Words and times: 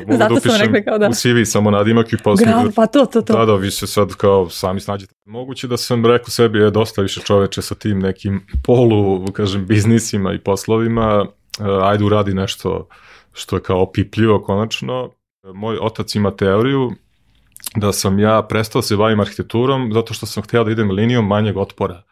mogu 0.00 0.18
Zato 0.18 0.34
da 0.34 0.40
upišem 0.40 0.84
kao 0.84 0.98
da. 0.98 1.08
u 1.08 1.12
CV 1.12 1.44
samo 1.44 1.70
nadimak 1.70 2.12
i 2.12 2.16
posle. 2.24 2.46
Graf, 2.46 2.74
pa 2.76 2.86
to, 2.86 3.06
to, 3.06 3.22
to. 3.22 3.32
Da, 3.38 3.44
da, 3.44 3.54
vi 3.54 3.70
se 3.70 3.86
sad 3.86 4.14
kao 4.14 4.50
sami 4.50 4.80
snađete. 4.80 5.14
Moguće 5.24 5.68
da 5.68 5.76
sam 5.76 6.06
rekao 6.06 6.28
sebi 6.28 6.58
je 6.58 6.70
dosta 6.70 7.02
više 7.02 7.20
čoveče 7.20 7.62
sa 7.62 7.74
tim 7.74 7.98
nekim 7.98 8.46
polu, 8.64 9.32
kažem, 9.32 9.66
biznisima 9.66 10.32
i 10.32 10.38
poslovima, 10.38 11.20
uh, 11.22 11.66
ajde 11.82 12.04
uradi 12.04 12.34
nešto 12.34 12.88
što 13.32 13.56
je 13.56 13.62
kao 13.62 13.82
opipljivo 13.82 14.42
konačno. 14.42 15.10
Moj 15.54 15.78
otac 15.80 16.14
ima 16.14 16.30
teoriju 16.30 16.90
da 17.76 17.92
sam 17.92 18.18
ja 18.18 18.42
prestao 18.42 18.80
da 18.80 18.86
se 18.86 18.96
bavim 18.96 19.20
arhitekturom 19.20 19.90
zato 19.92 20.14
što 20.14 20.26
sam 20.26 20.42
hteo 20.42 20.64
da 20.64 20.70
idem 20.70 20.90
linijom 20.90 21.26
manjeg 21.26 21.56
otpora. 21.56 22.02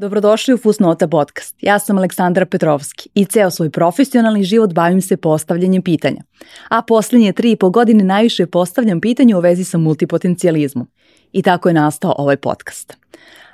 Dobrodošli 0.00 0.54
u 0.54 0.58
Fusnota 0.58 1.08
podcast. 1.08 1.56
Ja 1.60 1.78
sam 1.78 1.98
Aleksandra 1.98 2.46
Petrovski 2.46 3.08
i 3.14 3.24
ceo 3.24 3.50
svoj 3.50 3.70
profesionalni 3.70 4.44
život 4.44 4.72
bavim 4.74 5.00
se 5.00 5.16
postavljanjem 5.16 5.82
pitanja. 5.82 6.22
A 6.68 6.82
poslednje 6.82 7.32
tri 7.32 7.50
i 7.50 7.56
po 7.56 7.70
godine 7.70 8.04
najviše 8.04 8.46
postavljam 8.46 9.00
pitanje 9.00 9.36
u 9.36 9.40
vezi 9.40 9.64
sa 9.64 9.78
multipotencijalizmom. 9.78 10.88
I 11.32 11.42
tako 11.42 11.68
je 11.68 11.74
nastao 11.74 12.14
ovaj 12.18 12.36
podcast. 12.36 12.96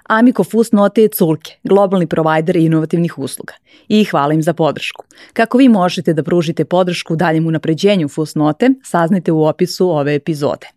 Amiko 0.08 0.44
Fusnote 0.44 1.02
je 1.02 1.08
Culke, 1.08 1.52
globalni 1.64 2.06
provajder 2.06 2.56
inovativnih 2.56 3.18
usluga. 3.18 3.52
I 3.88 4.04
hvala 4.04 4.32
im 4.32 4.42
za 4.42 4.52
podršku. 4.52 5.04
Kako 5.32 5.58
vi 5.58 5.68
možete 5.68 6.12
da 6.12 6.22
pružite 6.22 6.64
podršku 6.64 7.16
daljem 7.16 7.46
unapređenju 7.46 8.08
Fusnote, 8.08 8.70
saznajte 8.84 9.32
u 9.32 9.44
opisu 9.44 9.90
ove 9.90 10.14
epizode. 10.14 10.75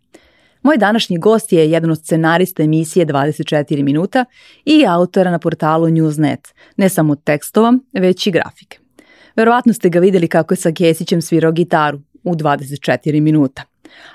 Moj 0.64 0.78
današnji 0.78 1.18
gost 1.18 1.54
je 1.54 1.72
jedan 1.72 1.92
od 1.92 2.00
scenarista 2.00 2.64
emisije 2.64 3.06
24 3.06 3.84
minuta 3.84 4.26
i 4.66 4.86
autora 4.88 5.32
na 5.32 5.40
portalu 5.40 5.88
Newsnet, 5.88 6.54
ne 6.78 6.90
samo 6.90 7.16
tekstova, 7.16 7.74
već 7.94 8.28
i 8.28 8.32
grafike. 8.32 8.80
Verovatno 9.36 9.74
ste 9.74 9.90
ga 9.90 10.00
videli 10.00 10.28
kako 10.28 10.54
je 10.54 10.58
sa 10.58 10.72
Kesićem 10.72 11.22
svirao 11.22 11.52
gitaru 11.52 12.00
u 12.24 12.36
24 12.36 13.22
minuta. 13.22 13.64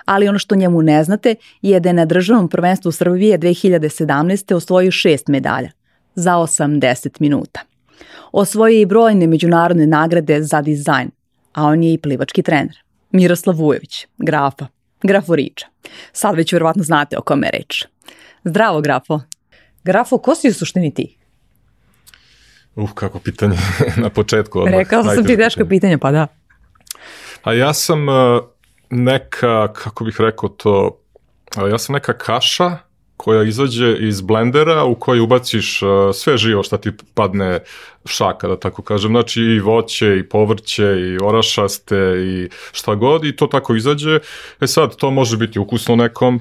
Ali 0.05 0.29
ono 0.29 0.39
što 0.39 0.57
njemu 0.57 0.83
ne 0.83 1.05
znate 1.05 1.35
je 1.63 1.81
da 1.81 1.89
je 1.89 1.93
na 1.93 2.05
državnom 2.05 2.49
prvenstvu 2.49 2.93
Srbije 2.93 3.39
2017. 3.39 4.55
osvojio 4.55 4.91
šest 4.91 5.29
medalja 5.29 5.71
za 6.15 6.33
80 6.33 7.21
minuta. 7.21 7.61
Osvojio 8.33 8.75
je 8.75 8.81
i 8.81 8.87
brojne 8.87 9.27
međunarodne 9.27 9.87
nagrade 9.87 10.43
za 10.43 10.63
dizajn, 10.63 11.11
a 11.53 11.65
on 11.65 11.83
je 11.83 11.93
i 11.93 11.99
plivački 11.99 12.43
trener. 12.43 12.77
Miroslav 13.11 13.57
Vujović, 13.57 14.07
grafa, 14.19 14.67
graforiča. 15.05 15.67
Sad 16.13 16.37
već 16.37 16.53
verovatno 16.53 16.83
znate 16.83 17.19
o 17.19 17.23
kome 17.23 17.47
je 17.47 17.51
reč. 17.51 17.85
Zdravo, 18.45 18.81
grafo. 18.81 19.21
Grafo, 19.85 20.19
ko 20.19 20.35
si 20.35 20.49
u 20.49 20.55
suštini 20.55 20.95
ti? 20.95 21.17
Uh, 22.77 22.93
kako 22.93 23.19
pitanje 23.19 23.57
na 24.03 24.11
početku. 24.11 24.59
Odmah, 24.61 24.75
Rekao 24.75 25.05
sam 25.05 25.27
ti 25.27 25.37
teško 25.37 25.65
pitanje, 25.65 25.99
pa 25.99 26.11
da. 26.11 26.27
A 27.43 27.53
ja 27.53 27.75
sam 27.75 28.09
uh, 28.09 28.15
neka, 28.91 29.73
kako 29.73 30.05
bih 30.05 30.17
rekao 30.19 30.49
to, 30.49 31.01
uh, 31.57 31.71
ja 31.71 31.79
sam 31.79 31.93
neka 31.93 32.19
kaša 32.19 32.79
koja 33.17 33.43
izađe 33.43 33.97
iz 34.01 34.21
blendera 34.21 34.85
u 34.85 34.95
koji 34.95 35.21
ubaciš 35.21 35.83
uh, 35.83 35.89
sve 36.15 36.37
živo 36.37 36.63
šta 36.63 36.77
ti 36.77 36.91
padne 37.15 37.61
šaka, 38.05 38.49
da 38.49 38.61
tako 38.61 38.83
kažem. 38.83 39.11
Znači 39.11 39.41
i 39.41 39.61
voće, 39.61 40.19
i 40.19 40.29
povrće, 40.29 40.85
i 40.85 41.19
orašaste, 41.23 41.97
i 42.19 42.49
šta 42.73 42.95
god, 42.95 43.25
i 43.25 43.37
to 43.37 43.47
tako 43.47 43.77
izađe. 43.77 44.19
E 44.61 44.67
sad, 44.67 44.97
to 44.97 45.11
može 45.11 45.37
biti 45.37 45.59
ukusno 45.59 45.97
nekom, 45.97 46.41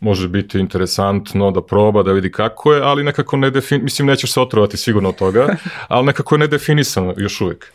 može 0.00 0.28
biti 0.28 0.58
interesantno 0.58 1.50
da 1.50 1.62
proba, 1.62 2.02
da 2.02 2.12
vidi 2.12 2.32
kako 2.32 2.72
je, 2.72 2.82
ali 2.82 3.04
nekako 3.04 3.36
ne 3.36 3.50
defin... 3.50 3.84
mislim, 3.84 4.06
nećeš 4.06 4.32
se 4.32 4.40
otrovati 4.40 4.76
sigurno 4.76 5.08
od 5.08 5.16
toga, 5.16 5.56
ali 5.88 6.06
nekako 6.06 6.34
je 6.34 6.38
nedefinisano 6.38 7.14
još 7.16 7.40
uvijek. 7.40 7.72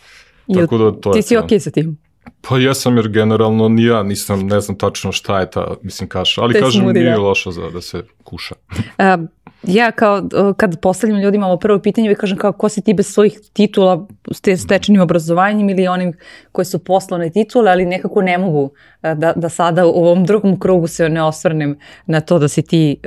Tako 0.55 0.77
da 0.77 0.91
to 1.01 1.11
ti 1.11 1.19
je 1.19 1.23
si 1.23 1.37
okej 1.37 1.59
sa 1.59 1.71
tim? 1.71 1.97
Pa 2.41 2.57
jesam 2.57 2.97
jer 2.97 3.07
generalno 3.07 3.69
ni 3.69 3.83
ja 3.83 4.03
nisam, 4.03 4.47
ne 4.47 4.61
znam 4.61 4.77
tačno 4.77 5.11
šta 5.11 5.39
je 5.39 5.51
ta, 5.51 5.73
mislim, 5.81 6.09
kaša, 6.09 6.41
ali 6.41 6.53
To 6.53 6.57
je 6.57 6.63
kažem 6.63 6.81
smoothie, 6.81 7.03
nije 7.03 7.15
da. 7.15 7.21
loša 7.21 7.51
za 7.51 7.69
da 7.69 7.81
se 7.81 8.03
kuša. 8.23 8.55
Uh, 8.71 9.27
ja 9.63 9.91
kao, 9.91 10.23
kad 10.57 10.81
postavljam 10.81 11.19
ljudima 11.19 11.47
ovo 11.47 11.57
prvo 11.57 11.79
pitanje, 11.79 12.07
uvijek 12.07 12.19
kažem 12.19 12.37
kao 12.37 12.51
ko 12.51 12.69
si 12.69 12.81
ti 12.81 12.93
bez 12.93 13.13
svojih 13.13 13.39
titula, 13.53 14.07
s 14.31 14.41
te 14.41 14.57
stečenim 14.57 15.01
obrazovanjem 15.01 15.69
ili 15.69 15.87
onim 15.87 16.13
koji 16.51 16.65
su 16.65 16.83
poslovne 16.83 17.29
titule, 17.29 17.71
ali 17.71 17.85
nekako 17.85 18.21
ne 18.21 18.37
mogu 18.37 18.71
da, 19.01 19.33
da 19.35 19.49
sada 19.49 19.85
u 19.85 19.89
ovom 19.89 20.25
drugom 20.25 20.59
krugu 20.59 20.87
se 20.87 21.09
ne 21.09 21.23
osvrnem 21.23 21.77
na 22.05 22.21
to 22.21 22.39
da 22.39 22.47
si 22.47 22.61
ti 22.61 22.99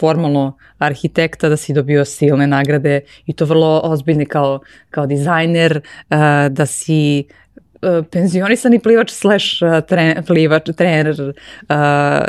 formalno 0.00 0.56
arhitekta, 0.78 1.48
da 1.48 1.56
si 1.56 1.72
dobio 1.72 2.04
silne 2.04 2.46
nagrade 2.46 3.00
i 3.26 3.32
to 3.32 3.44
vrlo 3.44 3.80
ozbiljne 3.84 4.24
kao, 4.26 4.60
kao 4.90 5.06
dizajner, 5.06 5.80
da 6.50 6.66
si 6.66 7.24
penzionisani 8.10 8.78
plivač 8.78 9.12
slash 9.12 9.62
uh, 9.62 9.80
tre, 9.86 10.22
plivač, 10.26 10.70
trener, 10.76 11.12
uh, 11.12 11.34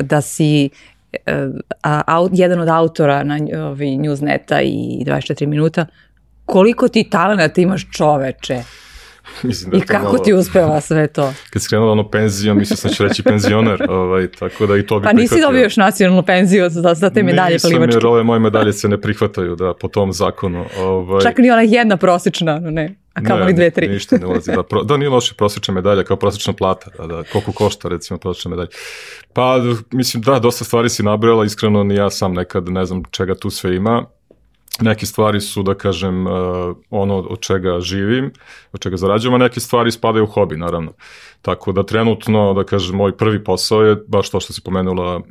da 0.01 0.21
si 0.21 0.69
uh, 0.69 1.53
a, 1.81 2.01
au, 2.17 2.29
jedan 2.33 2.61
od 2.65 2.69
autora 2.69 3.21
na 3.23 3.39
ovi, 3.69 3.95
Newsneta 3.97 4.61
i 4.63 5.03
24 5.05 5.47
minuta, 5.47 5.85
koliko 6.45 6.87
ti 6.87 7.09
talenata 7.09 7.61
imaš 7.61 7.87
čoveče 7.91 8.61
mislim 9.43 9.71
da 9.71 9.77
i 9.77 9.81
kako 9.81 10.03
malo- 10.03 10.17
ti 10.17 10.33
uspeva 10.33 10.81
sve 10.81 11.07
to? 11.07 11.33
Kad 11.51 11.61
si 11.61 11.69
krenula 11.69 11.91
ono 11.91 12.09
penzijom, 12.09 12.57
mislio 12.57 12.77
sam 12.77 12.89
da 12.89 12.95
ću 12.95 13.03
reći 13.03 13.23
penzioner, 13.23 13.85
ovaj, 13.89 14.27
tako 14.31 14.65
da 14.65 14.77
i 14.77 14.85
to 14.85 14.99
bi 14.99 15.03
Pa 15.03 15.13
nisi 15.13 15.27
prihvatio. 15.29 15.47
dobio 15.47 15.63
još 15.63 15.77
nacionalnu 15.77 16.23
penziju 16.23 16.69
za, 16.69 16.93
za 16.93 17.09
te 17.09 17.23
medalje 17.23 17.53
Nisam, 17.53 17.69
plivačke. 17.71 17.95
jer 17.95 18.05
ove 18.05 18.23
moje 18.23 18.39
medalje 18.39 18.73
se 18.73 18.89
ne 18.89 19.01
prihvataju, 19.01 19.55
da, 19.55 19.73
po 19.73 19.87
tom 19.87 20.13
zakonu. 20.13 20.65
Ovaj, 20.79 21.21
Čak 21.21 21.37
ni 21.37 21.51
ona 21.51 21.61
jedna 21.61 21.97
prosječna, 21.97 22.59
no 22.59 22.71
ne, 22.71 22.95
a 23.13 23.23
kamo 23.23 23.45
li 23.45 23.53
dve, 23.53 23.69
tri. 23.69 23.87
Ništa 23.93 24.17
ne 24.17 24.25
ulazi. 24.25 24.51
Da, 24.51 24.63
pro, 24.63 24.83
da 24.83 24.97
nije 24.97 25.09
loše 25.09 25.33
prosječna 25.35 25.73
medalja, 25.73 26.03
kao 26.03 26.17
prosječna 26.17 26.53
plata. 26.53 26.91
Da, 26.97 27.07
da, 27.07 27.23
koliko 27.23 27.51
košta 27.51 27.89
recimo 27.89 28.19
prosječna 28.19 28.49
medalja. 28.49 28.69
Pa, 29.33 29.57
mislim, 29.91 30.23
da, 30.23 30.39
dosta 30.39 30.63
stvari 30.63 30.89
si 30.89 31.03
nabrala, 31.03 31.45
iskreno 31.45 31.83
ni 31.83 31.95
ja 31.95 32.09
sam 32.09 32.33
nekad 32.33 32.69
ne 32.69 32.85
znam 32.85 33.03
čega 33.11 33.35
tu 33.35 33.49
sve 33.49 33.75
ima. 33.75 34.05
Neke 34.81 35.05
stvari 35.05 35.41
su, 35.41 35.63
da 35.63 35.73
kažem, 35.73 36.27
uh, 36.27 36.33
ono 36.89 37.17
od 37.17 37.39
čega 37.39 37.79
živim, 37.79 38.31
od 38.71 38.81
čega 38.81 38.97
zarađujem, 38.97 39.33
a 39.33 39.37
neke 39.37 39.59
stvari 39.59 39.91
spadaju 39.91 40.23
u 40.23 40.27
hobi, 40.27 40.57
naravno. 40.57 40.93
Tako 41.41 41.71
da 41.71 41.83
trenutno, 41.83 42.53
da 42.53 42.63
kažem, 42.63 42.95
moj 42.95 43.17
prvi 43.17 43.43
posao 43.43 43.81
je, 43.81 43.95
baš 44.07 44.29
to 44.29 44.39
što 44.39 44.53
si 44.53 44.61
pomenula, 44.61 45.15
uh, 45.15 45.23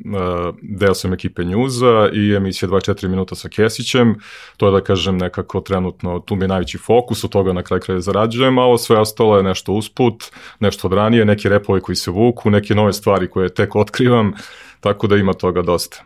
deo 0.61 0.93
sam 0.93 1.13
ekipe 1.13 1.43
Njuza 1.43 2.09
i 2.13 2.33
emisija 2.33 2.69
24 2.69 3.07
minuta 3.07 3.35
sa 3.35 3.49
Kesićem. 3.49 4.15
To 4.57 4.67
je, 4.67 4.71
da 4.71 4.81
kažem, 4.81 5.17
nekako 5.17 5.61
trenutno, 5.61 6.19
tu 6.19 6.35
mi 6.35 6.43
je 6.43 6.47
najveći 6.47 6.77
fokus, 6.77 7.23
od 7.23 7.31
toga 7.31 7.53
na 7.53 7.63
kraj 7.63 7.79
kraja 7.79 8.01
zarađujem, 8.01 8.57
a 8.57 8.63
ovo 8.63 8.77
sve 8.77 8.99
ostalo 8.99 9.37
je 9.37 9.43
nešto 9.43 9.73
usput, 9.73 10.23
nešto 10.59 10.87
od 10.87 10.93
ranije, 10.93 11.25
neki 11.25 11.49
repovi 11.49 11.81
koji 11.81 11.95
se 11.95 12.11
vuku, 12.11 12.49
neke 12.49 12.75
nove 12.75 12.93
stvari 12.93 13.27
koje 13.27 13.53
tek 13.53 13.75
otkrivam, 13.75 14.33
tako 14.87 15.07
da 15.07 15.15
ima 15.15 15.33
toga 15.33 15.61
dosta. 15.61 16.03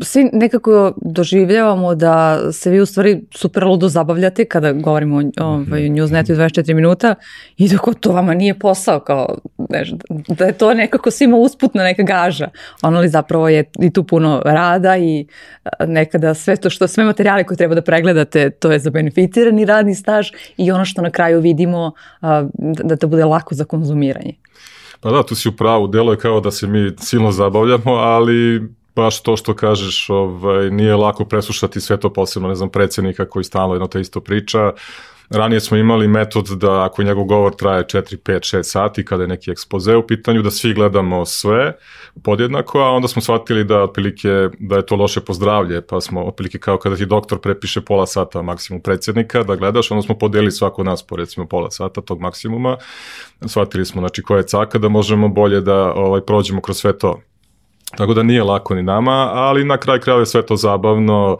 Svi 0.00 0.30
nekako 0.32 0.92
doživljavamo 1.02 1.94
da 1.94 2.40
se 2.52 2.70
vi 2.70 2.80
u 2.80 2.86
stvari 2.86 3.22
super 3.34 3.64
ludo 3.64 3.88
zabavljate 3.88 4.44
kada 4.44 4.72
govorimo 4.72 5.16
o 5.16 5.44
ovaj, 5.44 5.80
Newsnetu 5.80 6.32
i 6.32 6.36
24 6.36 6.74
minuta 6.74 7.14
i 7.56 7.68
dok 7.68 7.94
to 8.00 8.12
vama 8.12 8.34
nije 8.34 8.58
posao, 8.58 9.00
kao, 9.00 9.38
znaš, 9.68 9.90
da 10.28 10.44
je 10.44 10.52
to 10.52 10.74
nekako 10.74 11.10
svima 11.10 11.36
usputna 11.36 11.82
neka 11.82 12.02
gaža. 12.02 12.48
Ono 12.82 13.00
li 13.00 13.08
zapravo 13.08 13.48
je 13.48 13.64
i 13.80 13.92
tu 13.92 14.04
puno 14.04 14.42
rada 14.44 14.96
i 14.96 15.26
nekada 15.86 16.34
sve 16.34 16.56
to 16.56 16.70
što, 16.70 16.88
sve 16.88 17.04
materijale 17.04 17.44
koje 17.44 17.56
treba 17.56 17.74
da 17.74 17.82
pregledate, 17.82 18.50
to 18.50 18.72
je 18.72 18.78
za 18.78 18.90
beneficirani 18.90 19.64
radni 19.64 19.94
staž 19.94 20.28
i 20.56 20.72
ono 20.72 20.84
što 20.84 21.02
na 21.02 21.10
kraju 21.10 21.40
vidimo 21.40 21.92
a, 22.20 22.46
da 22.58 22.96
to 22.96 23.06
bude 23.08 23.24
lako 23.24 23.54
za 23.54 23.64
konzumiranje. 23.64 24.34
Pa 25.00 25.10
da, 25.10 25.22
tu 25.22 25.34
si 25.34 25.48
u 25.48 25.52
pravu, 25.52 25.86
delo 25.86 26.12
je 26.12 26.18
kao 26.18 26.40
da 26.40 26.50
se 26.50 26.66
mi 26.66 26.92
silno 26.98 27.32
zabavljamo, 27.32 27.94
ali 27.94 28.68
baš 28.96 29.22
to 29.22 29.36
što 29.36 29.54
kažeš, 29.54 30.10
ovaj, 30.10 30.70
nije 30.70 30.96
lako 30.96 31.24
preslušati 31.24 31.80
sve 31.80 32.00
to 32.00 32.12
posebno, 32.12 32.48
ne 32.48 32.54
znam, 32.54 32.68
predsjednika 32.68 33.28
koji 33.28 33.44
stalno 33.44 33.74
jedno 33.74 33.86
te 33.86 34.00
isto 34.00 34.20
priča. 34.20 34.72
Ranije 35.30 35.60
smo 35.60 35.76
imali 35.76 36.08
metod 36.08 36.46
da 36.46 36.84
ako 36.84 37.02
njegov 37.02 37.24
govor 37.24 37.54
traje 37.54 37.84
4, 37.84 38.16
5, 38.16 38.56
6 38.56 38.62
sati, 38.62 39.04
kada 39.04 39.22
je 39.22 39.28
neki 39.28 39.50
ekspoze 39.50 39.96
u 39.96 40.06
pitanju, 40.06 40.42
da 40.42 40.50
svi 40.50 40.74
gledamo 40.74 41.24
sve 41.26 41.76
podjednako, 42.22 42.78
a 42.78 42.90
onda 42.90 43.08
smo 43.08 43.22
shvatili 43.22 43.64
da 43.64 43.82
otprilike 43.82 44.48
da 44.58 44.76
je 44.76 44.86
to 44.86 44.96
loše 44.96 45.20
pozdravlje, 45.20 45.82
pa 45.86 46.00
smo 46.00 46.24
otprilike 46.24 46.58
kao 46.58 46.78
kada 46.78 46.96
ti 46.96 47.06
doktor 47.06 47.40
prepiše 47.40 47.80
pola 47.80 48.06
sata 48.06 48.42
maksimum 48.42 48.82
predsjednika 48.82 49.42
da 49.42 49.56
gledaš, 49.56 49.90
onda 49.90 50.02
smo 50.02 50.18
podelili 50.18 50.52
svako 50.52 50.84
nas 50.84 51.02
po 51.02 51.16
recimo 51.16 51.46
pola 51.46 51.70
sata 51.70 52.00
tog 52.00 52.20
maksimuma. 52.20 52.76
Shvatili 53.46 53.84
smo 53.84 54.00
znači 54.00 54.22
koja 54.22 54.38
je 54.38 54.46
caka 54.46 54.78
da 54.78 54.88
možemo 54.88 55.28
bolje 55.28 55.60
da 55.60 55.92
ovaj 55.92 56.20
prođemo 56.20 56.60
kroz 56.60 56.76
sve 56.78 56.98
to. 56.98 57.20
Tako 57.96 58.14
da 58.14 58.22
nije 58.22 58.42
lako 58.42 58.74
ni 58.74 58.82
nama, 58.82 59.30
ali 59.32 59.64
na 59.64 59.76
kraj 59.76 60.00
kraja 60.00 60.18
je 60.18 60.26
sve 60.26 60.46
to 60.46 60.56
zabavno. 60.56 61.38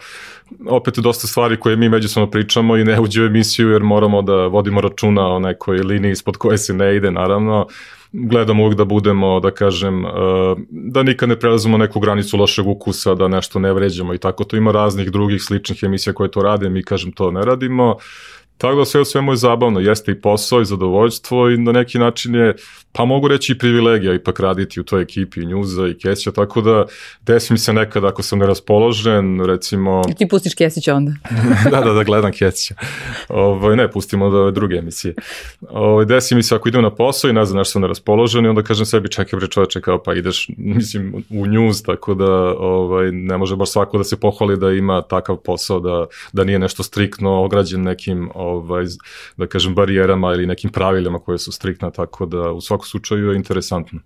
Opet 0.68 0.98
dosta 0.98 1.26
stvari 1.26 1.60
koje 1.60 1.76
mi 1.76 1.88
međusobno 1.88 2.30
pričamo 2.30 2.76
i 2.76 2.84
ne 2.84 3.00
uđe 3.00 3.22
u 3.22 3.26
emisiju 3.26 3.70
jer 3.70 3.82
moramo 3.82 4.22
da 4.22 4.46
vodimo 4.46 4.80
računa 4.80 5.28
o 5.28 5.38
nekoj 5.38 5.78
liniji 5.78 6.10
ispod 6.10 6.36
koje 6.36 6.58
se 6.58 6.74
ne 6.74 6.96
ide, 6.96 7.10
naravno 7.10 7.66
gledamo 8.12 8.62
uvijek 8.62 8.78
da 8.78 8.84
budemo, 8.84 9.40
da 9.40 9.50
kažem, 9.50 10.04
uh, 10.04 10.10
da 10.70 11.02
nikad 11.02 11.28
ne 11.28 11.38
prelazimo 11.38 11.78
neku 11.78 12.00
granicu 12.00 12.36
lošeg 12.36 12.66
ukusa, 12.66 13.14
da 13.14 13.28
nešto 13.28 13.58
ne 13.58 13.72
vređamo 13.72 14.14
i 14.14 14.18
tako. 14.18 14.44
To 14.44 14.56
ima 14.56 14.72
raznih 14.72 15.10
drugih 15.10 15.42
sličnih 15.42 15.82
emisija 15.82 16.12
koje 16.12 16.30
to 16.30 16.42
rade, 16.42 16.68
mi 16.68 16.82
kažem 16.82 17.12
to 17.12 17.30
ne 17.30 17.42
radimo. 17.42 17.96
Tako 18.58 18.76
da 18.76 18.84
sve 18.84 19.00
u 19.00 19.04
svemu 19.04 19.32
je 19.32 19.36
zabavno, 19.36 19.80
jeste 19.80 20.12
i 20.12 20.20
posao 20.20 20.60
i 20.60 20.64
zadovoljstvo 20.64 21.50
i 21.50 21.58
na 21.58 21.72
neki 21.72 21.98
način 21.98 22.34
je, 22.34 22.54
pa 22.96 23.04
mogu 23.04 23.28
reći 23.28 23.52
i 23.52 23.58
privilegija 23.58 24.14
ipak 24.14 24.40
raditi 24.40 24.80
u 24.80 24.84
toj 24.84 25.02
ekipi 25.02 25.40
i 25.40 25.46
Njuza 25.46 25.86
i 25.86 25.94
Kesića, 25.94 26.32
tako 26.32 26.60
da 26.60 26.84
desi 27.26 27.52
mi 27.52 27.58
se 27.58 27.72
nekad 27.72 28.04
ako 28.04 28.22
sam 28.22 28.38
neraspoložen, 28.38 29.44
recimo... 29.44 30.02
Ti 30.18 30.28
pustiš 30.28 30.54
Kesića 30.54 30.94
onda? 30.94 31.12
da, 31.70 31.80
da, 31.80 31.92
da, 31.92 32.04
gledam 32.04 32.32
Kesića. 32.32 32.74
Ovo, 33.28 33.74
ne, 33.74 33.90
pustimo 33.90 34.30
da 34.30 34.36
ove 34.36 34.52
druge 34.52 34.76
emisije. 34.76 35.14
Ovo, 35.68 36.04
desi 36.04 36.34
mi 36.34 36.42
se 36.42 36.54
ako 36.54 36.68
idem 36.68 36.82
na 36.82 36.90
posao 36.90 37.30
i 37.30 37.32
ne 37.32 37.44
znam 37.44 37.58
nešto 37.58 37.72
sam 37.72 37.82
neraspoložen 37.82 38.44
i 38.44 38.48
onda 38.48 38.62
kažem 38.62 38.86
sebi 38.86 39.08
čekaj 39.08 39.36
bre 39.36 39.48
čoveče 39.48 39.80
kao 39.80 40.02
pa 40.02 40.14
ideš 40.14 40.48
mislim 40.56 41.24
u 41.30 41.46
Njuz, 41.46 41.82
tako 41.82 42.14
da 42.14 42.32
ovaj, 42.58 43.12
ne 43.12 43.36
može 43.36 43.56
baš 43.56 43.70
svako 43.70 43.98
da 43.98 44.04
se 44.04 44.16
pohvali 44.20 44.56
da 44.56 44.70
ima 44.70 45.02
takav 45.02 45.36
posao, 45.36 45.80
da, 45.80 46.06
da 46.32 46.44
nije 46.44 46.58
nešto 46.58 46.82
striktno 46.82 47.44
ograđen 47.44 47.82
nekim 47.82 48.30
ovaj, 48.34 48.84
da 49.36 49.46
kažem, 49.46 49.74
barijerama 49.74 50.32
ili 50.32 50.46
nekim 50.46 50.70
pravilima 50.70 51.18
koje 51.18 51.38
su 51.38 51.52
striktna, 51.52 51.90
tako 51.90 52.26
da 52.26 52.50
u 52.52 52.60
svakom 52.60 52.85
slučaju 52.86 53.30
je 53.30 53.36
interesantno. 53.36 54.00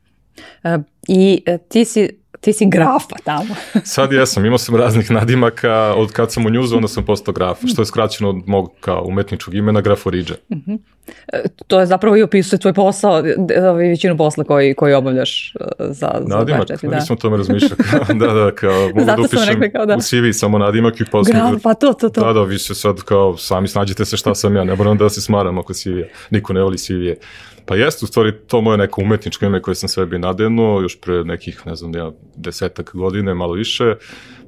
E, 0.65 0.79
I 1.09 1.43
e, 1.47 1.59
ti 1.59 1.85
si 1.85 2.21
ti 2.41 2.53
si 2.53 2.67
grafa 2.67 3.17
tamo. 3.25 3.55
Sad 3.85 4.13
jesam, 4.13 4.47
imao 4.47 4.59
sam 4.59 4.77
raznih 4.77 5.11
nadimaka, 5.11 5.95
od 5.97 6.13
kad 6.13 6.33
sam 6.33 6.47
u 6.47 6.51
njuzu, 6.51 6.77
onda 6.77 6.89
sam 6.89 7.05
postao 7.05 7.35
graf, 7.35 7.59
što 7.67 7.83
je 7.83 7.87
skraćeno 7.87 8.31
od 8.31 8.37
mog 8.47 8.71
kao 8.81 9.05
umetničkog 9.07 9.55
imena 9.55 9.81
Graforiđe. 9.81 10.35
Uh 10.49 10.59
-huh. 10.59 10.79
e, 11.33 11.43
to 11.67 11.81
je 11.81 11.87
zapravo 11.87 12.17
i 12.17 12.23
opisuje 12.23 12.59
tvoj 12.59 12.73
posao, 12.73 13.23
ovaj, 13.69 13.89
većinu 13.89 14.17
posla 14.17 14.45
koji, 14.45 14.75
koji 14.75 14.95
obavljaš 14.95 15.55
za, 15.79 16.11
za 16.21 16.37
Nadimak, 16.37 16.69
da. 16.83 16.95
nisam 16.95 17.17
o 17.17 17.21
tome 17.21 17.37
razmišljao. 17.37 17.77
da, 18.21 18.27
da, 18.27 18.55
kao, 18.55 18.89
mogu 18.89 19.05
da 19.05 19.17
upišem 19.19 19.73
kao 19.73 19.87
da. 19.87 19.97
u 19.97 20.01
CV 20.01 20.31
samo 20.33 20.59
nadimak 20.59 21.01
i 21.01 21.05
posle. 21.05 21.33
Graf, 21.33 21.63
pa 21.63 21.75
to, 21.75 21.93
to, 21.93 22.09
to. 22.09 22.25
Da, 22.25 22.33
da, 22.33 22.43
vi 22.43 22.59
se 22.59 22.75
sad 22.75 23.03
kao, 23.03 23.37
sami 23.37 23.69
snađite 23.69 24.05
se 24.05 24.17
šta 24.17 24.35
sam 24.35 24.57
ja, 24.57 24.65
ne 24.65 24.77
moram 24.77 24.99
da 24.99 25.09
se 25.09 25.21
smaram 25.21 25.59
oko 25.59 25.75
CV-a. 25.75 26.07
Niko 26.31 26.53
ne 26.53 26.63
voli 26.63 26.79
CV-a. 26.79 27.15
Pa 27.71 27.77
jeste, 27.77 28.05
u 28.05 28.09
stvari, 28.09 28.33
to 28.47 28.61
moje 28.61 28.79
neko 28.79 29.01
umetničko 29.01 29.45
ime 29.45 29.63
koje 29.63 29.75
sam 29.75 29.89
sebi 29.89 30.19
nadenuo 30.19 30.81
još 30.81 31.01
pre 31.01 31.25
nekih, 31.25 31.63
ne 31.67 31.75
znam, 31.77 31.95
ja, 31.95 32.11
desetak 32.37 32.91
godine, 32.95 33.35
malo 33.35 33.53
više. 33.53 33.95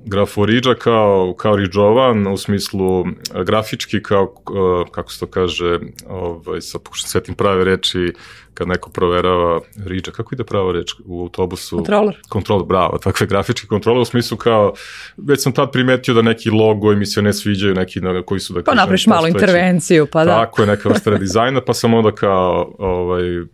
Graforiđa 0.05 0.75
kao, 0.75 1.35
kao 1.39 1.57
riđovan, 1.57 2.27
u 2.27 2.37
smislu 2.37 3.05
grafički, 3.45 4.03
kao, 4.03 4.35
e, 4.35 4.91
kako 4.91 5.13
se 5.13 5.21
to 5.21 5.27
kaže, 5.27 5.79
ovaj, 6.09 6.61
sa 6.61 6.79
pokušam 6.79 7.09
svetim 7.09 7.35
prave 7.35 7.65
reči, 7.65 8.13
kad 8.55 8.69
neko 8.69 8.91
proverava 8.91 9.61
riđa, 9.85 10.11
kako 10.11 10.35
ide 10.35 10.45
prava 10.45 10.73
reč 10.73 10.93
u 11.05 11.23
autobusu? 11.23 11.77
Kontroler. 11.77 12.19
Kontroler, 12.29 12.67
bravo, 12.67 12.99
takve 12.99 13.27
grafički 13.27 13.67
kontroler 13.67 14.01
u 14.01 14.05
smislu 14.05 14.37
kao, 14.37 14.73
već 15.17 15.43
sam 15.43 15.53
tad 15.53 15.73
primetio 15.73 16.15
da 16.15 16.23
neki 16.23 16.51
logo 16.51 16.93
mi 16.95 17.07
se 17.07 17.23
ne 17.23 17.33
sviđaju, 17.33 17.75
neki 17.75 18.01
na, 18.01 18.23
koji 18.23 18.41
su 18.41 18.53
da 18.53 18.61
pa 18.61 18.65
kažem... 18.65 18.77
Pa 18.77 18.83
napraviš 18.83 19.07
malu 19.07 19.29
intervenciju, 19.29 20.07
pa 20.13 20.25
da. 20.25 20.31
Tako 20.31 20.63
je, 20.63 20.67
neka 20.67 20.89
vrsta 20.89 21.11
redizajna, 21.11 21.61
pa 21.61 21.75
sam 21.75 21.95
onda 21.95 22.13
kao, 22.13 22.75
ovaj, 22.79 23.39
uh, 23.41 23.47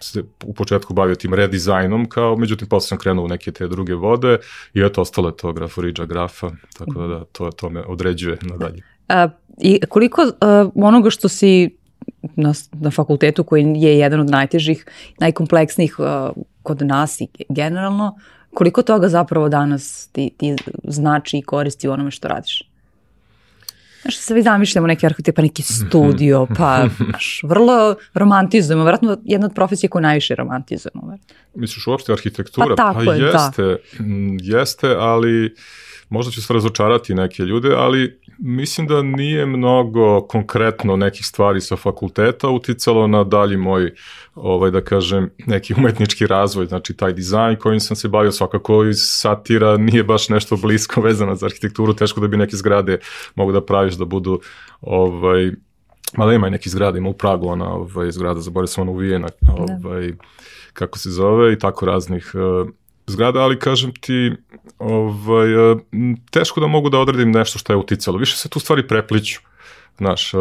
se 0.00 0.22
u 0.44 0.54
početku 0.54 0.94
bavio 0.94 1.14
tim 1.14 1.34
redizajnom, 1.34 2.08
kao, 2.08 2.36
međutim, 2.36 2.68
posle 2.68 2.88
sam 2.88 2.98
krenuo 2.98 3.24
u 3.24 3.28
neke 3.28 3.52
te 3.52 3.68
druge 3.68 3.94
vode 3.94 4.38
i 4.74 4.82
eto, 4.82 5.00
ostalo 5.00 5.28
je 5.28 5.36
to 5.36 5.52
graforiđa 5.52 6.04
grafa, 6.04 6.50
tako 6.78 7.00
da, 7.00 7.06
da 7.06 7.24
to, 7.24 7.50
to 7.50 7.70
me 7.70 7.82
određuje 7.86 8.38
nadalje. 8.42 8.82
A, 9.08 9.28
I 9.58 9.80
koliko 9.88 10.22
uh, 10.22 10.30
onoga 10.74 11.10
što 11.10 11.28
si 11.28 11.79
na, 12.36 12.52
na 12.72 12.90
fakultetu 12.90 13.44
koji 13.44 13.64
je 13.76 13.98
jedan 13.98 14.20
od 14.20 14.30
najtežih, 14.30 14.86
najkompleksnijih 15.18 15.98
uh, 15.98 16.06
kod 16.62 16.82
nas 16.82 17.20
i 17.20 17.28
generalno, 17.48 18.18
koliko 18.54 18.82
toga 18.82 19.08
zapravo 19.08 19.48
danas 19.48 20.08
ti, 20.12 20.30
ti 20.36 20.56
znači 20.84 21.38
i 21.38 21.42
koristi 21.42 21.88
u 21.88 21.92
onome 21.92 22.10
što 22.10 22.28
radiš? 22.28 22.70
Znaš, 24.02 24.18
se 24.18 24.34
vi 24.34 24.42
zamišljamo 24.42 24.86
neki 24.86 25.06
arhitekt, 25.06 25.36
pa 25.36 25.42
neki 25.42 25.62
studio, 25.62 26.46
pa 26.58 26.86
znaš, 26.96 27.40
vrlo 27.44 27.96
romantizujemo, 28.14 28.84
vjerojatno 28.84 29.16
jedna 29.24 29.46
od 29.46 29.54
profesija 29.54 29.90
koju 29.90 30.02
najviše 30.02 30.34
romantizujemo. 30.34 31.02
Vjerojatno. 31.02 31.34
Misliš 31.54 31.86
uopšte 31.86 32.12
arhitektura? 32.12 32.66
Pa, 32.68 32.74
tako 32.74 33.04
pa 33.04 33.14
je, 33.14 33.22
jeste, 33.22 33.62
da. 33.62 33.78
jeste, 34.58 34.94
ali 34.98 35.54
možda 36.08 36.32
će 36.32 36.42
se 36.42 36.52
razočarati 36.52 37.14
neke 37.14 37.42
ljude, 37.42 37.74
ali 37.76 38.20
mislim 38.40 38.86
da 38.86 39.02
nije 39.02 39.46
mnogo 39.46 40.20
konkretno 40.20 40.96
nekih 40.96 41.26
stvari 41.26 41.60
sa 41.60 41.76
fakulteta 41.76 42.48
uticalo 42.48 43.06
na 43.06 43.24
dalji 43.24 43.56
moj, 43.56 43.92
ovaj, 44.34 44.70
da 44.70 44.80
kažem, 44.80 45.30
neki 45.46 45.74
umetnički 45.74 46.26
razvoj, 46.26 46.66
znači 46.66 46.96
taj 46.96 47.12
dizajn 47.12 47.56
kojim 47.56 47.80
sam 47.80 47.96
se 47.96 48.08
bavio 48.08 48.32
svakako 48.32 48.84
iz 48.84 48.98
satira 49.00 49.76
nije 49.76 50.04
baš 50.04 50.28
nešto 50.28 50.56
blisko 50.56 51.00
vezano 51.00 51.34
za 51.34 51.46
arhitekturu, 51.46 51.94
teško 51.94 52.20
da 52.20 52.28
bi 52.28 52.36
neke 52.36 52.56
zgrade 52.56 52.98
mogu 53.34 53.52
da 53.52 53.64
praviš 53.64 53.94
da 53.94 54.04
budu 54.04 54.40
ovaj, 54.80 55.50
Mada 56.16 56.32
ima 56.32 56.48
i 56.48 56.50
neki 56.50 56.68
zgrada, 56.68 56.98
ima 56.98 57.08
u 57.08 57.12
Pragu 57.12 57.48
ona 57.48 57.74
ovaj, 57.74 58.10
zgrada, 58.10 58.40
zaboravio 58.40 58.66
sam 58.66 58.82
ono 58.82 58.92
uvijena, 58.92 59.28
da. 59.40 59.52
ovaj, 59.52 60.12
kako 60.72 60.98
se 60.98 61.10
zove, 61.10 61.52
i 61.52 61.58
tako 61.58 61.86
raznih 61.86 62.32
uh, 62.34 62.68
zgrada, 63.10 63.40
ali 63.40 63.58
kažem 63.58 63.92
ti, 64.00 64.32
ovaj, 64.78 65.72
e, 65.72 65.76
teško 66.30 66.60
da 66.60 66.66
mogu 66.66 66.90
da 66.90 66.98
odredim 66.98 67.30
nešto 67.30 67.58
što 67.58 67.72
je 67.72 67.76
uticalo. 67.76 68.18
Više 68.18 68.36
se 68.36 68.48
tu 68.48 68.60
stvari 68.60 68.88
prepliću. 68.88 69.40
Znaš, 69.98 70.34
e, 70.34 70.36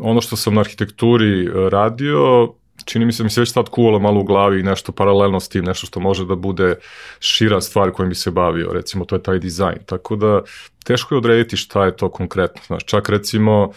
ono 0.00 0.20
što 0.20 0.36
sam 0.36 0.54
na 0.54 0.60
arhitekturi 0.60 1.44
e, 1.44 1.50
radio, 1.70 2.48
čini 2.84 3.04
mi 3.04 3.12
se 3.12 3.24
mi 3.24 3.30
se 3.30 3.40
već 3.40 3.52
tad 3.52 3.68
kuvalo 3.68 3.98
malo 3.98 4.20
u 4.20 4.24
glavi 4.24 4.62
nešto 4.62 4.92
paralelno 4.92 5.40
s 5.40 5.48
tim, 5.48 5.64
nešto 5.64 5.86
što 5.86 6.00
može 6.00 6.26
da 6.26 6.34
bude 6.34 6.74
šira 7.20 7.60
stvar 7.60 7.90
kojim 7.90 8.08
bi 8.08 8.14
se 8.14 8.30
bavio, 8.30 8.72
recimo 8.72 9.04
to 9.04 9.14
je 9.16 9.22
taj 9.22 9.38
dizajn. 9.38 9.78
Tako 9.86 10.16
da 10.16 10.42
teško 10.84 11.14
je 11.14 11.18
odrediti 11.18 11.56
šta 11.56 11.84
je 11.84 11.96
to 11.96 12.10
konkretno. 12.10 12.62
Znaš, 12.66 12.84
čak 12.84 13.08
recimo 13.08 13.70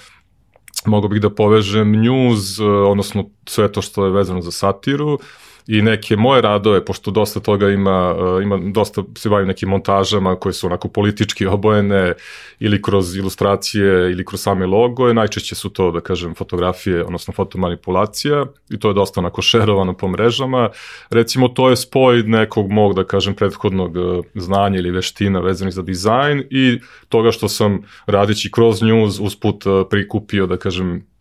mogu 0.85 1.07
bih 1.07 1.21
da 1.21 1.29
povežem 1.29 1.91
news, 1.91 2.59
odnosno 2.59 3.29
sve 3.45 3.71
to 3.71 3.81
što 3.81 4.05
je 4.05 4.11
vezano 4.11 4.41
za 4.41 4.51
satiru, 4.51 5.19
i 5.67 5.81
neke 5.81 6.15
moje 6.15 6.41
radove, 6.41 6.85
pošto 6.85 7.11
dosta 7.11 7.39
toga 7.39 7.69
ima, 7.69 8.15
uh, 8.15 8.43
ima 8.43 8.59
dosta 8.73 9.03
se 9.17 9.29
bavim 9.29 9.47
nekim 9.47 9.69
montažama 9.69 10.35
koje 10.35 10.53
su 10.53 10.67
onako 10.67 10.87
politički 10.87 11.45
obojene 11.45 12.13
ili 12.59 12.81
kroz 12.81 13.15
ilustracije 13.15 14.11
ili 14.11 14.25
kroz 14.25 14.41
same 14.41 14.65
logoje, 14.65 15.13
najčešće 15.13 15.55
su 15.55 15.69
to, 15.69 15.91
da 15.91 16.01
kažem, 16.01 16.35
fotografije, 16.35 17.03
odnosno 17.03 17.33
fotomanipulacija 17.33 18.45
i 18.69 18.79
to 18.79 18.87
je 18.87 18.93
dosta 18.93 19.19
onako 19.19 19.41
šerovano 19.41 19.93
po 19.93 20.07
mrežama. 20.07 20.69
Recimo, 21.09 21.47
to 21.47 21.69
je 21.69 21.75
spoj 21.75 22.23
nekog 22.23 22.71
mog, 22.71 22.93
da 22.95 23.03
kažem, 23.03 23.35
prethodnog 23.35 23.95
uh, 23.95 24.25
znanja 24.35 24.79
ili 24.79 24.91
veština 24.91 25.39
vezanih 25.39 25.73
za 25.73 25.81
dizajn 25.81 26.43
i 26.49 26.79
toga 27.09 27.31
što 27.31 27.49
sam 27.49 27.81
radići 28.05 28.51
kroz 28.51 28.81
news 28.81 29.19
usput 29.19 29.65
uh, 29.65 29.87
prikupio, 29.89 30.47
da 30.47 30.57
kažem, 30.57 31.12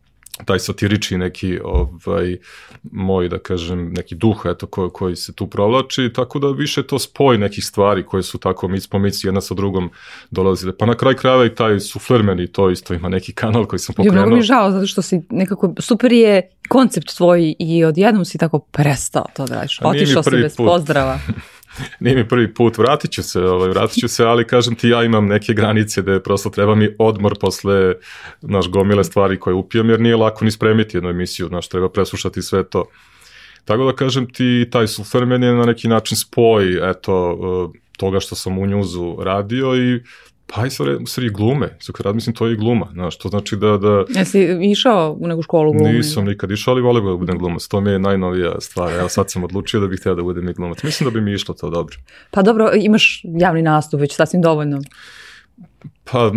taj 0.44 0.58
satirični 0.58 1.18
neki 1.18 1.58
ovaj 1.64 2.36
moj 2.82 3.28
da 3.28 3.38
kažem 3.38 3.92
neki 3.92 4.14
duh 4.14 4.42
eto 4.44 4.66
ko, 4.66 4.90
koji 4.90 5.16
se 5.16 5.32
tu 5.32 5.46
provlači 5.46 6.12
tako 6.14 6.38
da 6.38 6.48
više 6.48 6.82
to 6.82 6.98
spoj 6.98 7.38
nekih 7.38 7.64
stvari 7.64 8.06
koje 8.06 8.22
su 8.22 8.38
tako 8.38 8.68
mic 8.68 8.86
po 8.86 8.98
mic 8.98 9.24
jedna 9.24 9.40
sa 9.40 9.54
drugom 9.54 9.90
dolazile 10.30 10.76
pa 10.76 10.86
na 10.86 10.94
kraj 10.94 11.14
krajeva 11.14 11.46
i 11.46 11.54
taj 11.54 11.80
sufler 11.80 12.22
meni 12.22 12.46
to 12.46 12.70
isto 12.70 12.94
ima 12.94 13.08
neki 13.08 13.32
kanal 13.32 13.66
koji 13.66 13.80
sam 13.80 13.94
pokrenuo. 13.94 14.16
Jo, 14.16 14.22
mnogo 14.22 14.36
mi 14.36 14.42
žao 14.42 14.70
zato 14.70 14.86
što 14.86 15.02
si 15.02 15.20
nekako 15.30 15.74
super 15.78 16.12
je 16.12 16.50
koncept 16.68 17.16
tvoj 17.16 17.54
i 17.58 17.84
odjednom 17.84 18.24
si 18.24 18.38
tako 18.38 18.58
prestao 18.58 19.24
to 19.36 19.46
da 19.46 19.54
radiš. 19.54 19.78
Otišao 19.82 20.22
si 20.22 20.30
bez 20.30 20.56
put. 20.56 20.66
pozdrava. 20.66 21.18
nije 22.00 22.16
mi 22.16 22.28
prvi 22.28 22.54
put, 22.54 22.78
vratit 22.78 23.10
ću 23.10 23.22
se, 23.22 23.40
ovaj, 23.40 23.68
vratit 23.68 24.00
ću 24.00 24.08
se, 24.08 24.24
ali 24.24 24.46
kažem 24.46 24.74
ti 24.74 24.88
ja 24.88 25.04
imam 25.04 25.26
neke 25.26 25.54
granice 25.54 26.02
da 26.02 26.20
prosto 26.20 26.50
treba 26.50 26.74
mi 26.74 26.88
odmor 26.98 27.38
posle 27.38 27.94
naš 28.40 28.68
gomile 28.68 29.04
stvari 29.04 29.40
koje 29.40 29.54
upijem, 29.54 29.90
jer 29.90 30.00
nije 30.00 30.16
lako 30.16 30.44
ni 30.44 30.50
spremiti 30.50 30.96
jednu 30.96 31.10
emisiju, 31.10 31.48
znaš, 31.48 31.68
treba 31.68 31.88
preslušati 31.88 32.42
sve 32.42 32.68
to. 32.68 32.84
Tako 33.64 33.84
da 33.84 33.96
kažem 33.96 34.32
ti, 34.32 34.68
taj 34.70 34.86
sulfermen 34.86 35.42
je 35.42 35.54
na 35.54 35.64
neki 35.64 35.88
način 35.88 36.16
spoj, 36.16 36.90
eto, 36.90 37.38
eh, 37.74 37.78
toga 37.96 38.20
što 38.20 38.34
sam 38.34 38.58
u 38.58 38.66
njuzu 38.66 39.16
radio 39.20 39.76
i 39.76 40.00
Pa 40.54 40.66
i 40.66 40.70
stvari 40.70 41.30
glume, 41.30 41.78
kad 41.92 42.14
mislim 42.14 42.36
to 42.36 42.46
je 42.46 42.52
i 42.52 42.56
gluma, 42.56 42.88
znaš, 42.92 43.18
to 43.18 43.28
znači 43.28 43.56
da... 43.56 43.78
da... 43.78 44.04
Jesi 44.08 44.58
išao 44.62 45.16
u 45.20 45.26
neku 45.26 45.42
školu 45.42 45.72
glume? 45.72 45.92
Nisam 45.92 46.24
nikad 46.24 46.50
išao, 46.50 46.72
ali 46.72 46.82
volim 46.82 47.04
da 47.04 47.16
budem 47.16 47.38
glumac, 47.38 47.68
to 47.68 47.80
mi 47.80 47.90
je 47.90 47.98
najnovija 47.98 48.60
stvar, 48.60 48.92
evo 48.92 49.08
sad 49.08 49.30
sam 49.30 49.44
odlučio 49.44 49.80
da 49.80 49.86
bih 49.86 50.00
htio 50.00 50.14
da 50.14 50.22
budem 50.22 50.48
i 50.48 50.52
glumac, 50.52 50.82
mislim 50.82 51.10
da 51.10 51.14
bi 51.14 51.20
mi 51.20 51.32
išlo 51.32 51.54
to 51.54 51.70
dobro. 51.70 51.96
Pa 52.30 52.42
dobro, 52.42 52.70
imaš 52.74 53.22
javni 53.24 53.62
nastup, 53.62 54.00
već 54.00 54.14
sasvim 54.14 54.42
dovoljno. 54.42 54.80
Pa, 56.04 56.32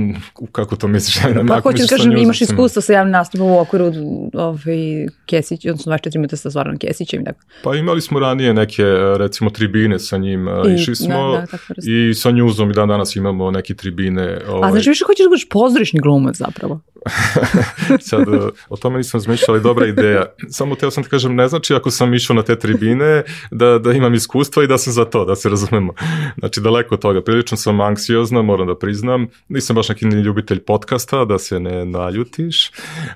kako 0.51 0.75
to 0.75 0.87
misliš? 0.87 1.23
Ne, 1.23 1.47
pa 1.47 1.59
hoćeš 1.61 1.81
da 1.81 1.95
kažem, 1.97 2.17
imaš 2.17 2.41
iskustvo 2.41 2.81
sa 2.81 2.93
javnim 2.93 3.11
nastupom 3.11 3.47
u 3.47 3.59
okviru 3.59 3.85
ovaj, 4.33 5.07
Kesić, 5.25 5.65
odnosno 5.65 5.93
24 5.93 6.17
minuta 6.17 6.37
sa 6.37 6.49
Zoranom 6.49 6.77
Kesićem. 6.79 7.23
Dakle. 7.23 7.41
Pa 7.63 7.75
imali 7.75 8.01
smo 8.01 8.19
ranije 8.19 8.53
neke, 8.53 8.83
recimo, 9.17 9.49
tribine 9.49 9.99
sa 9.99 10.17
njim, 10.17 10.47
I, 10.47 10.73
išli 10.73 10.95
smo 10.95 11.31
da, 11.31 11.45
da, 11.69 11.91
i 11.91 12.13
sa 12.13 12.31
Njuzom 12.31 12.71
i 12.71 12.73
dan 12.73 12.87
danas 12.89 13.15
imamo 13.15 13.51
neke 13.51 13.73
tribine. 13.73 14.41
Ovaj... 14.47 14.69
A 14.69 14.71
znači 14.71 14.89
više 14.89 15.05
hoćeš 15.07 15.23
da 15.25 15.29
budeš 15.29 15.49
pozorišni 15.49 15.99
glumac 15.99 16.35
zapravo? 16.35 16.81
Sad, 18.09 18.25
o 18.69 18.77
tome 18.77 18.97
nisam 18.97 19.19
zmišljala, 19.19 19.59
dobra 19.59 19.87
ideja. 19.87 20.25
Samo 20.49 20.75
teo 20.75 20.91
sam 20.91 21.03
ti 21.03 21.09
kažem, 21.09 21.35
ne 21.35 21.47
znači 21.47 21.73
ako 21.73 21.91
sam 21.91 22.13
išao 22.13 22.35
na 22.35 22.43
te 22.43 22.59
tribine 22.59 23.23
da, 23.51 23.79
da 23.79 23.91
imam 23.91 24.13
iskustva 24.13 24.63
i 24.63 24.67
da 24.67 24.77
sam 24.77 24.93
za 24.93 25.05
to, 25.05 25.25
da 25.25 25.35
se 25.35 25.49
razumemo. 25.49 25.93
Znači, 26.39 26.61
daleko 26.61 26.95
od 26.95 27.01
toga. 27.01 27.21
Prilično 27.21 27.57
sam 27.57 27.81
anksiozna, 27.81 28.41
moram 28.41 28.67
da 28.67 28.77
priznam. 28.77 29.27
Nisam 29.55 29.75
baš 29.75 29.89
neki 29.89 30.05
ljubitelj 30.05 30.59
podcasta, 30.59 31.25
da 31.25 31.39
se 31.39 31.59
ne 31.59 31.85
naljutiš. 31.85 32.71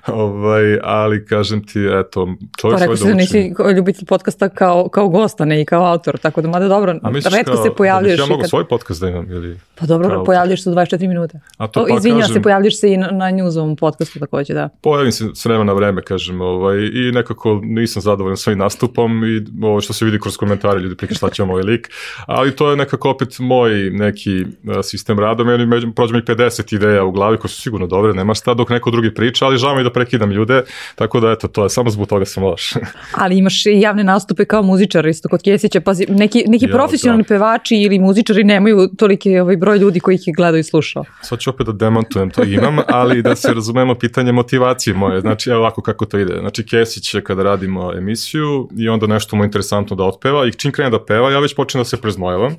Ovaj, 0.06 0.78
ali 0.82 1.26
kažem 1.26 1.66
ti, 1.66 1.80
eto, 1.92 2.28
čovjek 2.60 2.88
pa, 2.88 2.96
svoj 2.96 3.10
da 3.10 3.16
nisi 3.16 3.54
ljubitelj 3.76 4.04
podcasta 4.04 4.48
kao, 4.48 4.88
kao 4.88 5.08
gosta, 5.08 5.44
ne 5.44 5.60
i 5.60 5.64
kao 5.64 5.84
autor, 5.84 6.18
tako 6.18 6.42
da 6.42 6.48
mada 6.48 6.68
dobro, 6.68 6.94
A 7.02 7.10
redko 7.10 7.52
kao, 7.52 7.64
se 7.64 7.70
pojavljaš. 7.76 8.16
Da 8.16 8.22
ja 8.22 8.26
mogu 8.26 8.40
kad... 8.40 8.50
svoj 8.50 8.68
podcast 8.68 9.00
da 9.00 9.08
imam? 9.08 9.30
Ili 9.30 9.58
pa 9.74 9.86
dobro, 9.86 10.24
pojavljaš 10.24 10.62
se 10.62 10.70
24 10.70 11.08
minuta. 11.08 11.38
A 11.56 11.66
to 11.66 11.80
o, 11.80 11.86
pa 11.88 11.96
izvinjam 11.96 12.20
kažem... 12.20 12.34
se, 12.34 12.42
pojavljaš 12.42 12.80
se 12.80 12.92
i 12.92 12.96
na, 12.96 13.06
na 13.10 13.24
newsovom 13.24 13.76
podcastu 13.76 14.18
takođe, 14.18 14.54
da. 14.54 14.68
Pojavim 14.80 15.12
se 15.12 15.24
s 15.34 15.44
vremena 15.44 15.64
na 15.64 15.72
vreme, 15.72 16.02
kažem, 16.02 16.40
ovaj, 16.40 16.78
i 16.78 17.12
nekako 17.12 17.60
nisam 17.62 18.02
zadovoljan 18.02 18.36
svojim 18.36 18.58
nastupom 18.58 19.24
i 19.24 19.64
ovo 19.66 19.80
što 19.80 19.92
se 19.92 20.04
vidi 20.04 20.20
kroz 20.20 20.36
komentare, 20.36 20.80
ljudi 20.80 20.96
prike 20.96 21.14
šta 21.14 21.30
će 21.30 21.42
ovaj 21.42 21.62
lik, 21.62 21.90
ali 22.26 22.56
to 22.56 22.70
je 22.70 22.76
nekako 22.76 23.10
opet 23.10 23.38
moj 23.38 23.90
neki 23.90 24.44
sistem 24.82 25.18
rada, 25.18 25.44
meni 25.44 25.66
među, 25.66 25.92
prođe 25.92 26.14
mi 26.14 26.24
50 26.34 26.74
ideja 26.74 27.04
u 27.04 27.12
glavi 27.12 27.36
koje 27.36 27.48
su 27.48 27.60
sigurno 27.60 27.86
dobre, 27.86 28.12
nema 28.12 28.34
šta 28.34 28.54
dok 28.54 28.70
neko 28.70 28.90
drugi 28.90 29.14
priča, 29.14 29.46
ali 29.46 29.58
žao 29.58 29.76
mi 29.76 29.84
da 29.84 29.92
prekidam 29.92 30.30
ljude, 30.30 30.62
tako 30.94 31.20
da 31.20 31.30
eto, 31.30 31.48
to 31.48 31.62
je 31.62 31.70
samo 31.70 31.90
zbog 31.90 32.08
toga 32.08 32.24
sam 32.24 32.44
loš. 32.44 32.72
ali 33.22 33.38
imaš 33.38 33.62
javne 33.66 34.04
nastupe 34.04 34.44
kao 34.44 34.62
muzičar 34.62 35.06
isto 35.06 35.28
kod 35.28 35.42
Kesića, 35.42 35.80
pazi, 35.80 36.06
neki, 36.08 36.44
neki 36.46 36.64
ja, 36.64 36.72
profesionalni 36.72 37.22
da. 37.22 37.28
pevači 37.28 37.76
ili 37.76 37.98
muzičari 37.98 38.44
nemaju 38.44 38.88
toliki 38.98 39.38
ovaj 39.38 39.56
broj 39.56 39.78
ljudi 39.78 40.00
koji 40.00 40.14
ih 40.14 40.34
gledaju 40.36 40.60
i 40.60 40.64
slušao. 40.64 41.04
Sad 41.22 41.38
ću 41.38 41.50
opet 41.50 41.66
da 41.66 41.72
demantujem, 41.72 42.30
to 42.30 42.44
imam, 42.44 42.78
ali 42.88 43.22
da 43.22 43.36
se 43.36 43.54
razumemo 43.54 43.94
pitanje 43.94 44.32
motivacije 44.32 44.94
moje, 44.94 45.20
znači 45.20 45.50
evo 45.50 45.60
ovako 45.60 45.82
kako 45.82 46.06
to 46.06 46.18
ide. 46.18 46.36
Znači 46.40 46.66
Kesić 46.66 47.14
je 47.14 47.24
kada 47.24 47.42
radimo 47.42 47.92
emisiju 47.92 48.68
i 48.78 48.88
onda 48.88 49.06
nešto 49.06 49.36
mu 49.36 49.44
interesantno 49.44 49.96
da 49.96 50.04
otpeva 50.04 50.46
i 50.46 50.52
čim 50.52 50.72
krene 50.72 50.90
da 50.90 51.04
peva, 51.04 51.30
ja 51.30 51.38
već 51.38 51.54
počnem 51.54 51.80
da 51.80 51.84
se 51.84 51.96
preznojavam 51.96 52.56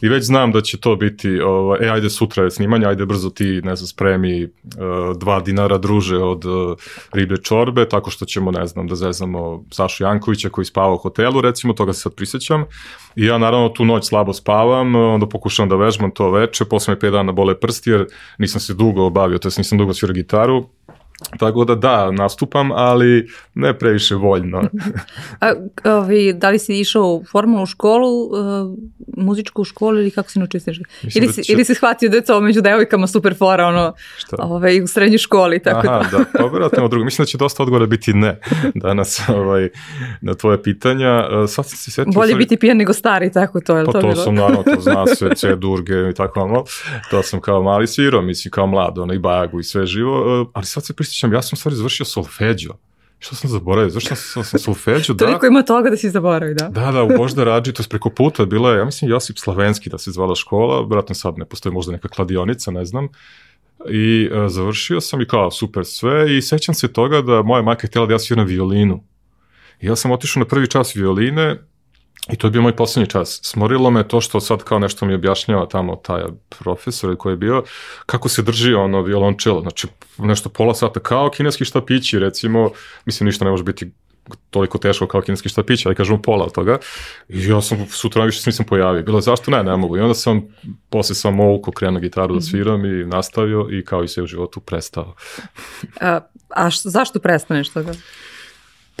i 0.00 0.08
već 0.08 0.24
znam 0.24 0.52
da 0.52 0.60
će 0.60 0.80
to 0.80 0.96
biti, 0.96 1.40
ovaj, 1.40 1.86
e, 1.86 1.90
ajde 1.90 2.10
sutra 2.10 2.44
je 2.44 2.50
snimanje, 2.50 2.86
ajde 2.86 3.06
brzo 3.06 3.30
ti, 3.30 3.60
ne 3.64 3.76
znam, 3.76 3.86
spremi 3.86 4.44
uh, 4.44 4.50
dva 5.16 5.40
dinara 5.40 5.78
druže 5.78 6.16
od 6.16 6.44
uh, 6.44 6.76
riblje 7.12 7.36
čorbe, 7.36 7.88
tako 7.88 8.10
što 8.10 8.24
ćemo, 8.24 8.50
ne 8.50 8.66
znam, 8.66 8.86
da 8.86 8.94
zeznamo 8.94 9.64
Sašu 9.70 10.04
Jankovića 10.04 10.48
koji 10.48 10.64
spava 10.64 10.94
u 10.94 10.98
hotelu, 10.98 11.40
recimo, 11.40 11.72
toga 11.72 11.92
se 11.92 12.00
sad 12.00 12.14
prisjećam. 12.14 12.64
I 13.16 13.24
ja 13.24 13.38
naravno 13.38 13.68
tu 13.68 13.84
noć 13.84 14.08
slabo 14.08 14.32
spavam, 14.32 14.94
onda 14.94 15.26
pokušavam 15.26 15.68
da 15.68 15.76
vežbam 15.76 16.10
to 16.10 16.30
veče, 16.30 16.64
posle 16.64 16.94
me 16.94 17.00
5 17.00 17.10
dana 17.10 17.32
bole 17.32 17.60
prsti 17.60 17.90
jer 17.90 18.06
nisam 18.38 18.60
se 18.60 18.74
dugo 18.74 19.06
obavio, 19.06 19.38
to 19.38 19.48
jest 19.48 19.58
nisam 19.58 19.78
dugo 19.78 19.94
svirao 19.94 20.14
gitaru, 20.14 20.66
Tako 21.38 21.64
da 21.64 21.74
da, 21.74 22.10
nastupam, 22.10 22.72
ali 22.72 23.28
ne 23.54 23.78
previše 23.78 24.14
voljno. 24.14 24.62
A, 25.40 25.52
ovi, 25.84 26.32
da 26.32 26.50
li 26.50 26.58
si 26.58 26.80
išao 26.80 27.02
u 27.02 27.24
formalnu 27.30 27.66
školu, 27.66 28.24
uh, 28.24 28.78
muzičku 29.16 29.64
školu 29.64 29.98
ili 29.98 30.10
kako 30.10 30.30
si 30.30 30.38
naučio 30.38 30.60
se 30.60 30.70
ili, 31.14 31.26
da 31.26 31.32
će... 31.32 31.52
ili 31.52 31.64
si 31.64 31.74
shvatio 31.74 32.08
da 32.08 32.16
je 32.16 32.24
to 32.24 32.40
među 32.40 32.60
devojkama 32.60 33.06
super 33.06 33.34
fora, 33.38 33.66
ono, 33.66 33.94
ovaj, 34.38 34.82
u 34.82 34.86
srednjoj 34.86 35.18
školi, 35.18 35.62
tako 35.62 35.88
Aha, 35.88 36.08
da. 36.12 36.18
da, 36.18 36.24
pa 36.38 36.44
vjerojatno 36.44 36.88
drugo. 36.88 37.04
Mislim 37.04 37.22
da 37.22 37.26
će 37.26 37.38
dosta 37.38 37.62
odgovora 37.62 37.86
biti 37.86 38.12
ne 38.12 38.40
danas 38.74 39.20
ovaj, 39.28 39.68
na 40.20 40.34
tvoje 40.34 40.62
pitanja. 40.62 41.28
Uh, 41.42 41.50
sad 41.50 41.68
sam 41.68 41.76
se 41.76 41.90
sjetio... 41.90 42.12
Bolje 42.12 42.34
biti 42.34 42.56
pijan 42.56 42.76
nego 42.76 42.92
stari, 42.92 43.32
tako 43.32 43.60
to 43.60 43.76
je 43.76 43.84
pa 43.84 43.92
to, 43.92 44.00
to 44.00 44.16
sam, 44.16 44.34
naravno, 44.34 44.62
to 44.62 44.80
zna 44.80 45.06
sve, 45.16 45.34
C 45.34 45.56
durge 45.56 46.10
i 46.10 46.14
tako 46.14 46.40
ono. 46.40 46.64
To 47.10 47.22
sam 47.22 47.40
kao 47.40 47.62
mali 47.62 47.86
svirao, 47.86 48.22
mislim, 48.22 48.50
kao 48.50 48.66
mlad, 48.66 48.98
ono, 48.98 49.14
i 49.14 49.18
bajagu 49.18 49.60
i 49.60 49.64
sve 49.64 49.86
živo, 49.86 50.40
uh, 50.40 50.48
ali 50.52 50.66
sad 50.66 50.86
se 50.86 50.92
prisjećam, 51.08 51.32
ja 51.32 51.42
sam 51.42 51.56
stvari 51.56 51.76
završio 51.76 52.06
solfeđo. 52.06 52.74
Što 53.18 53.34
sam 53.34 53.50
zaboravio? 53.50 53.90
Zašto 53.90 54.14
sam, 54.14 54.44
sam 54.44 54.60
solfeđo? 54.60 55.14
da. 55.14 55.26
Toliko 55.26 55.46
ima 55.46 55.62
toga 55.62 55.90
da 55.90 55.96
si 55.96 56.10
zaboravio, 56.10 56.54
da. 56.54 56.68
Da, 56.68 56.92
da, 56.92 57.02
u 57.02 57.08
Božda 57.16 57.44
Rađi, 57.44 57.72
to 57.72 57.82
je 57.82 57.88
preko 57.88 58.10
puta, 58.10 58.44
bila 58.44 58.72
je, 58.72 58.78
ja 58.78 58.84
mislim, 58.84 59.10
Josip 59.10 59.38
Slavenski 59.38 59.90
da 59.90 59.98
se 59.98 60.10
zvala 60.10 60.34
škola, 60.34 60.86
vratno 60.86 61.14
sad 61.14 61.38
ne 61.38 61.44
postoji 61.44 61.72
možda 61.72 61.92
neka 61.92 62.08
kladionica, 62.08 62.70
ne 62.70 62.84
znam. 62.84 63.08
I 63.90 64.28
uh, 64.32 64.48
završio 64.48 65.00
sam 65.00 65.20
i 65.20 65.26
kao 65.26 65.50
super 65.50 65.84
sve 65.84 66.36
i 66.36 66.42
sećam 66.42 66.74
se 66.74 66.92
toga 66.92 67.22
da 67.22 67.42
moja 67.42 67.62
majka 67.62 67.86
je 67.86 67.88
htjela 67.88 68.06
da 68.06 68.14
ja 68.14 68.18
sviram 68.18 68.46
violinu. 68.46 69.04
I 69.80 69.86
ja 69.86 69.96
sam 69.96 70.10
otišao 70.10 70.40
na 70.40 70.46
prvi 70.46 70.66
čas 70.66 70.96
violine 70.96 71.56
I 72.32 72.36
to 72.36 72.46
je 72.46 72.50
bio 72.50 72.62
moj 72.62 72.76
poslednji 72.76 73.10
čas. 73.10 73.40
Smorilo 73.42 73.90
me 73.90 74.08
to 74.08 74.20
što 74.20 74.40
sad 74.40 74.64
kao 74.64 74.78
nešto 74.78 75.06
mi 75.06 75.14
objašnjava 75.14 75.66
tamo 75.66 75.96
taj 75.96 76.22
profesor 76.58 77.16
koji 77.16 77.32
je 77.32 77.36
bio, 77.36 77.62
kako 78.06 78.28
se 78.28 78.42
drži 78.42 78.74
ono 78.74 79.02
violončelo. 79.02 79.60
Znači, 79.60 79.86
nešto 80.18 80.48
pola 80.48 80.74
sata 80.74 81.00
kao 81.00 81.30
kineski 81.30 81.64
štapići, 81.64 82.18
recimo, 82.18 82.70
mislim, 83.04 83.26
ništa 83.26 83.44
ne 83.44 83.50
može 83.50 83.64
biti 83.64 83.90
toliko 84.50 84.78
teško 84.78 85.06
kao 85.06 85.20
kineski 85.20 85.48
štapić, 85.48 85.86
ali 85.86 85.94
kažemo 85.94 86.22
pola 86.22 86.44
od 86.44 86.52
toga. 86.52 86.78
I 87.28 87.46
ja 87.46 87.60
sam 87.60 87.86
sutra 87.90 88.24
više 88.24 88.40
se 88.40 88.50
nisam 88.50 88.66
pojavio. 88.66 89.02
Bilo 89.02 89.20
zašto 89.20 89.50
ne, 89.50 89.62
ne 89.62 89.76
mogu. 89.76 89.96
I 89.96 90.00
onda 90.00 90.14
sam 90.14 90.42
posle 90.90 91.14
sam 91.14 91.34
mogu 91.34 91.72
krenuo 91.72 92.00
gitaru 92.00 92.34
da 92.34 92.38
mhm. 92.38 92.44
sviram 92.44 92.84
i 92.84 93.04
nastavio 93.04 93.68
i 93.70 93.84
kao 93.84 94.04
i 94.04 94.08
sve 94.08 94.22
u 94.22 94.26
životu 94.26 94.60
prestao. 94.60 95.14
a, 96.00 96.20
a 96.48 96.70
što, 96.70 96.90
zašto 96.90 97.18
prestaneš 97.18 97.68
toga? 97.68 97.92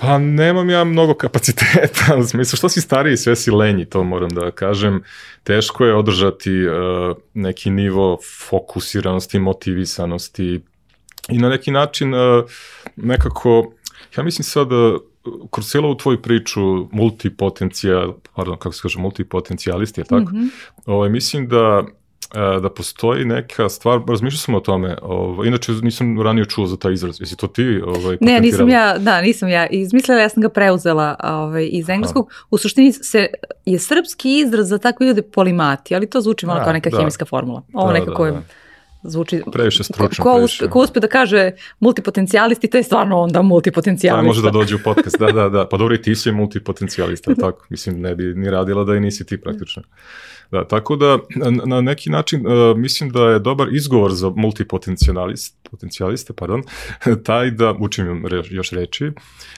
Pa 0.00 0.18
nemam 0.18 0.70
ja 0.70 0.84
mnogo 0.84 1.14
kapaciteta, 1.14 2.16
u 2.20 2.24
smislu 2.24 2.56
što 2.56 2.68
si 2.68 2.80
stariji, 2.80 3.16
sve 3.16 3.36
si 3.36 3.50
lenji, 3.50 3.84
to 3.84 4.04
moram 4.04 4.28
da 4.28 4.50
kažem. 4.50 5.02
Teško 5.42 5.84
je 5.84 5.94
održati 5.94 6.66
uh, 6.66 7.16
neki 7.34 7.70
nivo 7.70 8.18
fokusiranosti, 8.48 9.38
motivisanosti 9.38 10.60
i 11.28 11.38
na 11.38 11.48
neki 11.48 11.70
način 11.70 12.14
uh, 12.14 12.44
nekako, 12.96 13.72
ja 14.16 14.22
mislim 14.22 14.44
sad 14.44 14.72
uh, 14.72 15.00
kroz 15.50 15.66
cijelu 15.66 15.94
tvoju 15.96 16.22
priču 16.22 16.60
multipotencijal, 16.92 18.14
pardon, 18.34 18.56
kako 18.56 18.72
se 18.72 18.82
kaže, 18.82 18.98
multipotencijalisti, 18.98 20.00
je 20.00 20.04
tako? 20.04 20.30
Mm 20.32 20.36
-hmm. 20.36 20.48
Ovaj, 20.86 21.08
mislim 21.08 21.48
da 21.48 21.84
da 22.34 22.70
postoji 22.70 23.24
neka 23.24 23.68
stvar, 23.68 24.00
razmišljao 24.08 24.38
sam 24.38 24.54
o 24.54 24.60
tome, 24.60 24.96
ovaj, 25.02 25.48
inače 25.48 25.72
nisam 25.72 26.22
ranije 26.22 26.44
čuo 26.44 26.66
za 26.66 26.76
taj 26.76 26.92
izraz, 26.92 27.20
jesi 27.20 27.36
to 27.36 27.46
ti 27.46 27.80
ovaj, 27.86 28.16
Ne, 28.20 28.40
nisam 28.40 28.68
ja, 28.68 28.98
da, 28.98 29.20
nisam 29.20 29.48
ja 29.48 29.66
izmislila, 29.66 30.20
ja 30.20 30.28
sam 30.28 30.42
ga 30.42 30.48
preuzela 30.48 31.16
ovaj, 31.24 31.68
iz 31.72 31.88
engleskog. 31.88 32.28
Aha. 32.30 32.46
U 32.50 32.58
suštini 32.58 32.92
se, 32.92 33.26
je 33.64 33.78
srpski 33.78 34.38
izraz 34.38 34.68
za 34.68 34.78
takve 34.78 35.06
ljude 35.06 35.22
polimati, 35.22 35.94
ali 35.94 36.10
to 36.10 36.20
zvuči 36.20 36.46
malo 36.46 36.60
kao 36.64 36.72
neka 36.72 36.90
da. 36.90 36.98
hemijska 36.98 37.24
formula. 37.24 37.62
Ovo 37.72 37.92
da, 37.92 37.98
nekako 37.98 38.24
da, 38.24 38.30
da. 38.30 38.40
zvuči... 39.02 39.42
Previše 39.52 39.84
stručno, 39.84 40.24
ko, 40.24 40.34
previše. 40.34 40.68
Ko 40.68 40.80
uspe 40.80 41.00
da 41.00 41.08
kaže 41.08 41.50
multipotencijalisti, 41.80 42.68
to 42.68 42.76
je 42.76 42.82
stvarno 42.82 43.20
onda 43.20 43.42
multipotencijalista. 43.42 44.22
Da, 44.22 44.26
može 44.26 44.42
da 44.42 44.50
dođe 44.50 44.74
u 44.74 44.78
podcast, 44.84 45.18
da, 45.18 45.32
da, 45.32 45.48
da. 45.48 45.68
Pa 45.68 45.76
dobro 45.76 45.94
i 45.94 46.02
ti 46.02 46.14
si 46.14 46.32
multipotencijalista, 46.32 47.34
tako. 47.34 47.66
Mislim, 47.70 48.00
ne 48.00 48.14
bi 48.14 48.24
ni 48.24 48.50
radila 48.50 48.84
da 48.84 48.94
i 48.94 49.00
nisi 49.00 49.26
ti 49.26 49.40
praktično. 49.40 49.82
Da, 50.50 50.68
tako 50.68 50.96
da 50.96 51.18
na 51.64 51.80
neki 51.80 52.10
način 52.10 52.46
uh, 52.46 52.76
mislim 52.76 53.10
da 53.10 53.22
je 53.22 53.38
dobar 53.38 53.68
izgovor 53.72 54.12
za 54.12 54.30
multipotencijalist, 54.36 55.68
potencijaliste, 55.70 56.32
pardon, 56.32 56.62
taj 57.26 57.50
da, 57.50 57.74
učim 57.80 58.24
još 58.50 58.70
reči, 58.70 59.10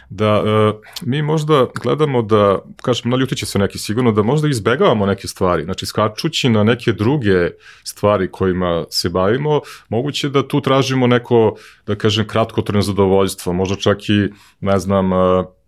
da 0.08 0.42
uh, 0.42 0.80
mi 1.02 1.22
možda 1.22 1.66
gledamo 1.82 2.22
da, 2.22 2.58
kažem, 2.82 3.10
naljutit 3.10 3.38
će 3.38 3.46
se 3.46 3.58
neki 3.58 3.78
sigurno, 3.78 4.12
da 4.12 4.22
možda 4.22 4.48
izbegavamo 4.48 5.06
neke 5.06 5.28
stvari, 5.28 5.64
znači 5.64 5.86
skačući 5.86 6.48
na 6.48 6.64
neke 6.64 6.92
druge 6.92 7.50
stvari 7.84 8.28
kojima 8.30 8.84
se 8.90 9.08
bavimo, 9.08 9.60
moguće 9.88 10.28
da 10.28 10.48
tu 10.48 10.60
tražimo 10.60 11.06
neko, 11.06 11.56
da 11.86 11.94
kažem, 11.94 12.26
kratkotrajno 12.26 12.82
zadovoljstvo, 12.82 13.52
možda 13.52 13.76
čak 13.76 14.08
i, 14.08 14.28
ne 14.60 14.78
znam, 14.78 15.12
E, 15.12 15.59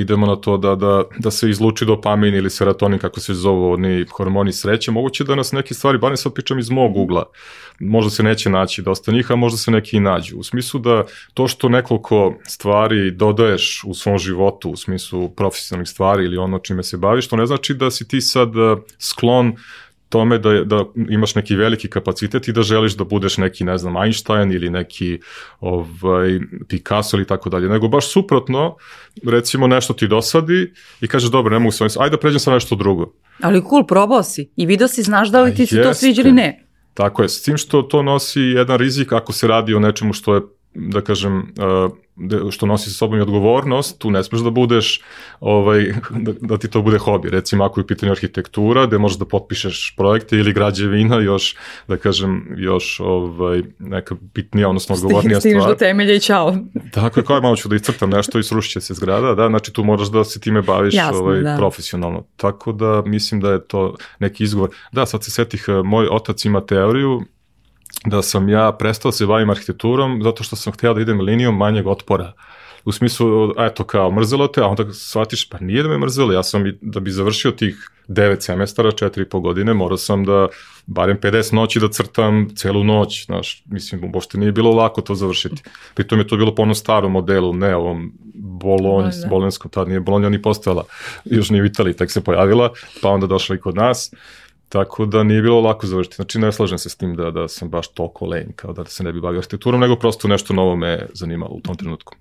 idemo 0.00 0.26
na 0.26 0.36
to 0.36 0.56
da, 0.56 0.74
da, 0.74 1.02
da 1.18 1.30
se 1.30 1.50
izluči 1.50 1.84
dopamin 1.84 2.34
ili 2.34 2.50
serotonin, 2.50 2.98
kako 2.98 3.20
se 3.20 3.34
zovu 3.34 3.72
oni 3.72 4.04
hormoni 4.16 4.52
sreće, 4.52 4.90
moguće 4.90 5.24
da 5.24 5.34
nas 5.34 5.52
neke 5.52 5.74
stvari, 5.74 5.98
bar 5.98 6.10
ne 6.10 6.16
sad 6.16 6.34
pričam 6.34 6.58
iz 6.58 6.70
mog 6.70 6.96
ugla, 6.96 7.24
možda 7.80 8.10
se 8.10 8.22
neće 8.22 8.50
naći 8.50 8.82
dosta 8.82 9.12
njih, 9.12 9.30
a 9.30 9.36
možda 9.36 9.56
se 9.56 9.70
neki 9.70 9.96
i 9.96 10.00
nađu. 10.00 10.38
U 10.38 10.42
smislu 10.42 10.80
da 10.80 11.04
to 11.34 11.48
što 11.48 11.68
nekoliko 11.68 12.34
stvari 12.48 13.10
dodaješ 13.10 13.84
u 13.86 13.94
svom 13.94 14.18
životu, 14.18 14.70
u 14.70 14.76
smislu 14.76 15.28
profesionalnih 15.28 15.88
stvari 15.88 16.24
ili 16.24 16.36
ono 16.36 16.58
čime 16.58 16.82
se 16.82 16.96
baviš, 16.96 17.28
to 17.28 17.36
ne 17.36 17.46
znači 17.46 17.74
da 17.74 17.90
si 17.90 18.08
ti 18.08 18.20
sad 18.20 18.48
e, 18.48 18.76
sklon 18.98 19.56
tome 20.14 20.38
da, 20.38 20.64
da 20.64 20.84
imaš 21.10 21.34
neki 21.34 21.56
veliki 21.56 21.88
kapacitet 21.90 22.48
i 22.48 22.52
da 22.52 22.62
želiš 22.62 22.94
da 22.94 23.04
budeš 23.04 23.36
neki, 23.36 23.64
ne 23.64 23.78
znam, 23.78 23.96
Einstein 23.96 24.52
ili 24.52 24.70
neki 24.70 25.18
ovaj, 25.60 26.38
Picasso 26.68 27.16
ili 27.16 27.26
tako 27.26 27.50
dalje, 27.50 27.68
nego 27.68 27.88
baš 27.88 28.12
suprotno, 28.12 28.76
recimo 29.26 29.66
nešto 29.66 29.94
ti 29.94 30.08
dosadi 30.08 30.72
i 31.00 31.08
kažeš, 31.08 31.30
dobro, 31.30 31.52
ne 31.52 31.58
mogu 31.58 31.72
se, 31.72 31.84
ajde 31.98 32.14
da 32.14 32.20
pređem 32.20 32.40
sa 32.40 32.52
nešto 32.52 32.76
drugo. 32.76 33.12
Ali 33.42 33.62
cool, 33.70 33.86
probao 33.86 34.22
si 34.22 34.50
i 34.56 34.66
video 34.66 34.88
si, 34.88 35.02
znaš 35.02 35.28
da 35.28 35.42
li 35.42 35.54
ti 35.54 35.66
se 35.66 35.82
to 35.82 35.94
sviđa 35.94 36.22
ili 36.22 36.32
ne. 36.32 36.66
Tako 36.94 37.22
je, 37.22 37.28
s 37.28 37.42
tim 37.42 37.56
što 37.56 37.82
to 37.82 38.02
nosi 38.02 38.40
jedan 38.40 38.78
rizik 38.78 39.12
ako 39.12 39.32
se 39.32 39.48
radi 39.48 39.74
o 39.74 39.80
nečemu 39.80 40.12
što 40.12 40.34
je 40.34 40.40
da 40.74 41.00
kažem, 41.00 41.52
što 42.50 42.66
nosi 42.66 42.90
sa 42.90 42.96
sobom 42.96 43.18
i 43.18 43.22
odgovornost, 43.22 43.98
tu 43.98 44.10
ne 44.10 44.24
smeš 44.24 44.40
da 44.40 44.50
budeš, 44.50 45.00
ovaj, 45.40 45.94
da, 46.10 46.32
da 46.40 46.58
ti 46.58 46.70
to 46.70 46.82
bude 46.82 46.98
hobi. 46.98 47.30
Recimo, 47.30 47.64
ako 47.64 47.80
je 47.80 47.84
u 47.84 47.86
pitanju 47.86 48.12
arhitektura, 48.12 48.86
gde 48.86 48.98
možeš 48.98 49.18
da 49.18 49.24
potpišeš 49.24 49.94
projekte 49.96 50.36
ili 50.36 50.52
građevina, 50.52 51.20
još, 51.20 51.56
da 51.88 51.96
kažem, 51.96 52.54
još 52.56 53.00
ovaj, 53.00 53.62
neka 53.78 54.14
bitnija, 54.34 54.68
odnosno 54.68 54.94
odgovornija 54.94 55.40
stvar. 55.40 55.40
Stigneš 55.40 55.64
do 55.64 55.74
temelja 55.74 56.14
i 56.14 56.20
čao. 56.20 56.56
Tako 56.92 57.20
je, 57.20 57.24
kao 57.24 57.36
je 57.36 57.42
malo 57.42 57.56
ću 57.56 57.68
da 57.68 57.76
iscrtam 57.76 58.10
nešto 58.10 58.38
i 58.38 58.42
srušit 58.42 58.82
se 58.82 58.94
zgrada, 58.94 59.34
da, 59.34 59.48
znači 59.48 59.72
tu 59.72 59.84
moraš 59.84 60.08
da 60.10 60.24
se 60.24 60.40
time 60.40 60.62
baviš 60.62 60.94
Jasno, 60.94 61.18
ovaj, 61.18 61.40
da. 61.40 61.56
profesionalno. 61.56 62.24
Tako 62.36 62.72
da 62.72 63.02
mislim 63.06 63.40
da 63.40 63.52
je 63.52 63.64
to 63.64 63.94
neki 64.18 64.44
izgovor. 64.44 64.70
Da, 64.92 65.06
sad 65.06 65.24
se 65.24 65.30
setih, 65.30 65.66
moj 65.84 66.08
otac 66.10 66.44
ima 66.44 66.60
teoriju, 66.60 67.22
da 68.06 68.22
sam 68.22 68.48
ja 68.48 68.72
prestao 68.72 69.08
da 69.10 69.16
se 69.16 69.26
bavim 69.26 69.50
arhitekturom 69.50 70.20
zato 70.22 70.44
što 70.44 70.56
sam 70.56 70.72
hteo 70.72 70.94
da 70.94 71.00
idem 71.00 71.20
linijom 71.20 71.56
manjeg 71.56 71.86
otpora. 71.86 72.32
U 72.84 72.92
smislu, 72.92 73.26
eto, 73.58 73.84
kao 73.84 74.10
mrzelo 74.10 74.46
te, 74.46 74.60
a 74.60 74.66
onda 74.66 74.92
shvatiš, 74.92 75.48
pa 75.48 75.58
nije 75.60 75.82
da 75.82 75.88
me 75.88 75.98
mrzelo, 75.98 76.32
ja 76.32 76.42
sam, 76.42 76.66
i- 76.66 76.78
da 76.80 77.00
bi 77.00 77.10
završio 77.10 77.50
tih 77.50 77.76
devet 78.08 78.42
semestara, 78.42 78.92
četiri 78.92 79.22
i 79.22 79.28
po 79.28 79.40
godine, 79.40 79.74
morao 79.74 79.96
sam 79.96 80.24
da 80.24 80.48
barem 80.86 81.16
50 81.16 81.54
noći 81.54 81.80
da 81.80 81.88
crtam 81.88 82.48
celu 82.56 82.84
noć, 82.84 83.26
znaš, 83.26 83.62
mislim, 83.66 84.10
uopšte 84.14 84.38
nije 84.38 84.52
bilo 84.52 84.70
lako 84.70 85.00
to 85.00 85.14
završiti. 85.14 85.62
Pritom 85.94 86.18
je 86.18 86.26
to 86.26 86.36
bilo 86.36 86.54
po 86.54 86.62
onom 86.62 86.74
starom 86.74 87.12
modelu, 87.12 87.52
ne 87.52 87.76
ovom 87.76 88.12
bolonj, 88.34 89.04
Da, 89.04 89.16
da. 89.22 89.28
bolonskom, 89.28 89.70
tad 89.70 89.88
nije 89.88 90.00
Bolonja 90.00 90.28
ni 90.28 90.42
postojala, 90.42 90.84
još 91.24 91.50
nije 91.50 91.62
u 91.62 91.66
Italiji, 91.66 91.94
tek 91.94 92.10
se 92.10 92.20
pojavila, 92.20 92.70
pa 93.02 93.08
onda 93.08 93.26
došla 93.26 93.56
i 93.56 93.60
kod 93.60 93.74
nas, 93.74 94.10
Tako 94.74 95.06
da 95.06 95.22
nije 95.22 95.42
bilo 95.42 95.60
lako 95.60 95.86
završiti. 95.86 96.16
Znači 96.16 96.38
ne 96.38 96.52
slažem 96.52 96.78
se 96.78 96.90
s 96.90 96.96
tim 96.96 97.14
da, 97.14 97.30
da 97.30 97.48
sam 97.48 97.70
baš 97.70 97.88
toliko 97.88 98.26
lenj, 98.26 98.52
kao 98.56 98.72
da 98.72 98.84
se 98.84 99.04
ne 99.04 99.12
bi 99.12 99.20
bavio 99.20 99.38
arhitekturom, 99.38 99.80
nego 99.80 99.96
prosto 99.96 100.28
nešto 100.28 100.54
novo 100.54 100.76
me 100.76 101.06
zanimalo 101.12 101.52
u 101.54 101.60
tom 101.60 101.76
trenutku. 101.76 102.16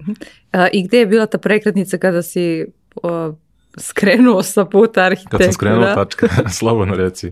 A, 0.51 0.67
I 0.73 0.83
gde 0.83 0.97
je 0.97 1.05
bila 1.05 1.25
ta 1.25 1.37
prekretnica 1.37 1.97
kada 1.97 2.21
si 2.21 2.65
o, 2.95 3.33
skrenuo 3.77 4.43
sa 4.43 4.65
puta 4.65 5.01
arhitektura? 5.01 5.37
Kad 5.37 5.45
sam 5.45 5.53
skrenuo 5.53 5.85
tačka, 5.95 6.27
slobodno 6.59 6.95
reci. 6.95 7.31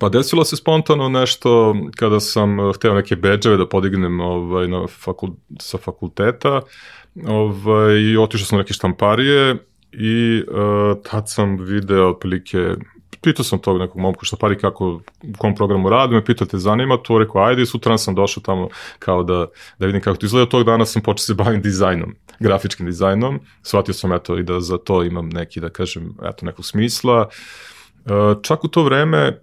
Pa 0.00 0.08
desilo 0.08 0.44
se 0.44 0.56
spontano 0.56 1.08
nešto 1.08 1.76
kada 1.96 2.20
sam 2.20 2.60
eh, 2.60 2.72
hteo 2.74 2.94
neke 2.94 3.16
bedževe 3.16 3.56
da 3.56 3.66
podignem 3.68 4.20
ovaj, 4.20 4.68
na 4.68 4.86
fakul, 4.86 5.30
sa 5.60 5.78
fakulteta 5.78 6.60
ovaj, 7.26 7.96
i 7.96 8.16
otišao 8.16 8.46
sam 8.46 8.58
na 8.58 8.62
neke 8.62 8.74
štamparije 8.74 9.56
i 9.92 10.42
uh, 10.48 11.02
tad 11.10 11.30
sam 11.30 11.56
video 11.60 12.10
otprilike 12.10 12.74
pitao 13.22 13.44
sam 13.44 13.58
tog 13.58 13.78
nekog 13.78 14.00
momka 14.00 14.24
štampari 14.24 14.58
kako 14.58 14.86
u 14.86 15.00
kom 15.38 15.54
programu 15.54 15.88
radi, 15.90 16.14
me 16.14 16.24
pitao 16.24 16.46
te 16.46 16.58
zanima 16.58 16.96
to, 16.96 17.18
rekao 17.18 17.42
ajde 17.42 17.66
sutra 17.66 17.98
sam 17.98 18.14
došao 18.14 18.42
tamo 18.42 18.68
kao 18.98 19.22
da, 19.22 19.46
da 19.78 19.86
vidim 19.86 20.00
kako 20.00 20.16
to 20.16 20.26
izgleda, 20.26 20.50
tog 20.50 20.64
dana 20.64 20.86
sam 20.86 21.02
počeo 21.02 21.24
se 21.24 21.34
bavim 21.34 21.62
dizajnom, 21.62 22.14
grafičkim 22.40 22.86
dizajnom, 22.86 23.40
shvatio 23.62 23.94
sam 23.94 24.12
eto 24.12 24.38
i 24.38 24.42
da 24.42 24.60
za 24.60 24.78
to 24.78 25.04
imam 25.04 25.28
neki 25.28 25.60
da 25.60 25.68
kažem 25.68 26.14
eto 26.22 26.46
nekog 26.46 26.66
smisla, 26.66 27.28
Uh, 28.04 28.42
čak 28.42 28.64
u 28.64 28.68
to 28.68 28.82
vreme 28.82 29.38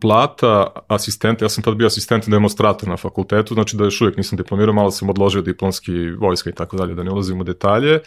plata 0.00 0.66
asistenta, 0.88 1.44
ja 1.44 1.48
sam 1.48 1.64
tad 1.64 1.76
bio 1.76 1.86
asistent 1.86 2.28
demonstrator 2.28 2.88
na 2.88 2.96
fakultetu, 2.96 3.54
znači 3.54 3.76
da 3.76 3.84
još 3.84 4.00
uvijek 4.00 4.16
nisam 4.16 4.36
diplomirao, 4.36 4.74
malo 4.74 4.90
sam 4.90 5.10
odložio 5.10 5.42
diplomski 5.42 6.10
vojska 6.10 6.50
i 6.50 6.52
tako 6.52 6.76
dalje, 6.76 6.94
da 6.94 7.02
ne 7.02 7.10
ulazim 7.10 7.40
u 7.40 7.44
detalje, 7.44 8.00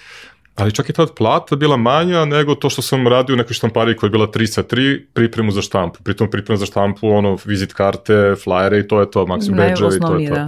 ali 0.62 0.72
čak 0.72 0.90
i 0.90 0.94
tad 0.94 1.14
plata 1.16 1.56
bila 1.56 1.78
manja 1.78 2.26
nego 2.26 2.56
to 2.56 2.70
što 2.70 2.82
sam 2.82 3.08
radio 3.08 3.34
u 3.34 3.38
nekoj 3.38 3.54
štampari 3.54 3.96
koja 3.96 4.08
je 4.08 4.12
bila 4.12 4.28
3 4.28 4.46
sa 4.46 4.64
3, 4.64 5.02
pripremu 5.14 5.52
za 5.52 5.62
štampu. 5.62 6.04
Pritom 6.04 6.30
pripremu 6.30 6.58
za 6.58 6.66
štampu, 6.66 7.10
ono, 7.10 7.38
vizit 7.46 7.74
karte, 7.74 8.36
flajere 8.44 8.80
i 8.80 8.88
to 8.88 9.00
je 9.00 9.12
to, 9.12 9.26
maksimum 9.26 9.58
badge 9.58 9.74
i 9.74 10.00
to 10.00 10.16
je 10.16 10.30
to. 10.30 10.36
da. 10.36 10.48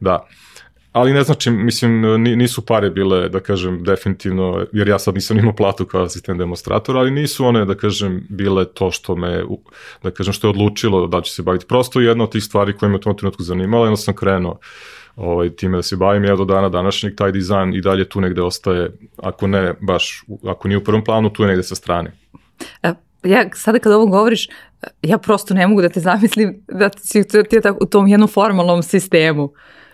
Da. 0.00 0.26
Ali 0.92 1.12
ne 1.12 1.22
znači, 1.22 1.50
mislim, 1.50 2.22
ni- 2.22 2.36
nisu 2.36 2.66
pare 2.66 2.90
bile, 2.90 3.28
da 3.28 3.40
kažem, 3.40 3.84
definitivno, 3.84 4.66
jer 4.72 4.88
ja 4.88 4.98
sad 4.98 5.14
nisam 5.14 5.38
imao 5.38 5.56
platu 5.56 5.86
kao 5.86 6.02
asistent 6.02 6.38
demonstrator, 6.38 6.96
ali 6.96 7.10
nisu 7.10 7.46
one, 7.46 7.64
da 7.64 7.74
kažem, 7.74 8.26
bile 8.28 8.64
to 8.64 8.90
što 8.90 9.16
me, 9.16 9.44
da 10.02 10.10
kažem, 10.10 10.32
što 10.32 10.46
je 10.46 10.50
odlučilo 10.50 11.06
da 11.06 11.20
ću 11.20 11.32
se 11.32 11.42
baviti. 11.42 11.66
Prosto 11.66 12.00
jedna 12.00 12.24
od 12.24 12.32
tih 12.32 12.44
stvari 12.44 12.76
koje 12.76 12.88
me 12.88 12.96
u 12.96 13.00
tom 13.00 13.16
trenutku 13.16 13.42
zanimala, 13.42 13.86
jedno 13.86 13.96
sam 13.96 14.14
krenuo 14.14 14.58
ovaj, 15.16 15.50
time 15.50 15.78
da 15.78 15.82
se 15.82 15.96
bavim, 15.96 16.24
ja 16.24 16.36
do 16.36 16.44
dana 16.44 16.68
današnjeg 16.68 17.16
taj 17.16 17.32
dizajn 17.32 17.74
i 17.74 17.80
dalje 17.80 18.08
tu 18.08 18.20
negde 18.20 18.42
ostaje, 18.42 18.90
ako 19.16 19.46
ne 19.46 19.74
baš, 19.80 20.24
ako 20.48 20.68
nije 20.68 20.78
u 20.78 20.84
prvom 20.84 21.04
planu, 21.04 21.30
tu 21.30 21.42
je 21.42 21.48
negde 21.48 21.62
sa 21.62 21.74
strane. 21.74 22.12
E, 22.82 22.92
Ja 23.22 23.44
sada 23.54 23.78
kad 23.78 23.92
ovo 23.92 24.06
govoriš, 24.06 24.48
ja 25.02 25.18
prosto 25.18 25.54
ne 25.54 25.66
mogu 25.66 25.82
da 25.82 25.88
te 25.88 26.00
zamislim 26.00 26.64
da 26.68 26.90
si 26.98 27.22
ti 27.28 27.60
u 27.80 27.86
tom 27.86 28.06
jednom 28.06 28.28
formalnom 28.28 28.82
sistemu 28.82 29.52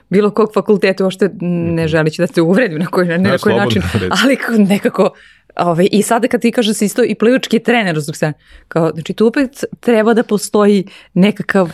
bilo 0.08 0.30
kog 0.30 0.50
fakulteta, 0.54 1.04
uopšte 1.04 1.30
ne 1.40 1.88
želići 1.88 2.22
da 2.22 2.26
te 2.26 2.42
uvredim 2.42 2.78
na 2.78 2.86
koji, 2.86 3.08
ne, 3.08 3.18
Ne, 3.18 3.30
na 3.30 3.38
koji 3.38 3.56
način, 3.56 3.82
reci. 3.94 4.22
ali 4.24 4.36
kako 4.36 4.52
nekako 4.58 5.10
Ove, 5.56 5.86
I 5.86 6.02
sada 6.02 6.28
kad 6.28 6.40
ti 6.40 6.52
kažeš 6.52 6.68
da 6.68 6.74
si 6.74 6.84
isto 6.84 7.04
i 7.04 7.14
plivački 7.14 7.58
trener, 7.58 8.02
se, 8.02 8.32
kao, 8.68 8.90
znači 8.94 9.12
tu 9.12 9.26
opet 9.26 9.64
treba 9.80 10.14
da 10.14 10.22
postoji 10.22 10.86
nekakav 11.14 11.72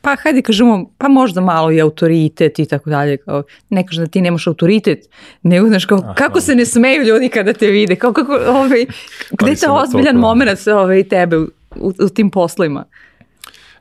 pa 0.00 0.16
hajde 0.22 0.42
kažemo, 0.42 0.90
pa 0.98 1.08
možda 1.08 1.40
malo 1.40 1.72
i 1.72 1.80
autoritet 1.80 2.58
i 2.58 2.66
tako 2.66 2.90
dalje, 2.90 3.16
kao, 3.16 3.42
ne 3.70 3.86
kažem 3.86 4.04
da 4.04 4.10
ti 4.10 4.20
nemaš 4.20 4.46
autoritet, 4.46 5.08
nego 5.42 5.68
znaš 5.68 5.84
kao, 5.84 5.98
Aha. 5.98 6.14
kako 6.14 6.40
se 6.40 6.54
ne 6.54 6.66
smeju 6.66 7.02
ljudi 7.02 7.28
kada 7.28 7.52
te 7.52 7.66
vide, 7.66 7.96
kao 7.96 8.12
kako, 8.12 8.32
ovaj, 8.46 8.86
gde 9.38 9.50
je 9.50 9.56
ta 9.56 9.72
ozbiljan 9.72 10.14
kao- 10.14 10.20
moment 10.20 10.66
ovaj, 10.66 11.04
tebe 11.04 11.38
u, 11.38 11.48
u, 11.76 11.92
u 11.98 12.08
tim 12.08 12.30
poslovima? 12.30 12.84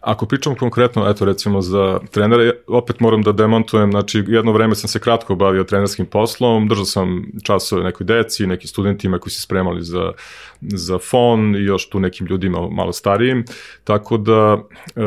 Ako 0.01 0.25
pričam 0.25 0.55
konkretno, 0.55 1.09
eto 1.09 1.25
recimo 1.25 1.61
za 1.61 1.99
trenere, 2.11 2.51
opet 2.67 2.99
moram 2.99 3.21
da 3.21 3.31
demontujem, 3.31 3.91
znači 3.91 4.23
jedno 4.27 4.51
vreme 4.51 4.75
sam 4.75 4.87
se 4.87 4.99
kratko 4.99 5.35
bavio 5.35 5.63
trenerskim 5.63 6.05
poslom, 6.05 6.67
držao 6.67 6.85
sam 6.85 7.25
časove 7.43 7.83
nekoj 7.83 8.05
deci, 8.05 8.47
nekim 8.47 8.67
studentima 8.67 9.19
koji 9.19 9.31
se 9.31 9.41
spremali 9.41 9.83
za, 9.83 10.11
za 10.61 10.97
fon 10.97 11.55
i 11.55 11.63
još 11.63 11.89
tu 11.89 11.99
nekim 11.99 12.27
ljudima 12.27 12.69
malo 12.69 12.93
starijim, 12.93 13.45
tako 13.83 14.17
da 14.17 14.57
e, 14.95 15.01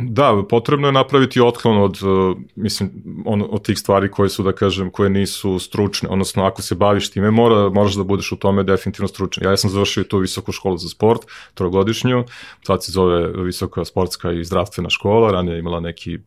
Da, 0.00 0.42
potrebno 0.48 0.88
je 0.88 0.92
napraviti 0.92 1.40
otklon 1.40 1.78
od, 1.78 2.02
uh, 2.02 2.36
mislim, 2.56 2.90
on, 3.26 3.44
od 3.50 3.64
tih 3.64 3.78
stvari 3.78 4.10
koje 4.10 4.28
su, 4.28 4.42
da 4.42 4.52
kažem, 4.52 4.90
koje 4.90 5.10
nisu 5.10 5.58
stručne, 5.58 6.08
odnosno 6.08 6.44
ako 6.44 6.62
se 6.62 6.74
baviš 6.74 7.10
time, 7.10 7.30
mora, 7.30 7.68
moraš 7.68 7.94
da 7.94 8.04
budeš 8.04 8.32
u 8.32 8.36
tome 8.36 8.62
definitivno 8.62 9.08
stručan. 9.08 9.44
Ja 9.44 9.56
sam 9.56 9.70
završio 9.70 10.04
tu 10.04 10.18
visoku 10.18 10.52
školu 10.52 10.78
za 10.78 10.88
sport, 10.88 11.22
trogodišnju, 11.54 12.24
sad 12.66 12.84
se 12.84 12.92
zove 12.92 13.42
visoka 13.42 13.84
sportska 13.84 14.32
i 14.32 14.44
zdravstvena 14.44 14.90
škola, 14.90 15.32
ranije 15.32 15.54
je 15.54 15.58
imala 15.58 15.80
neki 15.80 16.18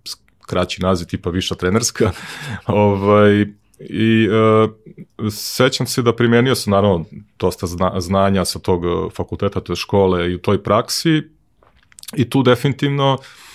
kraći 0.47 0.81
naziv 0.81 1.07
tipa 1.07 1.29
viša 1.29 1.55
trenerska, 1.55 2.11
ovaj, 2.67 3.45
I 3.89 4.27
uh, 4.29 5.31
sećam 5.31 5.87
se 5.87 6.01
da 6.01 6.15
primenio 6.15 6.55
sam 6.55 6.71
naravno 6.71 7.05
dosta 7.39 7.67
zna, 7.67 8.01
znanja 8.01 8.45
sa 8.45 8.59
tog 8.59 8.83
uh, 8.83 9.11
fakulteta, 9.13 9.59
to 9.59 9.71
je 9.71 9.75
škole 9.75 10.31
i 10.31 10.35
u 10.35 10.39
toj 10.39 10.63
praksi. 10.63 11.21
I 12.17 12.29
tu 12.29 12.43
definitivno 12.43 13.17
e, 13.17 13.50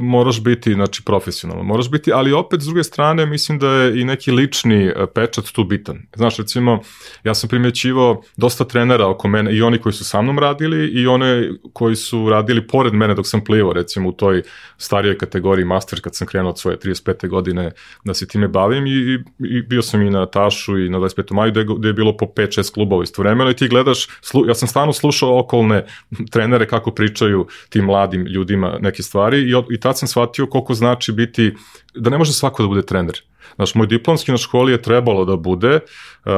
moraš 0.00 0.42
biti 0.42 0.74
znači 0.74 1.02
profesionalan, 1.04 1.66
moraš 1.66 1.90
biti, 1.90 2.12
ali 2.12 2.32
opet 2.32 2.60
s 2.60 2.64
druge 2.64 2.84
strane 2.84 3.26
mislim 3.26 3.58
da 3.58 3.68
je 3.68 4.00
i 4.00 4.04
neki 4.04 4.30
lični 4.32 4.84
e, 4.86 5.06
pečat 5.14 5.44
tu 5.44 5.64
bitan. 5.64 6.02
Znaš, 6.16 6.36
recimo, 6.36 6.80
ja 7.24 7.34
sam 7.34 7.48
primjećivao 7.48 8.22
dosta 8.36 8.64
trenera 8.64 9.06
oko 9.06 9.28
mene, 9.28 9.54
i 9.54 9.62
oni 9.62 9.78
koji 9.78 9.92
su 9.92 10.04
sa 10.04 10.22
mnom 10.22 10.38
radili, 10.38 10.88
i 10.88 11.06
one 11.06 11.50
koji 11.72 11.96
su 11.96 12.28
radili 12.30 12.66
pored 12.66 12.94
mene 12.94 13.14
dok 13.14 13.26
sam 13.26 13.44
plivao, 13.44 13.72
recimo 13.72 14.08
u 14.08 14.12
toj 14.12 14.42
starijoj 14.78 15.18
kategoriji 15.18 15.64
master 15.64 16.00
kad 16.00 16.14
sam 16.14 16.26
krenuo 16.26 16.50
od 16.50 16.58
svoje 16.58 16.76
35. 16.76 17.28
godine 17.28 17.72
da 18.04 18.14
se 18.14 18.28
time 18.28 18.48
bavim 18.48 18.86
i, 18.86 18.90
i, 18.90 19.18
i 19.38 19.62
bio 19.62 19.82
sam 19.82 20.02
i 20.02 20.10
na 20.10 20.26
Tašu 20.26 20.78
i 20.78 20.88
na 20.88 20.98
25. 20.98 21.32
maju 21.32 21.52
gde, 21.52 21.64
gde 21.78 21.88
je 21.88 21.92
bilo 21.92 22.16
po 22.16 22.26
5-6 22.26 22.74
klubova 22.74 23.02
istovremeno 23.02 23.50
i 23.50 23.56
ti 23.56 23.68
gledaš, 23.68 24.08
slu, 24.20 24.46
ja 24.46 24.54
sam 24.54 24.68
stalno 24.68 24.92
slušao 24.92 25.38
okolne 25.38 25.86
trenere 26.30 26.66
kako 26.66 26.90
pričaju 26.90 27.46
tim 27.68 27.84
mladim 27.84 28.26
ljudima 28.26 28.78
neke 28.80 29.02
stvari 29.02 29.19
i, 29.28 29.54
od- 29.54 29.66
i 29.70 29.80
tad 29.80 29.98
sam 29.98 30.08
shvatio 30.08 30.46
koliko 30.46 30.74
znači 30.74 31.12
biti, 31.12 31.54
da 31.94 32.10
ne 32.10 32.18
može 32.18 32.32
svako 32.32 32.62
da 32.62 32.68
bude 32.68 32.82
trener. 32.82 33.20
Znaš, 33.54 33.74
moj 33.74 33.86
diplomski 33.86 34.30
na 34.30 34.38
školi 34.38 34.72
je 34.72 34.82
trebalo 34.82 35.24
da 35.24 35.36
bude 35.36 35.74
uh, 35.74 36.32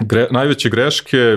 gre, 0.00 0.26
najveće 0.30 0.68
greške 0.70 1.36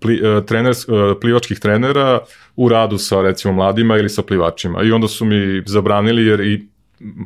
pli, 0.00 0.20
uh, 0.22 0.44
treners, 0.44 0.88
uh, 0.88 0.94
plivačkih 1.20 1.58
trenera 1.60 2.20
u 2.56 2.68
radu 2.68 2.98
sa 2.98 3.22
recimo 3.22 3.54
mladima 3.54 3.96
ili 3.98 4.08
sa 4.08 4.22
plivačima 4.22 4.82
i 4.82 4.92
onda 4.92 5.08
su 5.08 5.24
mi 5.24 5.62
zabranili 5.66 6.26
jer 6.26 6.40
i 6.40 6.68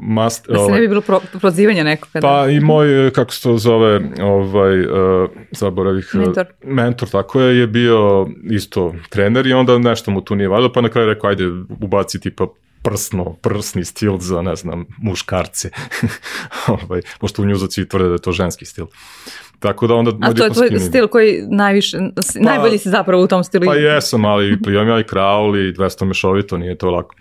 mast, 0.03 0.47
Da 0.49 0.59
se 0.67 0.73
ne 0.73 0.81
bi 0.81 0.89
bilo 0.89 1.01
pro, 1.01 1.21
prozivanja 1.41 1.85
nekoga. 1.85 2.21
Pa 2.21 2.47
i 2.51 2.61
moj, 2.61 3.07
e, 3.07 3.11
kako 3.11 3.33
se 3.33 3.43
to 3.43 3.59
zove, 3.59 4.01
ovaj, 4.23 4.81
uh, 4.81 5.31
zaboravih... 5.51 6.11
e, 6.15 6.19
Mentor. 6.19 6.47
Mentor, 6.65 7.09
tako 7.09 7.41
je, 7.41 7.59
je 7.59 7.67
bio 7.67 8.29
isto 8.51 8.95
trener 9.09 9.47
i 9.47 9.53
onda 9.53 9.79
nešto 9.79 10.11
mu 10.11 10.21
tu 10.21 10.35
nije 10.35 10.49
valjalo, 10.49 10.73
pa 10.73 10.81
na 10.81 10.89
kraju 10.89 11.09
rekao, 11.09 11.31
ajde, 11.31 11.45
ubaci 11.81 12.21
tipa 12.21 12.47
prsno, 12.83 13.37
prsni 13.43 13.85
stil 13.85 14.19
za, 14.19 14.43
ne 14.43 14.57
znam, 14.57 14.87
muškarce. 14.99 15.71
ovaj, 16.85 17.01
pošto 17.21 17.43
u 17.43 17.47
njuzoci 17.47 17.89
tvrde 17.89 18.09
da 18.09 18.15
je 18.15 18.19
to 18.19 18.33
ženski 18.33 18.65
stil. 18.65 18.87
Tako 19.59 19.87
da 19.87 19.95
onda... 19.95 20.11
A 20.21 20.33
to 20.33 20.45
je 20.45 20.51
tvoj 20.51 20.79
stil 20.79 21.09
koji 21.09 21.43
najviše, 21.51 21.99
pa, 22.15 22.23
najbolji 22.41 22.79
si 22.79 22.89
zapravo 22.89 23.23
u 23.23 23.27
tom 23.27 23.45
stilu. 23.45 23.67
Pa 23.67 23.75
jesam, 23.75 24.25
ali 24.25 24.63
plivam 24.63 24.89
ja 24.89 25.01
i 25.01 25.05
kraul 25.05 25.57
i 25.57 25.73
200 25.73 26.05
mešovito, 26.05 26.59
nije 26.59 26.79
to 26.79 26.91
lako. 26.91 27.15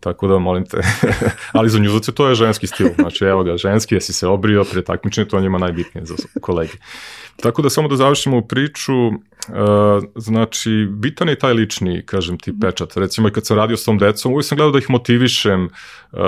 Tako 0.00 0.28
da 0.28 0.38
molim 0.38 0.66
te. 0.66 0.80
Ali 1.52 1.70
za 1.70 1.78
njuzace 1.78 2.12
to 2.12 2.28
je 2.28 2.34
ženski 2.34 2.66
stil. 2.66 2.88
Znači 2.98 3.24
evo 3.24 3.42
ga, 3.42 3.56
ženski, 3.56 3.94
jesi 3.94 4.12
se 4.12 4.26
obrio 4.26 4.64
pre 4.72 4.82
takmičenja, 4.84 5.28
to 5.28 5.40
njima 5.40 5.58
najbitnije 5.58 6.06
za 6.06 6.14
kolege. 6.40 6.72
Tako 7.42 7.62
da 7.62 7.70
samo 7.70 7.88
da 7.88 7.96
završimo 7.96 8.40
priču, 8.40 9.06
uh, 9.06 9.14
znači 10.16 10.88
bitan 10.90 11.28
je 11.28 11.38
taj 11.38 11.52
lični, 11.52 12.02
kažem 12.06 12.38
ti, 12.38 12.54
pečat. 12.60 12.96
Recimo 12.96 13.28
i 13.28 13.32
kad 13.32 13.46
sam 13.46 13.56
radio 13.56 13.76
s 13.76 13.84
tom 13.84 13.98
decom, 13.98 14.32
uvijek 14.32 14.46
sam 14.46 14.56
gledao 14.56 14.72
da 14.72 14.78
ih 14.78 14.90
motivišem, 14.90 15.64
uh, 16.12 16.20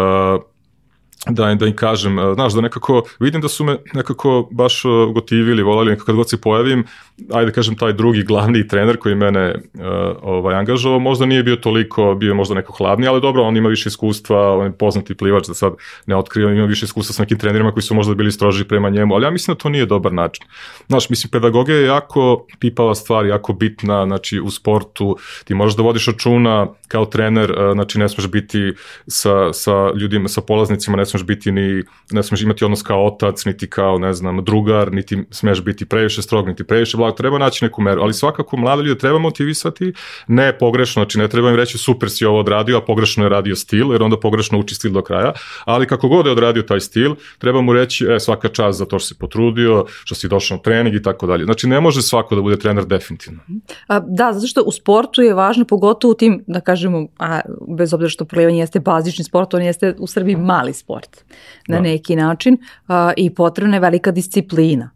da, 1.27 1.55
da 1.55 1.67
im 1.67 1.77
kažem, 1.77 2.19
e, 2.19 2.35
znaš, 2.35 2.53
da 2.53 2.61
nekako, 2.61 3.03
vidim 3.21 3.41
da 3.41 3.49
su 3.49 3.65
me 3.65 3.77
nekako 3.95 4.49
baš 4.51 4.85
e, 4.85 4.89
gotivili, 5.15 5.63
volali, 5.63 5.91
nekako 5.91 6.07
kad 6.07 6.15
god 6.17 6.31
se 6.31 6.41
pojavim, 6.41 6.85
ajde 7.33 7.53
kažem, 7.53 7.77
taj 7.77 7.93
drugi 7.93 8.23
glavni 8.23 8.69
trener 8.69 8.97
koji 8.97 9.15
mene 9.15 9.55
uh, 9.55 9.81
ovaj, 10.23 10.55
angažovao, 10.55 10.99
možda 10.99 11.27
nije 11.27 11.43
bio 11.43 11.57
toliko, 11.57 12.15
bio 12.15 12.35
možda 12.35 12.55
neko 12.55 12.73
hladni, 12.73 13.07
ali 13.07 13.21
dobro, 13.21 13.43
on 13.43 13.57
ima 13.57 13.69
više 13.69 13.89
iskustva, 13.89 14.57
on 14.57 14.67
je 14.67 14.73
poznati 14.73 15.15
plivač, 15.15 15.47
da 15.47 15.55
sad 15.55 15.73
ne 16.07 16.17
otkrivam, 16.17 16.55
ima 16.55 16.67
više 16.67 16.85
iskustva 16.85 17.13
sa 17.13 17.23
nekim 17.23 17.39
trenerima 17.39 17.73
koji 17.73 17.83
su 17.83 17.95
možda 17.95 18.15
bili 18.15 18.33
stroži 18.33 18.65
prema 18.65 18.91
njemu, 18.91 19.15
ali 19.15 19.25
ja 19.25 19.31
mislim 19.31 19.55
da 19.55 19.59
to 19.59 19.69
nije 19.69 19.87
dobar 19.87 20.13
način. 20.13 20.47
Znaš, 20.89 21.11
mislim, 21.11 21.31
pedagogija 21.31 21.77
je 21.77 21.87
jako 21.87 22.47
pipava 22.59 22.95
stvar, 22.95 23.27
jako 23.27 23.53
bitna, 23.53 24.07
znači, 24.07 24.41
u 24.41 24.51
sportu, 24.51 25.17
ti 25.45 25.55
možeš 25.55 25.77
da 25.77 25.83
vodiš 25.83 26.07
računa 26.07 26.67
kao 26.89 27.05
trener, 27.07 27.55
znači, 27.73 27.99
ne 27.99 28.09
smeš 28.09 28.29
biti 28.29 28.73
sa, 29.07 29.53
sa 29.53 29.91
ljudima, 29.97 30.29
sa 30.29 30.41
polaznicima, 30.41 30.97
ne 30.97 31.07
smeš 31.11 31.25
biti 31.25 31.53
ni, 31.53 31.83
ne 32.11 32.23
smeš 32.23 32.43
imati 32.43 32.65
odnos 32.65 32.83
kao 32.83 33.07
otac, 33.07 33.45
niti 33.45 33.71
kao, 33.71 33.99
ne 33.99 34.13
znam, 34.13 34.45
drugar, 34.45 34.93
niti 34.93 35.25
smeš 35.31 35.65
biti 35.65 35.87
previše 35.87 36.23
strog, 36.23 36.49
niti 36.49 36.65
previše 36.65 36.97
blag, 36.97 37.17
treba 37.17 37.39
naći 37.39 37.65
neku 37.65 37.83
meru, 37.83 38.03
ali 38.03 38.15
svakako 38.15 38.57
mlade 38.57 38.83
ljude 38.83 38.99
treba 38.99 39.19
motivisati, 39.19 39.93
ne 40.29 40.59
pogrešno, 40.59 41.03
znači 41.03 41.19
ne 41.19 41.29
treba 41.29 41.51
im 41.51 41.57
reći 41.57 41.79
super 41.79 42.11
si 42.11 42.25
ovo 42.25 42.39
odradio, 42.41 42.79
a 42.79 42.85
pogrešno 42.85 43.25
je 43.25 43.29
radio 43.29 43.57
stil, 43.57 43.93
jer 43.93 44.03
onda 44.03 44.21
pogrešno 44.21 44.59
uči 44.59 44.75
stil 44.75 44.93
do 44.93 45.03
kraja, 45.03 45.33
ali 45.65 45.87
kako 45.87 46.09
god 46.09 46.27
je 46.27 46.33
odradio 46.33 46.63
taj 46.63 46.81
stil, 46.81 47.15
treba 47.39 47.61
mu 47.61 47.73
reći, 47.73 48.07
e, 48.07 48.21
svaka 48.21 48.49
čast 48.49 48.79
za 48.79 48.85
to 48.85 48.99
što 48.99 49.09
si 49.09 49.19
potrudio, 49.19 49.85
što 50.05 50.15
si 50.15 50.29
došao 50.29 50.57
na 50.57 50.63
trening 50.63 50.95
i 50.95 51.03
tako 51.03 51.27
dalje. 51.27 51.45
Znači 51.45 51.67
ne 51.67 51.81
može 51.81 52.03
svako 52.03 52.35
da 52.35 52.43
bude 52.43 52.57
trener 52.59 52.85
definitivno. 52.87 53.41
A, 53.89 54.01
da, 54.01 54.33
zato 54.33 54.47
što 54.47 54.63
u 54.63 54.73
sportu 54.73 55.23
je 55.23 55.35
važno, 55.35 55.65
pogotovo 55.65 56.13
u 56.13 56.15
tim, 56.15 56.45
da 56.47 56.61
kažemo, 56.61 57.07
a, 57.19 57.41
bez 57.79 57.95
obzira 57.95 58.09
što 58.09 58.25
plivanje 58.25 58.59
jeste 58.59 58.81
bazični 58.81 59.25
sport, 59.25 59.55
on 59.55 59.63
jeste 59.63 59.95
u 59.99 60.07
Srbiji 60.07 60.37
mali 60.37 60.73
sport 60.73 61.00
sport 61.01 61.25
na 61.69 61.77
da. 61.77 61.83
neki 61.83 62.17
način 62.17 62.59
a, 62.89 63.13
i 63.17 63.35
potrebna 63.35 63.77
je 63.77 63.81
velika 63.81 64.11
disciplina. 64.11 64.91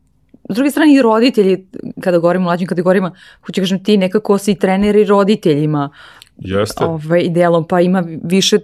S 0.48 0.54
druge 0.54 0.70
strane 0.70 0.94
i 0.94 1.02
roditelji, 1.02 1.66
kada 2.00 2.18
govorimo 2.18 2.44
o 2.44 2.48
mlađim 2.48 2.66
kategorijama, 2.66 3.12
hoće 3.46 3.60
kažem 3.60 3.84
ti 3.84 3.96
nekako 3.96 4.38
si 4.38 4.54
treneri 4.54 5.04
roditeljima 5.04 5.90
Jeste. 6.36 6.84
ovaj, 6.84 7.20
idealom, 7.20 7.66
pa 7.68 7.80
ima 7.80 8.04
više 8.24 8.58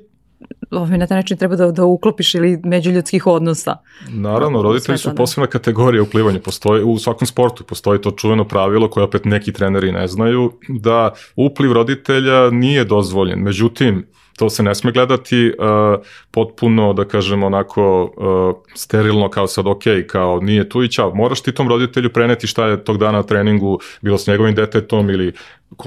ovaj, 0.70 0.98
na 0.98 1.06
taj 1.06 1.16
način 1.16 1.36
treba 1.36 1.56
da, 1.56 1.70
da 1.72 1.84
uklopiš 1.84 2.34
ili 2.34 2.60
međuljudskih 2.64 3.26
odnosa. 3.26 3.76
Naravno, 4.08 4.62
roditelji 4.62 4.98
su 4.98 5.08
da. 5.08 5.14
posebna 5.14 5.46
kategorija 5.46 6.02
u 6.02 6.06
plivanju. 6.06 6.40
Postoji, 6.40 6.82
u 6.82 6.98
svakom 6.98 7.26
sportu 7.26 7.64
postoji 7.64 8.00
to 8.00 8.10
čuveno 8.10 8.44
pravilo 8.48 8.90
koje 8.90 9.04
opet 9.04 9.24
neki 9.24 9.52
treneri 9.52 9.92
ne 9.92 10.06
znaju, 10.08 10.52
da 10.68 11.12
upliv 11.36 11.72
roditelja 11.72 12.50
nije 12.50 12.84
dozvoljen. 12.84 13.38
Međutim, 13.38 14.06
to 14.40 14.50
se 14.50 14.62
ne 14.62 14.74
sme 14.74 14.92
gledati 14.92 15.52
uh, 15.58 16.00
potpuno, 16.30 16.92
da 16.92 17.04
kažem, 17.04 17.42
onako 17.42 18.02
uh, 18.04 18.72
sterilno 18.74 19.28
kao 19.30 19.46
sad, 19.46 19.66
ok, 19.66 19.82
kao 20.06 20.40
nije 20.40 20.68
tu 20.68 20.82
i 20.82 20.88
čao. 20.88 21.14
Moraš 21.14 21.42
ti 21.42 21.52
tom 21.52 21.68
roditelju 21.68 22.12
preneti 22.12 22.46
šta 22.46 22.66
je 22.66 22.84
tog 22.84 22.98
dana 22.98 23.12
na 23.12 23.22
treningu, 23.22 23.78
bilo 24.00 24.18
s 24.18 24.26
njegovim 24.26 24.54
detetom 24.54 25.10
ili 25.10 25.32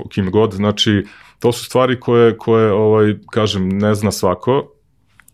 kim 0.09 0.31
god, 0.31 0.53
znači 0.53 1.05
to 1.39 1.51
su 1.51 1.65
stvari 1.65 1.99
koje, 1.99 2.37
koje 2.37 2.71
ovaj, 2.71 3.15
kažem, 3.31 3.69
ne 3.69 3.95
zna 3.95 4.11
svako 4.11 4.72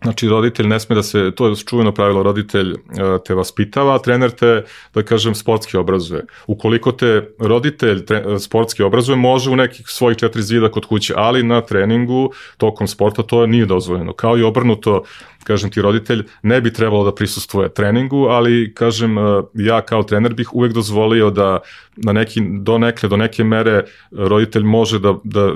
Znači, 0.04 0.30
roditelj 0.30 0.68
ne 0.68 0.80
sme 0.80 0.96
da 0.96 1.04
se, 1.04 1.32
to 1.36 1.48
je 1.48 1.56
čuveno 1.56 1.92
pravilo, 1.92 2.24
roditelj 2.24 2.72
e, 2.72 2.78
te 3.26 3.36
vaspitava, 3.36 3.96
a 3.96 4.00
trener 4.00 4.32
te, 4.32 4.64
da 4.94 5.04
kažem, 5.04 5.36
sportski 5.36 5.78
obrazuje. 5.78 6.26
Ukoliko 6.48 6.92
te 6.92 7.30
roditelj 7.40 8.06
tre, 8.06 8.40
sportski 8.40 8.84
obrazuje, 8.84 9.16
može 9.16 9.50
u 9.50 9.56
nekih 9.56 9.88
svojih 9.88 10.18
četiri 10.18 10.42
zida 10.42 10.72
kod 10.72 10.86
kuće, 10.86 11.14
ali 11.18 11.44
na 11.44 11.62
treningu, 11.62 12.32
tokom 12.58 12.88
sporta, 12.88 13.24
to 13.24 13.46
nije 13.46 13.66
dozvoljeno. 13.66 14.14
Kao 14.14 14.38
i 14.38 14.44
obrnuto, 14.44 15.04
kažem 15.50 15.72
ti 15.74 15.82
roditelj, 15.82 16.24
ne 16.44 16.62
bi 16.62 16.74
trebalo 16.74 17.04
da 17.10 17.16
prisustuje 17.16 17.74
treningu, 17.74 18.28
ali 18.30 18.74
kažem 18.74 19.18
e, 19.18 19.22
ja 19.66 19.82
kao 19.82 20.04
trener 20.04 20.34
bih 20.38 20.54
uvek 20.54 20.74
dozvolio 20.78 21.30
da 21.34 21.60
na 21.98 22.14
neki, 22.14 22.42
do 22.62 22.78
nekle, 22.78 23.10
do 23.10 23.18
neke 23.18 23.44
mere 23.44 23.84
roditelj 24.12 24.64
može 24.64 25.00
da, 25.00 25.16
da 25.24 25.52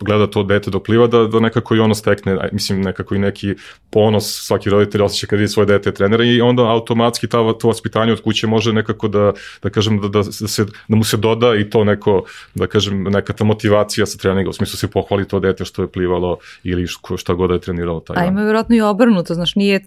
gleda 0.00 0.26
to 0.26 0.42
dete 0.42 0.70
dok 0.70 0.84
pliva, 0.84 1.06
da, 1.06 1.24
da 1.26 1.40
nekako 1.40 1.76
i 1.76 1.80
ono 1.80 1.94
stekne, 1.94 2.36
mislim 2.52 2.82
nekako 2.82 3.14
i 3.14 3.18
neki 3.18 3.54
ponos 3.90 4.28
svaki 4.46 4.70
roditelj 4.70 5.02
osjeća 5.02 5.26
kad 5.26 5.38
vidi 5.38 5.48
svoje 5.48 5.66
dete 5.66 5.92
trenera 5.92 6.24
i 6.24 6.40
onda 6.40 6.62
automatski 6.62 7.28
ta, 7.28 7.38
to 7.58 7.68
vaspitanje 7.68 8.12
od 8.12 8.22
kuće 8.22 8.46
može 8.46 8.72
nekako 8.72 9.08
da, 9.08 9.32
da 9.62 9.70
kažem 9.70 10.00
da, 10.00 10.08
da, 10.08 10.22
se, 10.24 10.64
da 10.88 10.96
mu 10.96 11.04
se 11.04 11.16
doda 11.16 11.54
i 11.56 11.70
to 11.70 11.84
neko, 11.84 12.22
da 12.54 12.66
kažem, 12.66 13.02
neka 13.02 13.32
ta 13.32 13.44
motivacija 13.44 14.06
sa 14.06 14.18
treninga, 14.18 14.50
u 14.50 14.52
smislu 14.52 14.78
se 14.78 14.90
pohvali 14.90 15.28
to 15.28 15.40
dete 15.40 15.64
što 15.64 15.82
je 15.82 15.88
plivalo 15.88 16.38
ili 16.62 16.86
šta 17.16 17.34
god 17.34 17.50
da 17.50 17.54
je 17.54 17.60
treniralo 17.60 18.00
taj 18.00 18.24
A 18.24 18.26
ima 18.26 18.42
vjerojatno 18.42 18.76
i 18.76 18.80
obrnuto, 19.22 19.34
znaš, 19.34 19.54
nije 19.54 19.80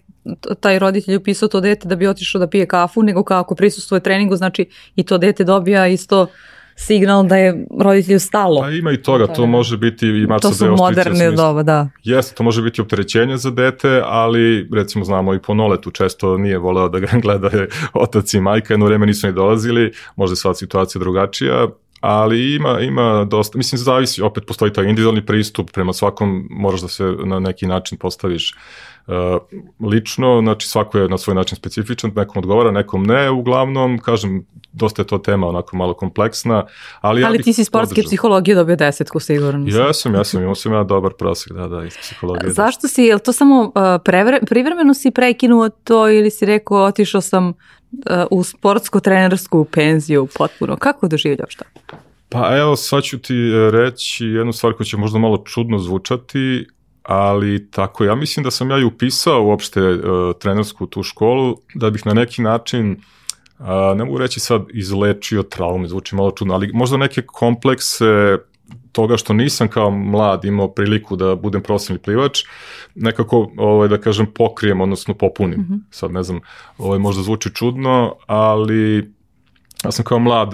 taj 0.59 0.79
roditelj 0.79 1.15
upisao 1.15 1.49
to 1.49 1.61
dete 1.61 1.87
da 1.87 1.95
bi 1.95 2.07
otišao 2.07 2.39
da 2.39 2.47
pije 2.47 2.65
kafu, 2.67 3.03
nego 3.03 3.23
kako 3.23 3.55
prisustuje 3.55 3.99
treningu, 3.99 4.35
znači 4.35 4.65
i 4.95 5.03
to 5.03 5.17
dete 5.17 5.43
dobija 5.43 5.87
isto 5.87 6.27
signal 6.75 7.23
da 7.23 7.37
je 7.37 7.65
roditelju 7.79 8.19
stalo. 8.19 8.61
Pa 8.61 8.69
ima 8.69 8.91
i 8.91 9.01
toga, 9.01 9.27
to 9.27 9.45
može 9.45 9.77
biti 9.77 10.07
i 10.07 10.27
To 10.41 10.51
su 10.51 10.75
moderne 10.75 11.31
doba, 11.31 11.63
da. 11.63 11.89
Jeste, 12.03 12.35
to 12.35 12.43
može 12.43 12.61
biti 12.61 12.81
opterećenje 12.81 13.37
za 13.37 13.51
dete, 13.51 14.01
ali 14.05 14.69
recimo 14.73 15.05
znamo 15.05 15.33
i 15.33 15.39
po 15.39 15.53
noletu 15.53 15.91
često 15.91 16.37
nije 16.37 16.57
voleo 16.57 16.89
da 16.89 16.99
ga 16.99 17.07
gleda 17.23 17.49
otac 17.93 18.33
i 18.33 18.41
majka, 18.41 18.73
jedno 18.73 18.85
vreme 18.85 19.05
nisu 19.05 19.27
ni 19.27 19.33
dolazili, 19.33 19.91
možda 20.15 20.33
je 20.33 20.37
sad 20.37 20.57
situacija 20.57 20.99
drugačija, 20.99 21.67
ali 22.05 22.55
ima, 22.55 22.79
ima 22.79 23.25
dosta, 23.25 23.57
mislim, 23.57 23.79
zavisi, 23.79 24.21
opet 24.21 24.43
postoji 24.47 24.73
taj 24.73 24.83
individualni 24.83 25.25
pristup, 25.25 25.71
prema 25.71 25.93
svakom 25.93 26.47
moraš 26.49 26.81
da 26.81 26.87
se 26.87 27.03
na 27.03 27.39
neki 27.39 27.67
način 27.67 27.97
postaviš 27.97 28.55
Uh, 29.07 29.13
lično, 29.89 30.41
znači 30.41 30.67
svako 30.67 30.97
je 30.97 31.09
na 31.09 31.17
svoj 31.17 31.35
način 31.35 31.55
specifičan, 31.55 32.11
nekom 32.15 32.37
odgovara, 32.37 32.71
nekom 32.71 33.03
ne, 33.03 33.29
uglavnom, 33.29 33.99
kažem, 33.99 34.45
dosta 34.71 35.01
je 35.01 35.07
to 35.07 35.17
tema 35.17 35.47
onako 35.47 35.77
malo 35.77 35.93
kompleksna, 35.93 36.65
ali, 37.01 37.23
ali 37.23 37.37
ja 37.37 37.43
ti 37.43 37.53
si 37.53 37.63
sportske 37.63 37.89
podržao. 37.89 38.09
psihologije 38.09 38.55
dobio 38.55 38.75
desetku 38.75 39.19
sigurno. 39.19 39.67
Ja 39.69 39.93
sam, 39.93 40.15
ja 40.15 40.23
sam, 40.23 40.41
imao 40.41 40.55
sam 40.55 40.73
ja 40.73 40.83
dobar 40.83 41.11
prosjek, 41.13 41.53
da, 41.57 41.67
da, 41.67 41.85
iz 41.85 41.97
psihologije. 41.97 42.53
Zašto 42.53 42.87
si, 42.87 43.03
je 43.03 43.13
li 43.13 43.21
to 43.21 43.33
samo 43.33 43.61
uh, 43.61 43.71
prevre, 44.05 44.39
privremeno 44.49 44.93
si 44.93 45.11
prekinuo 45.11 45.69
to 45.69 46.09
ili 46.09 46.31
si 46.31 46.45
rekao 46.45 46.77
otišao 46.77 47.21
sam 47.21 47.53
u 48.31 48.43
sportsko-trenersku 48.43 49.65
penziju 49.71 50.27
potpuno, 50.37 50.75
kako 50.75 51.07
doživljaš 51.07 51.55
to? 51.55 51.65
Pa 52.29 52.57
evo, 52.57 52.75
sad 52.75 53.03
ću 53.03 53.19
ti 53.19 53.35
e, 53.35 53.71
reći 53.71 54.25
jednu 54.25 54.53
stvar 54.53 54.73
koja 54.73 54.85
će 54.85 54.97
možda 54.97 55.19
malo 55.19 55.43
čudno 55.45 55.79
zvučati, 55.79 56.67
ali 57.03 57.71
tako, 57.71 58.03
ja 58.03 58.15
mislim 58.15 58.43
da 58.43 58.51
sam 58.51 58.71
ja 58.71 58.79
i 58.79 58.83
upisao 58.83 59.43
uopšte 59.43 59.81
uh, 59.81 59.99
trenersku 60.39 60.85
tu 60.85 61.03
školu, 61.03 61.57
da 61.75 61.89
bih 61.89 62.05
na 62.05 62.13
neki 62.13 62.41
način 62.41 62.91
uh, 63.59 63.65
ne 63.95 64.05
mogu 64.05 64.17
reći 64.17 64.39
sad 64.39 64.61
izlečio 64.73 65.43
traume, 65.43 65.87
zvuči 65.87 66.15
malo 66.15 66.31
čudno, 66.31 66.53
ali 66.53 66.71
možda 66.73 66.97
neke 66.97 67.21
komplekse 67.21 68.37
toga 68.95 69.17
što 69.17 69.33
nisam 69.33 69.67
kao 69.67 69.91
mlad 69.91 70.45
imao 70.45 70.67
priliku 70.67 71.15
da 71.15 71.35
budem 71.35 71.61
profesionalni 71.61 72.03
plivač, 72.03 72.43
nekako, 72.95 73.51
ovaj, 73.57 73.87
da 73.87 73.97
kažem, 73.97 74.25
pokrijem, 74.25 74.81
odnosno 74.81 75.13
popunim. 75.13 75.59
Mm 75.59 75.67
-hmm. 75.69 75.79
Sad 75.89 76.11
ne 76.11 76.23
znam, 76.23 76.39
ovaj, 76.77 76.99
možda 76.99 77.23
zvuči 77.23 77.49
čudno, 77.53 78.15
ali 78.27 79.14
Ja 79.83 79.91
sam 79.91 80.05
kao 80.05 80.19
mlad, 80.19 80.51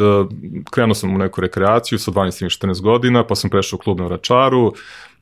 krenuo 0.71 0.95
sam 0.95 1.15
u 1.15 1.17
neku 1.17 1.41
rekreaciju 1.41 1.99
sa 1.99 2.11
12 2.11 2.45
14 2.45 2.81
godina, 2.81 3.23
pa 3.27 3.35
sam 3.35 3.49
prešao 3.49 3.77
u 3.77 3.79
klub 3.79 3.99
na 3.99 4.05
Vračaru, 4.05 4.73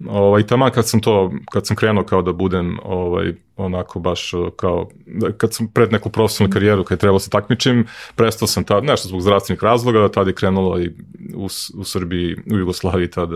Ovaj, 0.08 0.48
tamo 0.48 0.70
kad 0.70 0.88
sam 0.88 1.02
to, 1.02 1.32
kad 1.52 1.68
sam 1.68 1.76
krenuo 1.76 2.04
kao 2.04 2.22
da 2.22 2.34
budem 2.34 2.80
ovaj, 2.84 3.34
onako 3.58 4.00
baš 4.00 4.32
kao, 4.56 4.90
kad 5.38 5.54
sam 5.54 5.68
pred 5.68 5.92
neku 5.92 6.10
profesionalnu 6.10 6.54
karijeru, 6.54 6.84
kad 6.84 6.96
je 6.96 7.00
trebalo 7.00 7.16
da 7.16 7.24
se 7.24 7.30
takmičim, 7.30 7.88
prestao 8.16 8.48
sam 8.48 8.64
tad, 8.64 8.84
nešto 8.84 9.08
zbog 9.08 9.22
zdravstvenih 9.22 9.64
razloga, 9.64 10.10
tad 10.10 10.28
je 10.28 10.34
krenulo 10.34 10.80
i 10.80 10.90
u, 11.36 11.46
u 11.78 11.84
Srbiji, 11.84 12.36
u 12.52 12.58
Jugoslaviji 12.58 13.12
tad 13.12 13.30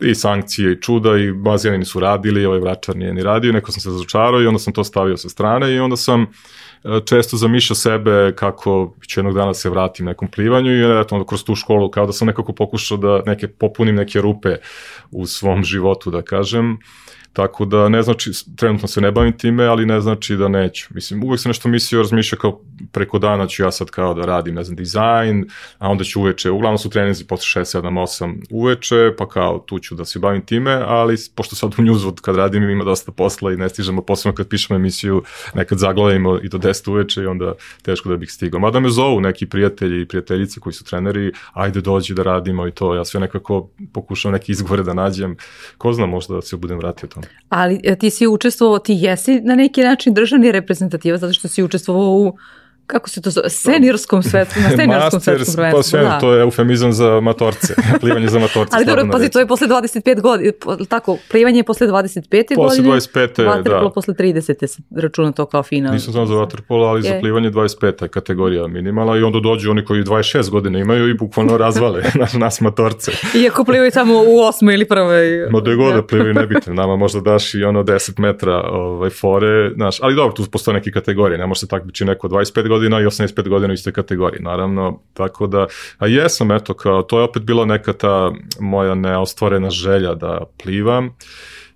i 0.00 0.14
sankcije 0.14 0.72
i 0.72 0.80
čuda 0.80 1.16
i 1.16 1.32
bazijani 1.32 1.78
nisu 1.78 2.00
radili, 2.00 2.46
ovaj 2.46 2.60
vračar 2.60 2.96
nije 2.96 3.14
ni 3.14 3.22
radio, 3.22 3.52
neko 3.52 3.72
sam 3.72 3.80
se 3.80 3.88
razočarao 3.88 4.42
i 4.42 4.46
onda 4.46 4.58
sam 4.58 4.72
to 4.72 4.84
stavio 4.84 5.16
sa 5.16 5.28
strane 5.28 5.74
i 5.74 5.78
onda 5.78 5.96
sam 5.96 6.26
često 7.04 7.36
zamišljao 7.36 7.76
sebe 7.76 8.32
kako 8.36 8.94
ću 9.08 9.20
jednog 9.20 9.34
dana 9.34 9.54
se 9.54 9.70
vratim 9.70 10.06
nekom 10.06 10.28
plivanju 10.28 10.70
i 10.72 11.00
eto 11.00 11.14
onda 11.14 11.26
kroz 11.26 11.44
tu 11.44 11.54
školu 11.54 11.90
kao 11.90 12.06
da 12.06 12.12
sam 12.12 12.26
nekako 12.26 12.52
pokušao 12.52 12.98
da 12.98 13.22
neke 13.26 13.48
popunim 13.48 13.94
neke 13.94 14.20
rupe 14.20 14.56
u 15.10 15.26
svom 15.26 15.64
životu 15.64 16.10
da 16.10 16.22
kažem 16.22 16.78
Tako 17.36 17.64
da 17.64 17.88
ne 17.88 18.02
znači, 18.02 18.30
trenutno 18.56 18.88
se 18.88 19.00
ne 19.00 19.12
bavim 19.12 19.38
time, 19.38 19.64
ali 19.64 19.86
ne 19.86 20.00
znači 20.00 20.36
da 20.36 20.48
neću. 20.48 20.86
Mislim, 20.90 21.24
uvek 21.24 21.40
sam 21.40 21.50
nešto 21.50 21.68
mislio, 21.68 22.00
razmišljao 22.00 22.38
kao 22.38 22.60
preko 22.92 23.18
dana 23.18 23.46
ću 23.46 23.62
ja 23.62 23.70
sad 23.70 23.90
kao 23.90 24.14
da 24.14 24.26
radim, 24.26 24.54
ne 24.54 24.64
znam, 24.64 24.76
dizajn, 24.76 25.48
a 25.78 25.88
onda 25.88 26.04
ću 26.04 26.20
uveče, 26.20 26.50
uglavnom 26.50 26.78
su 26.78 26.90
treninzi 26.90 27.26
posle 27.26 27.62
6, 27.62 27.80
7, 27.80 28.22
8 28.22 28.44
uveče, 28.50 29.12
pa 29.18 29.28
kao 29.28 29.58
tu 29.58 29.78
ću 29.78 29.94
da 29.94 30.04
se 30.04 30.18
bavim 30.18 30.46
time, 30.46 30.72
ali 30.86 31.16
pošto 31.34 31.56
sad 31.56 31.72
u 31.78 31.82
Newswood 31.82 32.20
kad 32.20 32.36
radim 32.36 32.70
ima 32.70 32.84
dosta 32.84 33.12
posla 33.12 33.52
i 33.52 33.56
ne 33.56 33.68
stižemo, 33.68 34.02
posebno 34.02 34.34
kad 34.34 34.48
pišemo 34.48 34.76
emisiju, 34.76 35.22
nekad 35.54 35.78
zaglavimo 35.78 36.38
i 36.42 36.48
do 36.48 36.58
10 36.58 36.90
uveče 36.90 37.22
i 37.22 37.26
onda 37.26 37.52
teško 37.82 38.08
da 38.08 38.16
bih 38.16 38.32
stigao. 38.32 38.60
Mada 38.60 38.80
me 38.80 38.88
zovu 38.88 39.20
neki 39.20 39.46
prijatelji 39.46 40.02
i 40.02 40.08
prijateljice 40.08 40.60
koji 40.60 40.72
su 40.72 40.84
treneri, 40.84 41.32
ajde 41.52 41.80
dođi 41.80 42.14
da 42.14 42.22
radimo 42.22 42.66
i 42.66 42.72
to, 42.72 42.94
ja 42.94 43.04
sve 43.04 43.20
nekako 43.20 43.68
pokušam 43.92 44.32
neke 44.32 44.52
izgovore 44.52 44.82
da 44.82 44.94
nađem, 44.94 45.36
ko 45.78 45.92
zna 45.92 46.06
možda 46.06 46.34
da 46.34 46.42
se 46.42 46.56
budem 46.56 46.78
vratio 46.78 47.08
tome. 47.08 47.25
Ali 47.48 47.80
e, 47.84 47.96
ti 47.96 48.10
si 48.10 48.26
učestvovao, 48.26 48.78
ti 48.78 48.94
jesi 48.94 49.40
na 49.40 49.54
neki 49.54 49.82
način 49.82 50.14
državni 50.14 50.52
reprezentativac 50.52 51.20
zato 51.20 51.32
što 51.32 51.48
si 51.48 51.62
učestvovao 51.62 52.10
u 52.10 52.38
kako 52.86 53.08
se 53.10 53.22
to 53.22 53.30
zove, 53.30 53.50
seniorskom 53.50 54.22
svetskom, 54.22 54.62
na 54.62 54.70
seniorskom 54.70 55.20
svetskom 55.20 55.54
prvenstvu. 55.54 55.98
Pa 55.98 56.04
da. 56.04 56.18
to 56.18 56.34
je 56.34 56.42
eufemizam 56.42 56.92
za 56.92 57.20
matorce, 57.20 57.74
plivanje 58.00 58.28
za 58.28 58.38
matorce. 58.38 58.76
Ali 58.76 58.84
dobro, 58.84 59.08
pazi, 59.12 59.28
to 59.28 59.38
je 59.38 59.46
posle 59.46 59.68
25 59.68 60.20
godina, 60.20 60.52
tako, 60.88 61.18
plivanje 61.30 61.58
je 61.58 61.64
posle 61.64 61.86
25. 61.86 62.54
Posle 62.54 62.82
godine. 62.82 62.88
25. 62.88 63.62
da. 63.62 63.90
posle 63.94 64.14
30. 64.14 64.66
se 64.66 64.82
računa 64.96 65.32
to 65.32 65.46
kao 65.46 65.62
final. 65.62 65.92
Nisam 65.92 66.12
znao 66.12 66.26
za 66.26 66.34
vaterpolo, 66.34 66.86
ali 66.86 66.98
je. 66.98 67.02
za 67.02 67.20
plivanje 67.20 67.50
25. 67.50 68.02
je 68.02 68.08
kategorija 68.08 68.66
minimala 68.66 69.18
i 69.18 69.22
onda 69.22 69.40
dođu 69.40 69.70
oni 69.70 69.84
koji 69.84 70.02
26 70.02 70.50
godina 70.50 70.78
imaju 70.78 71.08
i 71.08 71.14
bukvalno 71.14 71.58
razvale 71.66 72.02
nas, 72.14 72.34
nas 72.34 72.60
matorce. 72.60 73.12
Iako 73.34 73.64
plivaju 73.64 73.90
samo 73.90 74.14
u 74.14 74.40
osmoj 74.40 74.74
ili 74.74 74.88
prvoj. 74.88 75.48
Ma 75.50 75.60
da 75.60 75.74
god 75.74 75.94
da 75.94 76.06
plivaju 76.06 76.34
nebitno, 76.34 76.74
nama 76.74 76.96
možda 76.96 77.20
daš 77.20 77.54
i 77.54 77.64
ono 77.64 77.82
10 77.82 78.20
metra 78.20 78.62
ovaj, 78.70 79.10
fore, 79.10 79.70
znaš, 79.74 79.98
ali 80.02 80.14
dobro, 80.14 80.32
tu 80.32 80.44
postoje 80.50 80.74
neke 80.74 80.90
kategorije, 80.90 81.38
ne 81.38 81.46
može 81.46 81.60
se 81.60 81.68
takmiči 81.68 82.04
neko 82.04 82.28
25 82.28 82.68
godina 82.68 82.75
godina 82.76 83.00
i 83.00 83.04
85 83.04 83.48
godina 83.48 83.72
u 83.72 83.74
istoj 83.74 83.92
kategoriji, 83.92 84.42
naravno. 84.42 85.00
Tako 85.12 85.46
da, 85.46 85.66
a 85.98 86.06
jesam, 86.06 86.52
eto, 86.52 86.74
kao, 86.74 87.02
to 87.02 87.18
je 87.18 87.24
opet 87.24 87.42
bila 87.42 87.64
neka 87.64 87.92
ta 87.92 88.32
moja 88.60 88.94
neostvarena 88.94 89.70
želja 89.70 90.14
da 90.14 90.40
plivam 90.62 91.16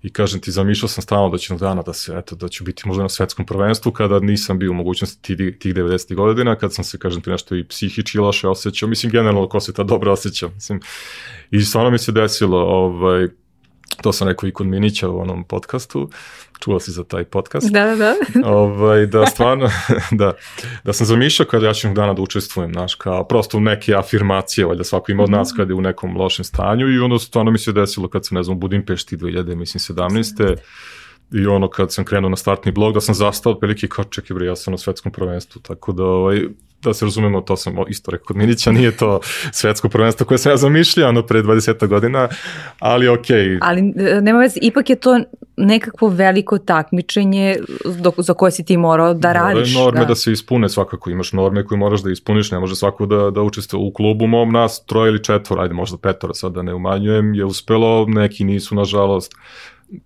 i 0.03 0.13
kažem 0.13 0.41
ti, 0.41 0.51
zamišljao 0.51 0.89
sam 0.89 1.03
stalno 1.03 1.29
da 1.29 1.39
će 1.39 1.55
dana 1.55 1.83
da 1.83 1.93
se, 1.93 2.15
eto, 2.19 2.37
da 2.37 2.49
ću 2.49 2.65
biti 2.65 2.89
možda 2.89 3.03
na 3.03 3.09
svetskom 3.09 3.47
prvenstvu 3.47 3.93
kada 3.93 4.21
nisam 4.21 4.59
bio 4.59 4.71
u 4.71 4.75
mogućnosti 4.75 5.37
tih, 5.37 5.59
tih 5.59 5.75
90. 5.75 6.15
godina, 6.15 6.57
kad 6.57 6.75
sam 6.75 6.85
se, 6.85 6.99
kažem 6.99 7.23
ti, 7.23 7.31
nešto 7.31 7.57
i 7.57 7.65
psihički 7.65 8.19
loše 8.19 8.49
osjećao, 8.49 8.89
mislim, 8.89 9.13
generalno 9.13 9.49
ko 9.49 9.61
se 9.61 9.73
ta 9.73 9.83
dobro 9.83 10.13
osjećao, 10.13 10.51
mislim, 10.55 10.81
i 11.51 11.61
stvarno 11.61 11.91
mi 11.91 11.99
se 11.99 12.13
desilo, 12.13 12.59
ovaj, 12.59 13.29
to 14.03 14.13
sam 14.13 14.29
rekao 14.29 14.49
i 14.49 14.53
kod 14.53 14.67
Minića 14.67 15.09
u 15.09 15.21
onom 15.21 15.45
podcastu, 15.45 16.11
čuo 16.59 16.81
si 16.81 16.91
za 16.91 17.05
taj 17.05 17.25
podcast. 17.25 17.71
Da, 17.71 17.85
da, 17.85 17.97
da. 17.97 18.15
ovaj, 18.45 19.07
da 19.07 19.27
stvarno, 19.27 19.71
da, 20.21 20.33
da 20.85 20.93
sam 20.93 21.07
zamišljao 21.07 21.49
kada 21.49 21.67
ja 21.67 21.75
ću 21.75 21.89
dana 21.95 22.15
da 22.15 22.23
učestvujem, 22.23 22.73
znaš, 22.73 22.95
kao 22.95 23.25
prosto 23.25 23.59
u 23.59 23.61
neke 23.61 23.95
afirmacije, 23.95 24.67
valjda 24.67 24.85
svako 24.85 25.13
ima 25.13 25.23
od 25.23 25.31
nas 25.31 25.51
mhm. 25.51 25.57
kada 25.57 25.73
je 25.73 25.75
u 25.75 25.81
nekom 25.81 26.17
lošem 26.17 26.45
stanju 26.45 26.89
i 26.89 26.99
onda 26.99 27.19
stvarno 27.19 27.51
mi 27.51 27.59
se 27.59 27.73
desilo 27.73 28.09
kad 28.09 28.27
sam, 28.27 28.37
ne 28.37 28.43
znam, 28.43 28.57
u 28.57 28.61
Budimpešti 28.61 29.17
2000, 29.17 29.55
mislim, 29.55 29.97
17. 29.97 30.57
I 31.33 31.47
ono 31.47 31.69
kad 31.71 31.93
sam 31.93 32.05
krenuo 32.05 32.31
na 32.31 32.37
startni 32.37 32.73
blog 32.73 32.95
da 32.95 33.01
sam 33.01 33.15
zastao 33.15 33.53
otprilike 33.53 33.89
kao 33.89 34.05
čekaj 34.05 34.35
bre 34.35 34.47
ja 34.47 34.57
sam 34.57 34.73
na 34.73 34.79
svetskom 34.79 35.13
prvenstvu 35.13 35.63
tako 35.63 35.93
da 35.93 36.05
ovaj 36.05 36.43
da 36.83 36.95
se 36.95 37.05
razumemo, 37.05 37.41
to 37.41 37.57
sam 37.57 37.75
isto 37.89 38.11
rekao 38.11 38.25
kod 38.25 38.37
Minića, 38.37 38.73
nije 38.73 38.97
to 38.97 39.21
svetsko 39.53 39.89
prvenstvo 39.89 40.27
koje 40.27 40.39
sam 40.39 40.53
ja 40.53 40.57
zamišljao 40.57 41.09
ono 41.09 41.23
pre 41.23 41.43
20 41.43 41.87
godina, 41.87 42.29
ali 42.79 43.09
okej. 43.09 43.37
Okay. 43.37 43.59
Ali 43.61 43.81
e, 43.97 44.21
nema 44.21 44.39
veze, 44.39 44.61
ipak 44.63 44.91
je 44.91 44.97
to 44.97 45.21
nekakvo 45.57 46.09
veliko 46.09 46.59
takmičenje 46.59 47.57
dok, 48.01 48.15
za 48.19 48.35
koje 48.35 48.53
si 48.53 48.65
ti 48.65 48.77
morao 48.77 49.15
da 49.15 49.33
radiš. 49.33 49.75
Norme 49.75 50.01
da. 50.01 50.07
da 50.07 50.15
se 50.15 50.33
ispune 50.33 50.69
svakako, 50.69 51.11
imaš 51.11 51.33
norme 51.33 51.65
koje 51.65 51.79
moraš 51.79 52.03
da 52.03 52.11
ispuniš, 52.11 52.51
ne 52.51 52.59
može 52.59 52.77
svako 52.77 53.07
da, 53.07 53.31
da 53.31 53.43
učestvuje 53.43 53.85
u 53.85 53.93
klubu 53.93 54.27
mom 54.27 54.53
nas, 54.53 54.85
troje 54.87 55.09
ili 55.09 55.25
četvor, 55.25 55.61
ajde 55.61 55.75
možda 55.75 55.99
petora, 55.99 56.35
sad 56.35 56.53
da 56.53 56.63
ne 56.63 56.75
umanjujem, 56.75 57.35
je 57.35 57.45
uspelo, 57.45 58.07
neki 58.09 58.45
nisu 58.45 58.75
nažalost, 58.75 59.35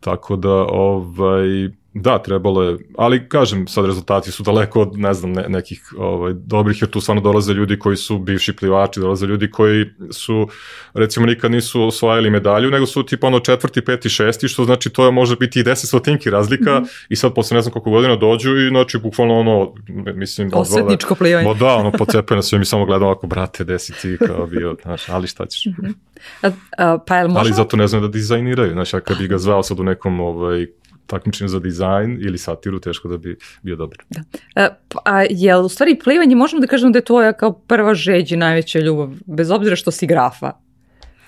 tako 0.00 0.36
da 0.36 0.52
ovaj, 0.68 1.68
Da, 1.94 2.18
trebalo 2.18 2.62
je, 2.62 2.78
ali 2.98 3.28
kažem, 3.28 3.66
sad 3.66 3.86
rezultati 3.86 4.32
su 4.32 4.42
daleko 4.42 4.80
od, 4.80 4.98
ne 4.98 5.14
znam, 5.14 5.32
ne, 5.32 5.44
nekih 5.48 5.94
ovaj, 5.98 6.32
dobrih, 6.36 6.82
jer 6.82 6.90
tu 6.90 7.00
stvarno 7.00 7.22
dolaze 7.22 7.52
ljudi 7.52 7.78
koji 7.78 7.96
su 7.96 8.18
bivši 8.18 8.56
plivači, 8.56 9.00
dolaze 9.00 9.26
ljudi 9.26 9.50
koji 9.50 9.86
su, 10.10 10.48
recimo, 10.94 11.26
nikad 11.26 11.50
nisu 11.50 11.82
osvajali 11.82 12.30
medalju, 12.30 12.70
nego 12.70 12.86
su 12.86 13.02
tipa 13.02 13.26
ono 13.26 13.40
četvrti, 13.40 13.84
peti, 13.84 14.08
šesti, 14.08 14.48
što 14.48 14.64
znači 14.64 14.90
to 14.90 15.04
je 15.04 15.12
može 15.12 15.36
biti 15.36 15.60
i 15.60 15.62
deset 15.62 15.88
stotinki 15.88 16.30
razlika 16.30 16.80
mm 16.80 16.84
-hmm. 16.84 17.06
i 17.08 17.16
sad 17.16 17.34
posle 17.34 17.54
ne 17.54 17.62
znam 17.62 17.72
koliko 17.72 17.90
godina 17.90 18.16
dođu 18.16 18.56
i 18.56 18.68
znači 18.68 18.98
bukvalno 18.98 19.34
ono, 19.34 19.74
mislim... 20.14 20.50
Osvetničko 20.54 21.14
plivanje. 21.14 21.48
Bo 21.48 21.54
da, 21.54 21.74
ono, 21.74 21.92
pocepaju 21.92 22.36
na 22.36 22.42
sve, 22.42 22.58
mi 22.58 22.64
samo 22.64 22.86
gledamo 22.86 23.06
ovako, 23.06 23.26
brate, 23.26 23.64
desi 23.64 23.92
ti 24.02 24.16
kao 24.26 24.46
bio, 24.46 24.76
znaš, 24.82 25.08
ali 25.08 25.26
šta 25.26 25.46
ćeš. 25.46 25.66
Mm 25.66 25.70
-hmm. 25.70 25.94
A, 26.42 26.50
a, 26.78 26.98
pa 27.06 27.16
jel 27.16 27.28
možemo... 27.28 27.40
Ali 27.40 27.52
zato 27.52 27.76
ne 27.76 27.86
znam 27.86 28.02
da 28.02 28.08
dizajniraju, 28.08 28.72
znaš, 28.72 28.92
ja 28.92 29.00
kad 29.00 29.18
bi 29.18 29.28
ga 29.28 29.38
zvao 29.38 29.62
sad 29.62 29.80
u 29.80 29.84
nekom 29.84 30.20
ovaj, 30.20 30.66
takmičenju 31.06 31.48
za 31.48 31.58
dizajn 31.58 32.18
ili 32.20 32.38
satiru, 32.38 32.80
teško 32.80 33.08
da 33.08 33.16
bi 33.16 33.36
bio 33.62 33.76
dobar. 33.76 33.98
Da. 34.10 34.20
E, 34.56 34.68
pa, 34.88 34.98
a 35.04 35.24
je 35.30 35.56
u 35.56 35.68
stvari 35.68 35.98
plivanje, 36.04 36.36
možemo 36.36 36.60
da 36.60 36.66
kažemo 36.66 36.92
da 36.92 36.98
je 36.98 37.04
tvoja 37.04 37.32
kao 37.32 37.52
prva 37.52 37.94
žeđ 37.94 38.32
i 38.32 38.36
najveća 38.36 38.78
ljubav, 38.78 39.10
bez 39.26 39.50
obzira 39.50 39.76
što 39.76 39.90
si 39.90 40.06
grafa? 40.06 40.52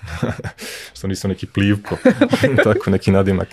što 0.97 1.07
nisam 1.07 1.31
neki 1.31 1.47
plivko, 1.47 1.97
tako 2.65 2.91
neki 2.91 3.11
nadimak. 3.11 3.49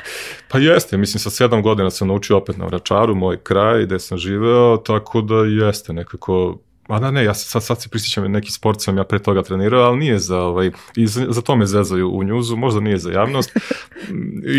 Pa 0.47 0.59
jeste, 0.59 0.97
mislim 0.97 1.19
sa 1.19 1.29
sedam 1.29 1.61
godina 1.61 1.89
sam 1.89 2.07
naučio 2.07 2.37
opet 2.37 2.57
na 2.57 2.65
Vračaru, 2.65 3.15
moj 3.15 3.37
kraj 3.43 3.85
gde 3.85 3.99
sam 3.99 4.17
živeo, 4.17 4.77
tako 4.77 5.21
da 5.21 5.35
jeste 5.35 5.93
nekako 5.93 6.59
A 6.87 6.99
da 6.99 7.11
ne, 7.11 7.23
ja 7.23 7.33
sad, 7.33 7.63
sad 7.63 7.81
se 7.81 7.89
prisjećam 7.89 8.31
neki 8.31 8.51
sport 8.51 8.81
sam 8.81 8.97
ja 8.97 9.03
pre 9.03 9.19
toga 9.19 9.43
trenirao, 9.43 9.83
ali 9.83 9.97
nije 9.97 10.19
za, 10.19 10.39
ovaj, 10.39 10.71
i 10.95 11.07
za, 11.07 11.25
za 11.29 11.41
to 11.41 11.55
me 11.55 11.65
zezaju 11.65 12.09
u 12.09 12.23
njuzu, 12.23 12.55
možda 12.55 12.79
nije 12.79 12.97
za 12.97 13.11
javnost. 13.11 13.51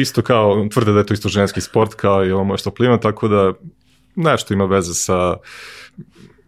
isto 0.00 0.22
kao, 0.22 0.68
tvrde 0.72 0.92
da 0.92 0.98
je 0.98 1.06
to 1.06 1.14
isto 1.14 1.28
ženski 1.28 1.60
sport 1.60 1.94
kao 1.94 2.26
i 2.26 2.30
ovo 2.30 2.44
moje 2.44 2.58
što 2.58 2.70
plivam, 2.70 3.00
tako 3.00 3.28
da 3.28 3.52
nešto 4.14 4.54
ima 4.54 4.64
veze 4.64 4.94
sa, 4.94 5.36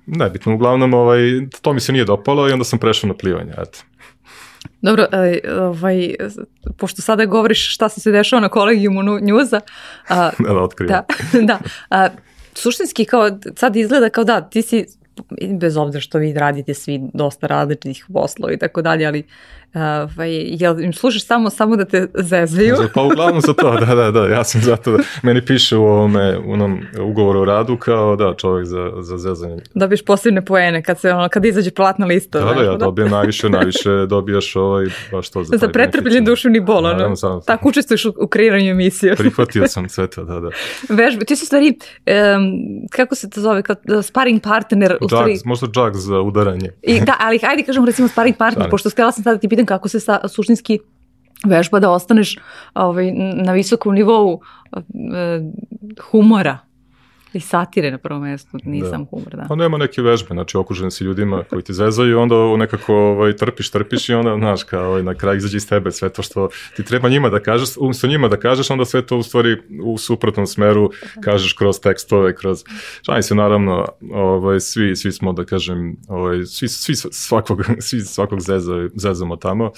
nebitno, 0.06 0.54
uglavnom 0.54 0.94
ovaj, 0.94 1.20
to 1.62 1.72
mi 1.72 1.80
se 1.80 1.92
nije 1.92 2.04
dopalo 2.04 2.48
i 2.48 2.52
onda 2.52 2.64
sam 2.64 2.78
prešao 2.78 3.08
na 3.08 3.14
plivanje, 3.14 3.52
eto. 3.58 3.78
Dobro, 4.82 5.06
e, 5.12 5.40
ovaj, 5.52 6.14
pošto 6.76 7.02
sada 7.02 7.24
govoriš 7.24 7.74
šta 7.74 7.88
se 7.88 8.00
se 8.00 8.10
dešava 8.10 8.40
na 8.40 8.48
kolegijumu 8.48 9.02
njuza. 9.20 9.60
A, 10.08 10.30
da, 10.46 10.52
da, 10.52 10.60
otkrivam. 10.60 11.02
Da, 11.32 11.40
da. 11.52 11.58
A, 11.90 12.08
suštinski 12.54 13.04
kao, 13.04 13.30
sad 13.56 13.76
izgleda 13.76 14.10
kao 14.10 14.24
da, 14.24 14.40
ti 14.40 14.62
si 14.62 14.86
bez 15.60 15.76
obzira 15.76 16.00
što 16.00 16.18
vi 16.18 16.32
radite 16.32 16.74
svi 16.74 17.00
dosta 17.14 17.46
različitih 17.46 18.06
poslova 18.12 18.52
i 18.52 18.58
tako 18.58 18.82
dalje, 18.82 19.06
ali 19.06 19.22
Ovaj, 19.76 20.30
jel 20.32 20.80
im 20.80 20.92
slušaš 20.92 21.26
samo, 21.26 21.50
samo 21.50 21.76
da 21.76 21.84
te 21.84 22.08
zezaju? 22.14 22.76
Pa 22.94 23.02
uglavnom 23.02 23.40
za 23.40 23.54
to, 23.54 23.76
da, 23.80 23.94
da, 23.94 24.10
da, 24.10 24.26
ja 24.26 24.44
sam 24.44 24.60
zato 24.60 24.92
da, 24.92 25.02
meni 25.22 25.44
piše 25.44 25.76
u 25.76 25.84
ovome, 25.84 26.38
u 26.38 26.52
onom 26.52 26.80
ugovoru 27.00 27.40
o 27.40 27.44
radu 27.44 27.76
kao 27.76 28.16
da, 28.16 28.34
čovjek 28.36 28.66
za, 28.66 28.92
za 29.00 29.18
zezanje. 29.18 29.62
Dobiš 29.74 30.04
posebne 30.04 30.44
poene 30.44 30.82
kad 30.82 31.00
se 31.00 31.12
ono, 31.12 31.28
kad 31.28 31.44
izađe 31.44 31.70
platna 31.70 32.06
lista. 32.06 32.40
Da, 32.40 32.54
da, 32.54 32.62
ja 32.62 32.70
da? 32.70 32.76
dobijem 32.76 33.10
najviše, 33.10 33.48
najviše 33.48 33.90
dobijaš 34.14 34.56
ovaj, 34.56 34.86
baš 35.12 35.30
to 35.30 35.44
za 35.44 35.56
Za 35.56 35.68
pretrpljen 35.68 36.24
duševni 36.24 36.60
bol, 36.60 36.86
ono, 36.86 37.08
da, 37.08 37.16
sam, 37.16 37.40
tako 37.46 37.68
učestvuješ 37.68 38.04
u, 38.04 38.14
u 38.20 38.26
kreiranju 38.26 38.70
emisije. 38.70 39.16
Prihvatio 39.26 39.68
sam 39.68 39.88
sve 39.88 40.06
to, 40.06 40.24
da, 40.24 40.40
da. 40.40 40.50
Vežbe, 40.88 41.24
ti 41.24 41.36
si 41.36 41.46
stvari, 41.46 41.68
um, 41.68 42.52
kako 42.90 43.14
se 43.14 43.30
to 43.30 43.40
zove, 43.40 43.62
kao 43.62 43.76
sparring 44.02 44.42
partner. 44.42 44.96
U 45.00 45.08
stvari, 45.08 45.38
možda 45.44 45.66
džak 45.66 45.96
za 45.96 46.20
udaranje. 46.20 46.70
I, 46.82 47.00
da, 47.00 47.16
ali 47.18 47.38
hajde 47.38 47.62
kažemo 47.62 47.86
recimo 47.86 48.08
sparring 48.08 48.36
partner, 48.36 48.70
pošto 48.70 48.90
htjela 48.90 49.12
sam 49.12 49.24
sada 49.24 49.34
da 49.34 49.40
ti 49.40 49.48
pitam 49.66 49.78
kako 49.78 49.88
se 49.88 50.00
sa, 50.00 50.20
suštinski 50.28 50.78
vežba 51.46 51.80
da 51.80 51.90
ostaneš 51.90 52.38
ovaj, 52.74 53.12
na 53.12 53.52
visokom 53.52 53.94
nivou 53.94 54.40
e, 54.72 54.80
humora 56.10 56.65
i 57.36 57.40
satire 57.40 57.90
na 57.90 57.98
prvom 57.98 58.22
mestu, 58.22 58.58
nisam 58.64 59.04
da. 59.04 59.08
humor, 59.10 59.36
da. 59.36 59.44
Pa 59.48 59.54
nema 59.54 59.78
neke 59.78 60.02
vežbe, 60.02 60.28
znači 60.34 60.56
okužen 60.56 60.90
si 60.90 61.04
ljudima 61.04 61.42
koji 61.50 61.62
ti 61.62 61.74
zezaju 61.74 62.20
onda 62.20 62.56
nekako 62.56 62.94
ovaj, 62.94 63.36
trpiš, 63.36 63.70
trpiš 63.70 64.08
i 64.08 64.14
onda, 64.14 64.36
znaš, 64.38 64.62
kao 64.62 64.88
ovaj, 64.88 65.02
na 65.02 65.14
kraju 65.14 65.36
izađe 65.36 65.56
iz 65.56 65.68
tebe 65.68 65.90
sve 65.92 66.08
to 66.08 66.22
što 66.22 66.48
ti 66.76 66.84
treba 66.84 67.08
njima 67.08 67.28
da 67.28 67.40
kažeš, 67.40 67.68
umsto 67.80 68.06
njima 68.06 68.28
da 68.28 68.36
kažeš, 68.36 68.70
onda 68.70 68.84
sve 68.84 69.06
to 69.06 69.18
u 69.18 69.22
stvari 69.22 69.56
u 69.82 69.98
suprotnom 69.98 70.46
smeru 70.46 70.90
kažeš 71.24 71.52
kroz 71.52 71.80
tekstove, 71.80 72.34
kroz, 72.34 72.64
šalim 73.02 73.22
se 73.22 73.34
naravno, 73.34 73.86
ovaj, 74.12 74.60
svi, 74.60 74.96
svi 74.96 75.12
smo, 75.12 75.32
da 75.32 75.44
kažem, 75.44 75.96
ovaj, 76.08 76.44
svi, 76.44 76.68
svi 76.68 76.94
svakog, 77.10 77.64
svi 77.86 78.00
svakog 78.00 78.40
zeza, 78.40 78.88
zezamo 78.94 79.36
tamo, 79.36 79.70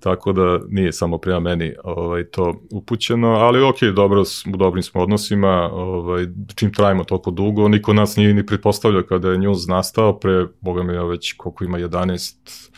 tako 0.00 0.32
da 0.32 0.60
nije 0.68 0.92
samo 0.92 1.18
prema 1.18 1.40
meni 1.40 1.74
ovaj, 1.84 2.24
to 2.24 2.54
upućeno, 2.70 3.28
ali 3.28 3.62
ok, 3.62 3.82
dobro, 3.94 4.24
u 4.54 4.56
dobrim 4.56 4.82
smo 4.82 5.00
odnosima, 5.00 5.70
ovaj, 5.72 6.26
čim 6.54 6.72
trajimo 6.72 6.99
toliko 7.04 7.30
dugo, 7.30 7.68
niko 7.68 7.92
nas 7.92 8.16
nije 8.16 8.34
ni 8.34 8.46
pretpostavljao 8.46 9.02
kada 9.02 9.30
je 9.30 9.38
news 9.38 9.66
nastao, 9.66 10.18
pre, 10.18 10.46
boga 10.60 10.82
mi, 10.82 11.08
već 11.08 11.32
koliko 11.32 11.64
ima 11.64 11.78
11 11.78 12.70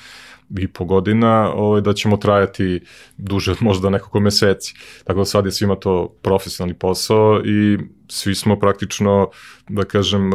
i 0.59 0.69
po 0.69 0.85
godina, 0.85 1.53
ovaj, 1.55 1.81
da 1.81 1.93
ćemo 1.93 2.17
trajati 2.17 2.81
duže 3.17 3.51
od 3.51 3.59
možda 3.69 3.91
nekoliko 3.91 4.21
meseci. 4.21 4.75
Tako 5.05 5.19
da 5.19 5.25
sad 5.25 5.47
je 5.47 5.53
svima 5.53 5.77
to 5.77 6.17
profesionalni 6.23 6.79
posao 6.79 7.41
i 7.45 7.79
svi 8.09 8.35
smo 8.35 8.59
praktično, 8.59 9.31
da 9.69 9.85
kažem, 9.85 10.31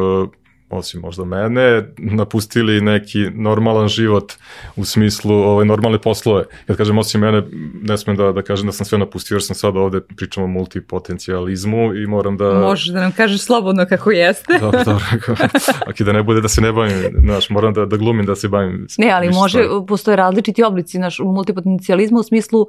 osim 0.70 1.00
možda 1.00 1.24
mene, 1.24 1.88
napustili 1.98 2.80
neki 2.80 3.18
normalan 3.34 3.88
život 3.88 4.32
u 4.76 4.84
smislu 4.84 5.34
ovaj, 5.34 5.66
normalne 5.66 5.98
poslove. 5.98 6.44
Kad 6.66 6.76
kažem 6.76 6.98
osim 6.98 7.20
mene, 7.20 7.42
ne 7.82 7.98
smem 7.98 8.16
da, 8.16 8.32
da 8.32 8.42
kažem 8.42 8.66
da 8.66 8.72
sam 8.72 8.86
sve 8.86 8.98
napustio, 8.98 9.34
jer 9.34 9.42
sam 9.42 9.56
sad 9.56 9.76
ovde 9.76 10.00
pričamo 10.00 10.46
o 10.46 10.48
multipotencijalizmu 10.48 11.94
i 11.94 12.06
moram 12.06 12.36
da... 12.36 12.44
Možeš 12.44 12.86
da 12.86 13.00
nam 13.00 13.12
kažeš 13.12 13.40
slobodno 13.40 13.86
kako 13.86 14.10
jeste. 14.10 14.58
dobro, 14.60 14.84
dobro. 14.84 15.04
Aki 15.86 16.04
da 16.04 16.12
ne 16.12 16.22
bude 16.22 16.40
da 16.40 16.48
se 16.48 16.60
ne 16.60 16.72
bavim, 16.72 16.94
znaš, 17.24 17.50
moram 17.50 17.74
da, 17.74 17.86
da 17.86 17.96
glumim 17.96 18.26
da 18.26 18.34
se 18.34 18.48
bavim. 18.48 18.86
Ne, 18.98 19.10
ali 19.10 19.30
može, 19.30 19.62
stvari. 19.62 19.86
postoje 19.86 20.16
različiti 20.16 20.62
oblici 20.62 20.98
naš, 20.98 21.18
multipotencijalizma 21.18 22.20
u 22.20 22.22
smislu 22.22 22.60
uh, 22.60 22.68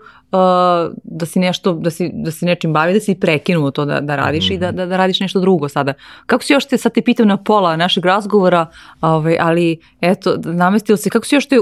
da 1.03 1.25
si 1.25 1.39
nešto, 1.39 1.73
da 1.73 1.89
si, 1.89 2.09
da 2.13 2.31
si 2.31 2.45
nečim 2.45 2.73
bavi, 2.73 2.93
da 2.93 2.99
si 2.99 3.15
prekinuo 3.15 3.71
to 3.71 3.85
da, 3.85 4.01
da 4.01 4.15
radiš 4.15 4.49
mm 4.49 4.51
-hmm. 4.51 4.55
i 4.55 4.57
da, 4.57 4.71
da, 4.71 4.85
da 4.85 4.97
radiš 4.97 5.19
nešto 5.19 5.39
drugo 5.39 5.69
sada. 5.69 5.93
Kako 6.25 6.43
si 6.43 6.53
još 6.53 6.65
te, 6.65 6.77
sad 6.77 6.93
te 6.93 7.01
pitam 7.01 7.27
na 7.27 7.37
pola 7.37 7.75
našeg 7.89 8.05
razgovora, 8.05 8.65
ovaj, 9.01 9.37
ali 9.39 9.79
eto, 10.01 10.37
namestilo 10.45 10.97
se, 10.97 11.09
kako 11.09 11.25
si 11.25 11.35
još 11.35 11.47
te, 11.47 11.57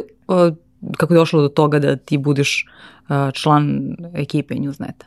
kako 0.98 1.14
je 1.14 1.18
došlo 1.18 1.42
do 1.42 1.48
toga 1.48 1.80
da 1.80 1.96
ti 1.96 2.18
budeš 2.18 2.66
član 3.34 3.96
ekipe 4.14 4.56
Newsneta? 4.56 5.06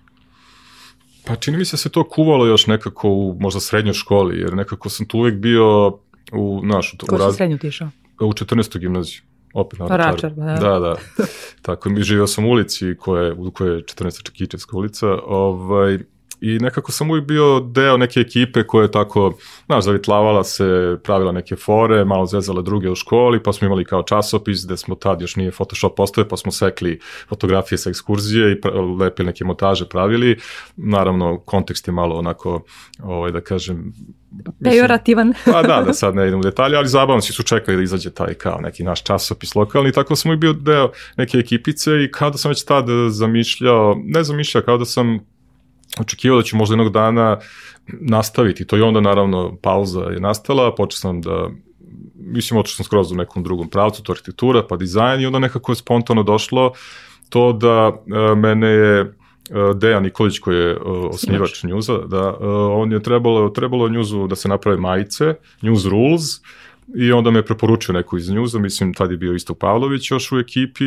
Pa 1.26 1.36
čini 1.36 1.56
mi 1.56 1.64
se 1.64 1.72
da 1.72 1.78
se 1.78 1.88
to 1.88 2.04
kuvalo 2.08 2.46
još 2.46 2.66
nekako 2.66 3.08
u 3.08 3.36
možda 3.40 3.60
srednjoj 3.60 3.94
školi, 3.94 4.38
jer 4.38 4.54
nekako 4.54 4.88
sam 4.88 5.06
tu 5.06 5.18
uvek 5.18 5.34
bio 5.34 5.86
u 6.32 6.60
našu... 6.64 6.96
Ko 7.06 7.14
u 7.14 7.18
raz... 7.18 7.36
srednju 7.36 7.58
ti 7.58 7.68
išao? 7.68 7.88
U 8.20 8.32
14. 8.32 8.78
gimnaziju. 8.78 9.20
Opet 9.54 9.78
na 9.78 9.86
Račar. 9.86 10.12
Račar 10.14 10.32
da. 10.32 10.44
da, 10.44 10.78
da. 10.78 10.94
Tako, 11.62 11.90
mi 11.90 12.02
živio 12.02 12.26
sam 12.26 12.44
u 12.44 12.50
ulici 12.50 12.94
koje, 12.98 13.32
u 13.32 13.50
kojoj 13.50 13.76
je 13.76 13.82
14. 13.82 14.22
Čekićevska 14.22 14.76
ulica. 14.76 15.08
Ovaj, 15.26 15.98
i 16.40 16.58
nekako 16.58 16.92
sam 16.92 17.10
uvijek 17.10 17.26
bio 17.26 17.60
deo 17.60 17.96
neke 17.96 18.20
ekipe 18.20 18.62
koja 18.62 18.82
je 18.82 18.90
tako, 18.90 19.32
znaš, 19.66 19.84
zavitlavala 19.84 20.44
se, 20.44 20.96
pravila 21.04 21.32
neke 21.32 21.56
fore, 21.56 22.04
malo 22.04 22.26
zezala 22.26 22.62
druge 22.62 22.90
u 22.90 22.94
školi, 22.94 23.42
pa 23.42 23.52
smo 23.52 23.66
imali 23.66 23.84
kao 23.84 24.02
časopis 24.02 24.66
gde 24.66 24.76
smo 24.76 24.94
tad 24.94 25.20
još 25.20 25.36
nije 25.36 25.50
Photoshop 25.50 25.96
postoje, 25.96 26.28
pa 26.28 26.36
smo 26.36 26.52
sekli 26.52 27.00
fotografije 27.28 27.78
sa 27.78 27.90
ekskurzije 27.90 28.52
i 28.52 28.68
lepili 29.00 29.26
neke 29.26 29.44
montaže 29.44 29.88
pravili. 29.88 30.38
Naravno, 30.76 31.38
kontekst 31.38 31.88
je 31.88 31.92
malo 31.92 32.16
onako, 32.16 32.62
ovaj, 33.02 33.32
da 33.32 33.40
kažem, 33.40 33.92
Pejorativan. 34.64 35.34
pa 35.44 35.62
da, 35.62 35.82
da 35.86 35.92
sad 35.92 36.14
ne 36.14 36.28
idem 36.28 36.38
u 36.38 36.42
detalje, 36.42 36.76
ali 36.76 36.88
zabavno 36.88 37.20
si 37.20 37.32
su 37.32 37.42
čekali 37.42 37.76
da 37.76 37.82
izađe 37.82 38.10
taj 38.10 38.34
kao 38.34 38.60
neki 38.60 38.84
naš 38.84 39.04
časopis 39.04 39.54
lokalni, 39.54 39.92
tako 39.92 40.16
smo 40.16 40.32
i 40.32 40.36
bio 40.36 40.52
deo 40.52 40.90
neke 41.16 41.38
ekipice 41.38 42.04
i 42.04 42.10
kao 42.10 42.30
da 42.30 42.38
sam 42.38 42.48
već 42.48 42.64
tad 42.64 42.86
zamišljao, 43.08 43.96
ne 44.04 44.24
zamišljao, 44.24 44.64
kao 44.64 44.78
da 44.78 44.84
sam 44.84 45.20
očekivao 45.98 46.38
da 46.38 46.44
ću 46.44 46.56
možda 46.56 46.72
jednog 46.72 46.92
dana 46.92 47.38
nastaviti 47.86 48.66
to 48.66 48.76
i 48.76 48.82
onda 48.82 49.00
naravno 49.00 49.56
pauza 49.62 50.00
je 50.00 50.20
nastala, 50.20 50.74
počeo 50.74 50.96
sam 50.96 51.20
da 51.20 51.48
mislim 52.16 52.60
otišao 52.60 52.76
sam 52.76 52.84
skroz 52.84 53.12
u 53.12 53.16
nekom 53.16 53.42
drugom 53.42 53.70
pravcu, 53.70 54.02
to 54.02 54.12
arhitektura 54.12 54.66
pa 54.68 54.76
dizajn 54.76 55.20
i 55.20 55.26
onda 55.26 55.38
nekako 55.38 55.72
je 55.72 55.76
spontano 55.76 56.22
došlo 56.22 56.72
to 57.28 57.52
da 57.52 57.92
e, 57.92 58.34
mene 58.34 58.66
je 58.66 59.00
e, 59.00 59.06
Dejan 59.74 60.02
Nikolić 60.02 60.38
koji 60.38 60.56
je 60.56 60.76
uh, 60.76 61.10
osnivač 61.10 61.62
Njuza, 61.64 61.98
da 61.98 62.30
uh, 62.30 62.36
on 62.72 62.92
je 62.92 63.02
trebalo 63.02 63.48
trebalo 63.48 63.88
Njuzu 63.88 64.26
da 64.26 64.36
se 64.36 64.48
naprave 64.48 64.76
majice, 64.76 65.34
News 65.62 65.84
Rules 65.86 66.22
i 66.96 67.12
onda 67.12 67.30
me 67.30 67.44
preporučio 67.44 67.92
neko 67.92 68.16
iz 68.16 68.30
njuza, 68.30 68.58
mislim 68.58 68.94
tad 68.94 69.10
je 69.10 69.16
bio 69.16 69.34
Istok 69.34 69.58
Pavlović 69.58 70.10
još 70.10 70.32
u 70.32 70.38
ekipi 70.38 70.84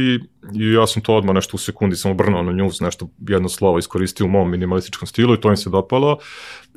i 0.53 0.71
ja 0.73 0.87
sam 0.87 1.01
to 1.01 1.15
odmah 1.15 1.35
nešto 1.35 1.55
u 1.55 1.57
sekundi 1.57 1.95
sam 1.95 2.11
obrnuo 2.11 2.41
na 2.41 2.51
njuz, 2.51 2.81
nešto 2.81 3.09
jedno 3.27 3.49
slovo 3.49 3.77
iskoristio 3.77 4.25
u 4.25 4.29
mom 4.29 4.51
minimalističkom 4.51 5.07
stilu 5.07 5.33
i 5.33 5.41
to 5.41 5.49
im 5.49 5.57
se 5.57 5.69
dopalo 5.69 6.17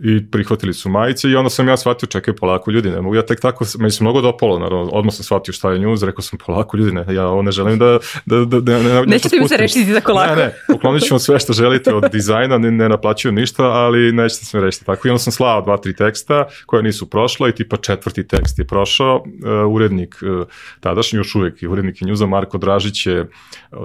i 0.05 0.31
prihvatili 0.31 0.75
su 0.75 0.89
majice 0.89 1.31
i 1.31 1.37
onda 1.37 1.51
sam 1.51 1.69
ja 1.69 1.77
shvatio, 1.77 2.07
čekaj 2.07 2.37
polako 2.37 2.71
ljudi, 2.71 2.91
ne 2.91 3.01
mogu 3.01 3.15
ja 3.15 3.27
tek 3.27 3.41
tako, 3.41 3.65
meni 3.79 3.91
se 3.91 4.05
mnogo 4.05 4.21
dopalo, 4.21 4.59
naravno, 4.59 4.91
odmah 4.93 5.15
sam 5.15 5.25
shvatio 5.25 5.53
šta 5.53 5.73
je 5.73 5.79
njuz, 5.79 6.03
rekao 6.03 6.23
sam 6.23 6.39
polako 6.47 6.77
ljudi, 6.77 6.93
ne, 6.93 7.15
ja 7.15 7.27
ovo 7.27 7.43
ne 7.43 7.53
želim 7.53 7.79
da, 7.79 7.99
da, 8.27 8.45
da, 8.45 8.61
da 8.61 8.79
ne, 8.79 8.95
ne, 8.95 9.07
Nećete 9.07 9.41
mi 9.41 9.49
se 9.49 9.57
rešiti 9.57 9.95
tako 9.95 10.13
lako. 10.13 10.35
Ne, 10.35 10.45
ne, 10.45 10.55
poklonit 10.69 11.03
ćemo 11.03 11.19
sve 11.19 11.39
što 11.39 11.53
želite 11.53 11.95
od 11.95 12.05
dizajna, 12.13 12.59
ne, 12.59 12.71
ne 12.71 12.89
naplaćuju 12.89 13.33
ništa, 13.33 13.65
ali 13.65 14.13
nećete 14.13 14.45
se 14.45 14.61
rešiti 14.61 14.85
tako. 14.85 15.09
I 15.09 15.11
onda 15.11 15.19
sam 15.19 15.33
slao 15.33 15.63
dva, 15.63 15.77
tri 15.77 15.97
teksta 15.97 16.45
koja 16.67 16.83
nisu 16.83 17.11
prošla 17.11 17.49
i 17.49 17.53
tipa 17.53 17.77
četvrti 17.77 18.29
tekst 18.29 18.59
je 18.59 18.67
prošao, 18.67 19.17
uh, 19.17 19.75
urednik 19.75 20.17
uh, 20.23 20.47
tadašnji 20.81 21.17
još 21.17 21.35
uvek 21.35 21.63
i 21.63 21.67
urednik 21.67 22.01
njuza 22.01 22.27
Marko 22.27 22.59
Dražić 22.59 23.07
je 23.07 23.21
uh, 23.21 23.29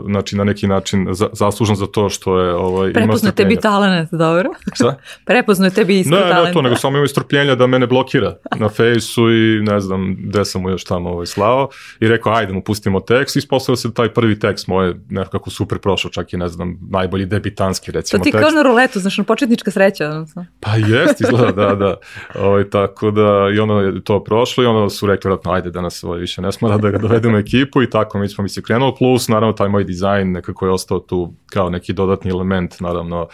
znači 0.05 0.35
na 0.35 0.43
neki 0.43 0.67
način 0.67 1.07
za, 1.11 1.29
zaslužan 1.33 1.75
za 1.75 1.87
to 1.87 2.09
što 2.09 2.39
je 2.39 2.53
ovaj, 2.53 2.93
Prepoznao 2.93 3.31
tebi 3.31 3.55
talenat, 3.55 4.07
dobro. 4.11 4.49
Šta? 4.73 4.97
Prepoznao 5.25 5.69
tebi 5.69 6.00
isto 6.01 6.15
ne, 6.15 6.21
talenta. 6.21 6.43
Ne, 6.43 6.53
to, 6.53 6.61
nego 6.61 6.75
samo 6.75 6.97
imao 6.97 7.05
istrpljenja 7.05 7.55
da 7.55 7.67
mene 7.67 7.87
blokira 7.87 8.35
na 8.55 8.69
fejsu 8.69 9.31
i 9.31 9.61
ne 9.61 9.79
znam 9.79 10.15
gde 10.19 10.45
sam 10.45 10.61
mu 10.61 10.69
još 10.69 10.83
tamo 10.83 11.09
ovaj, 11.09 11.25
slao 11.25 11.69
i 11.99 12.07
rekao 12.07 12.33
ajde 12.33 12.53
mu 12.53 12.63
pustimo 12.63 12.99
tekst 12.99 13.35
i 13.35 13.39
ispostavio 13.39 13.75
se 13.75 13.87
da 13.87 13.93
taj 13.93 14.09
prvi 14.09 14.39
tekst 14.39 14.67
moje 14.67 14.95
nekako 15.09 15.49
super 15.49 15.79
prošao, 15.79 16.11
čak 16.11 16.33
i 16.33 16.37
ne 16.37 16.47
znam 16.47 16.79
najbolji 16.89 17.25
debitanski 17.25 17.91
recimo 17.91 18.01
tekst. 18.01 18.11
To 18.11 18.23
ti 18.23 18.31
tekst. 18.31 18.53
kao 18.53 18.63
na 18.63 18.69
ruletu, 18.69 18.99
znaš, 18.99 19.17
na 19.17 19.23
početnička 19.23 19.71
sreća. 19.71 20.09
Odnosno. 20.09 20.45
Pa 20.59 20.75
jest, 20.75 21.21
izgleda, 21.21 21.51
da, 21.51 21.75
da. 21.75 21.95
Ovaj, 22.35 22.69
tako 22.69 23.11
da 23.11 23.49
i 23.55 23.59
onda 23.59 23.73
je 23.73 24.03
to 24.03 24.23
prošlo 24.23 24.63
i 24.63 24.67
onda 24.67 24.89
su 24.89 25.07
rekli 25.07 25.29
vratno 25.29 25.51
ajde 25.51 25.69
da 25.71 25.81
nas 25.81 26.03
ovaj, 26.03 26.19
više 26.19 26.41
ne 26.41 26.51
smara 26.51 26.77
da 26.77 26.89
ga 26.89 26.97
dovedemo 26.97 27.37
ekipu 27.37 27.83
i 27.83 27.89
tako 27.89 28.19
mi 28.19 28.29
smo 28.29 28.41
mi 28.41 28.49
se 28.49 28.61
krenulo, 28.61 28.95
plus 28.95 29.27
naravno 29.27 29.53
taj 29.53 29.69
moj 29.69 29.83
dizajn 29.83 30.31
nekako 30.31 30.65
je 30.65 30.71
ostao 30.71 30.99
tu 30.99 31.33
kao 31.45 31.69
neki 31.69 31.93
dodatni 31.93 32.31
element, 32.31 32.79
naravno 32.79 33.27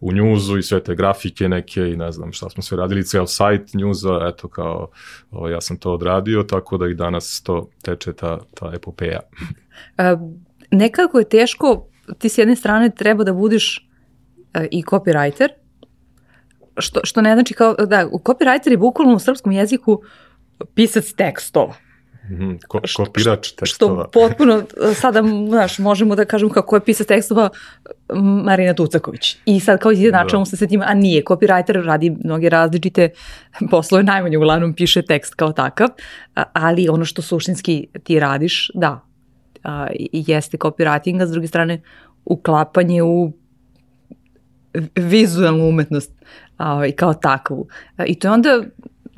u 0.00 0.12
njuzu 0.12 0.58
i 0.58 0.62
sve 0.62 0.82
te 0.82 0.94
grafike 0.94 1.48
neke 1.48 1.80
i 1.80 1.96
ne 1.96 2.12
znam 2.12 2.32
šta 2.32 2.50
smo 2.50 2.62
sve 2.62 2.76
radili, 2.76 3.04
ceo 3.04 3.26
sajt 3.26 3.74
njuza, 3.74 4.20
eto 4.28 4.48
kao 4.48 4.90
o, 5.30 5.48
ja 5.48 5.60
sam 5.60 5.76
to 5.76 5.92
odradio, 5.92 6.42
tako 6.42 6.76
da 6.78 6.86
i 6.86 6.94
danas 6.94 7.42
to 7.42 7.70
teče 7.82 8.12
ta, 8.12 8.38
ta 8.54 8.72
epopeja. 8.74 9.20
E, 9.98 10.16
nekako 10.70 11.18
je 11.18 11.28
teško, 11.28 11.88
ti 12.18 12.28
s 12.28 12.38
jedne 12.38 12.56
strane 12.56 12.90
treba 12.90 13.24
da 13.24 13.32
budiš 13.32 13.88
e, 14.54 14.68
i 14.70 14.82
copywriter, 14.82 15.48
što, 16.76 17.00
što 17.04 17.20
ne 17.20 17.34
znači 17.34 17.54
kao, 17.54 17.74
da, 17.74 18.06
copywriter 18.06 18.70
je 18.70 18.76
bukvalno 18.76 19.14
u 19.14 19.18
srpskom 19.18 19.52
jeziku 19.52 20.02
pisac 20.74 21.12
tekstova 21.12 21.74
ko, 22.68 22.80
kopirač 22.96 23.52
tekstova. 23.52 24.02
Što 24.02 24.10
potpuno, 24.20 24.62
sada, 24.94 25.22
znaš, 25.48 25.78
možemo 25.78 26.16
da 26.16 26.24
kažemo 26.24 26.52
kako 26.52 26.76
je 26.76 26.84
pisac 26.84 27.06
tekstova 27.06 27.48
Marina 28.44 28.74
Tucaković. 28.74 29.36
I 29.46 29.60
sad 29.60 29.78
kao 29.80 29.92
izjednačamo 29.92 30.40
da. 30.40 30.44
se 30.44 30.56
sa 30.56 30.66
tim, 30.66 30.82
a 30.82 30.94
nije, 30.94 31.24
copywriter 31.24 31.84
radi 31.84 32.16
mnoge 32.24 32.48
različite 32.48 33.10
poslove, 33.70 34.02
najmanje 34.02 34.38
uglavnom 34.38 34.74
piše 34.74 35.02
tekst 35.02 35.34
kao 35.34 35.52
takav, 35.52 35.88
ali 36.52 36.88
ono 36.88 37.04
što 37.04 37.22
suštinski 37.22 37.86
ti 38.04 38.20
radiš, 38.20 38.70
da, 38.74 39.04
jeste 40.12 40.56
copywriting, 40.56 41.22
a 41.22 41.26
s 41.26 41.30
druge 41.30 41.46
strane 41.46 41.82
uklapanje 42.24 43.02
u 43.02 43.32
vizualnu 44.94 45.68
umetnost 45.68 46.12
i 46.88 46.92
kao 46.92 47.14
takvu. 47.14 47.68
I 48.06 48.14
to 48.14 48.28
je 48.28 48.32
onda 48.32 48.62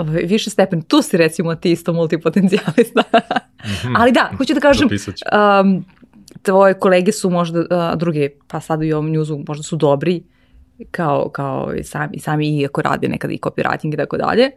ovaj, 0.00 0.22
više 0.22 0.50
stepen. 0.50 0.82
Tu 0.82 1.02
si 1.02 1.16
recimo 1.16 1.54
ti 1.54 1.72
isto 1.72 1.92
multipotencijalista. 1.92 3.02
-hmm. 3.12 3.94
Ali 3.96 4.12
da, 4.12 4.30
hoću 4.38 4.54
da 4.54 4.60
kažem, 4.60 4.88
um, 4.88 5.84
tvoje 6.42 6.74
kolege 6.74 7.12
su 7.12 7.30
možda 7.30 7.60
uh, 7.60 7.66
druge, 7.98 8.28
pa 8.48 8.60
sad 8.60 8.82
i 8.82 8.92
ovom 8.92 9.10
njuzu 9.10 9.38
možda 9.48 9.62
su 9.62 9.76
dobri, 9.76 10.22
kao, 10.90 11.28
kao 11.28 11.72
i 11.74 11.84
sami, 11.84 12.18
sami 12.18 12.58
iako 12.58 12.82
rade 12.82 13.08
nekada 13.08 13.32
i 13.32 13.38
copywriting 13.38 13.94
i 13.94 13.96
tako 13.96 14.16
dalje, 14.16 14.50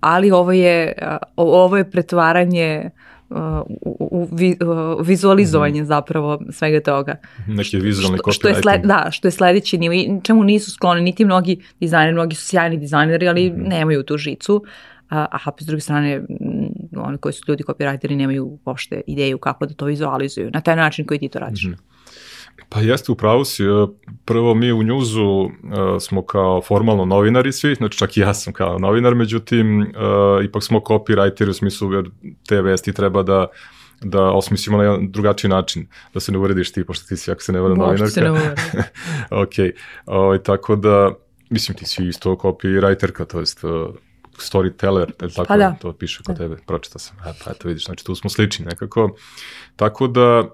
ali 0.00 0.30
ovo 0.30 0.52
je, 0.52 0.92
uh, 1.02 1.16
ovo 1.36 1.76
je 1.76 1.90
pretvaranje 1.90 2.82
uh, 2.84 3.13
u, 3.30 4.08
u, 4.10 4.28
vi, 4.32 4.56
uh, 4.60 5.06
vizualizovanje 5.06 5.80
mm 5.80 5.84
-hmm. 5.84 5.88
zapravo 5.88 6.40
svega 6.50 6.80
toga. 6.80 7.16
Neki 7.46 7.76
vizualni 7.76 8.18
što, 8.18 8.32
što 8.32 8.48
je 8.48 8.54
sled, 8.54 8.80
Da, 8.84 9.08
što 9.10 9.28
je 9.28 9.32
sledeći 9.32 9.78
nivo, 9.78 10.20
čemu 10.22 10.44
nisu 10.44 10.70
skloni 10.70 11.00
niti 11.00 11.24
mnogi 11.24 11.62
dizajneri, 11.80 12.12
mnogi 12.12 12.36
su 12.36 12.46
sjajni 12.46 12.76
dizajneri, 12.76 13.28
ali 13.28 13.50
mm 13.50 13.54
-hmm. 13.54 13.68
nemaju 13.68 14.02
tu 14.02 14.16
žicu. 14.16 14.64
A, 15.10 15.26
a 15.30 15.52
s 15.60 15.66
druge 15.66 15.80
strane, 15.80 16.22
oni 16.96 17.18
koji 17.18 17.32
su 17.32 17.44
ljudi 17.48 17.64
copywriteri 17.64 18.16
nemaju 18.16 18.58
uopšte 18.64 19.00
ideju 19.06 19.38
kako 19.38 19.66
da 19.66 19.74
to 19.74 19.84
vizualizuju 19.84 20.50
na 20.50 20.60
taj 20.60 20.76
način 20.76 21.06
koji 21.06 21.20
ti 21.20 21.28
to 21.28 21.38
radiš. 21.38 21.64
Mm 21.64 21.68
-hmm. 21.68 21.93
Pa 22.68 22.80
jeste, 22.80 23.12
upravo 23.12 23.44
si. 23.44 23.64
E, 23.64 23.66
prvo 24.24 24.54
mi 24.54 24.72
u 24.72 24.82
njuzu 24.82 25.24
uh, 25.24 25.50
smo 26.00 26.22
kao 26.22 26.62
formalno 26.62 27.04
novinari 27.04 27.52
svi, 27.52 27.74
znači 27.74 27.98
čak 27.98 28.16
i 28.16 28.20
ja 28.20 28.34
sam 28.34 28.52
kao 28.52 28.78
novinar, 28.78 29.14
međutim, 29.14 29.80
uh, 29.80 30.44
ipak 30.44 30.62
smo 30.62 30.78
copywriteri 30.80 31.50
u 31.50 31.52
smislu 31.52 31.92
jer 31.92 32.10
te 32.46 32.62
vesti 32.62 32.92
treba 32.92 33.22
da 33.22 33.46
da 34.04 34.22
osmislimo 34.22 34.78
na 34.78 34.84
jedan 34.84 35.10
drugačiji 35.10 35.48
način, 35.48 35.86
da 36.14 36.20
se 36.20 36.32
ne 36.32 36.38
uvrediš 36.38 36.72
ti, 36.72 36.84
pošto 36.84 37.06
ti 37.08 37.16
si, 37.16 37.30
ako 37.30 37.42
se 37.42 37.52
ne 37.52 37.60
vrde 37.60 37.74
novinarka. 37.74 38.10
se 38.10 38.20
ne 38.20 38.30
ok, 39.42 39.52
o, 40.06 40.18
ovaj, 40.18 40.38
tako 40.38 40.76
da, 40.76 41.10
mislim 41.50 41.76
ti 41.78 41.86
si 41.86 42.08
isto 42.08 42.30
copywriterka, 42.30 43.26
to 43.26 43.40
jest 43.40 43.64
uh, 43.64 43.70
storyteller, 44.38 45.12
tako 45.34 45.48
pa 45.48 45.56
da. 45.56 45.76
to 45.80 45.92
piše 45.92 46.22
kod 46.22 46.36
da. 46.36 46.42
tebe, 46.42 46.56
pročita 46.66 46.98
sam. 46.98 47.16
E, 47.26 47.32
pa 47.44 47.50
eto 47.50 47.68
vidiš, 47.68 47.84
znači 47.84 48.04
tu 48.04 48.14
smo 48.14 48.30
slični 48.30 48.64
nekako. 48.64 49.16
Tako 49.76 50.06
da, 50.06 50.44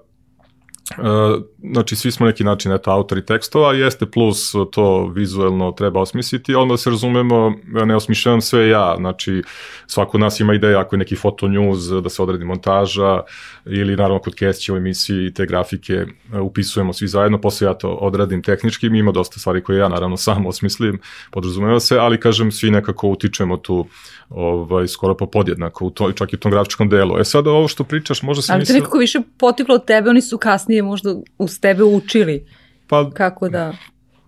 znači 1.71 1.95
svi 1.95 2.11
smo 2.11 2.25
neki 2.25 2.43
način 2.43 2.71
eto 2.71 2.91
autori 2.91 3.25
tekstova, 3.25 3.73
jeste 3.73 4.05
plus 4.05 4.51
to 4.71 5.07
vizuelno 5.07 5.71
treba 5.71 6.01
osmisliti, 6.01 6.55
onda 6.55 6.77
se 6.77 6.89
razumemo, 6.89 7.53
ne 7.85 7.95
osmišljavam 7.95 8.41
sve 8.41 8.67
ja, 8.67 8.95
znači 8.97 9.43
svako 9.87 10.17
od 10.17 10.21
nas 10.21 10.39
ima 10.39 10.53
ideja 10.53 10.79
ako 10.79 10.95
je 10.95 10.99
neki 10.99 11.15
foto 11.15 11.47
news, 11.47 11.79
da 12.03 12.09
se 12.09 12.21
odredi 12.21 12.45
montaža 12.45 13.19
ili 13.65 13.95
naravno 13.95 14.19
kod 14.19 14.35
Kesića 14.35 14.73
u 14.73 14.77
emisiji 14.77 15.33
te 15.33 15.45
grafike 15.45 16.05
upisujemo 16.41 16.93
svi 16.93 17.07
zajedno, 17.07 17.41
posle 17.41 17.67
ja 17.67 17.73
to 17.73 17.89
odradim 17.89 18.43
tehnički, 18.43 18.89
mi 18.89 18.99
ima 18.99 19.11
dosta 19.11 19.39
stvari 19.39 19.63
koje 19.63 19.77
ja 19.77 19.89
naravno 19.89 20.17
sam 20.17 20.45
osmislim, 20.45 20.99
podrazumeva 21.31 21.79
se, 21.79 21.97
ali 21.97 22.19
kažem 22.19 22.51
svi 22.51 22.71
nekako 22.71 23.07
utičemo 23.07 23.57
tu 23.57 23.85
ovaj, 24.29 24.87
skoro 24.87 25.17
pa 25.17 25.25
podjednako, 25.25 25.85
u 25.85 25.89
to, 25.89 26.11
čak 26.11 26.33
i 26.33 26.35
u 26.35 26.39
tom 26.39 26.51
grafičkom 26.51 26.89
delu. 26.89 27.19
E 27.19 27.23
sada 27.23 27.51
ovo 27.51 27.67
što 27.67 27.83
pričaš, 27.83 28.21
možda 28.21 28.41
se 28.41 28.53
Ali 28.53 28.65
to 28.65 28.73
nekako 28.73 28.97
više 28.97 29.19
potiklo 29.37 29.75
od 29.75 29.85
tebe, 29.85 30.09
oni 30.09 30.21
su 30.21 30.37
kasnije 30.37 30.80
možda 30.81 31.15
uz 31.37 31.59
tebe 31.59 31.83
učili. 31.83 32.45
Pa, 32.87 33.09
Kako 33.13 33.49
da... 33.49 33.73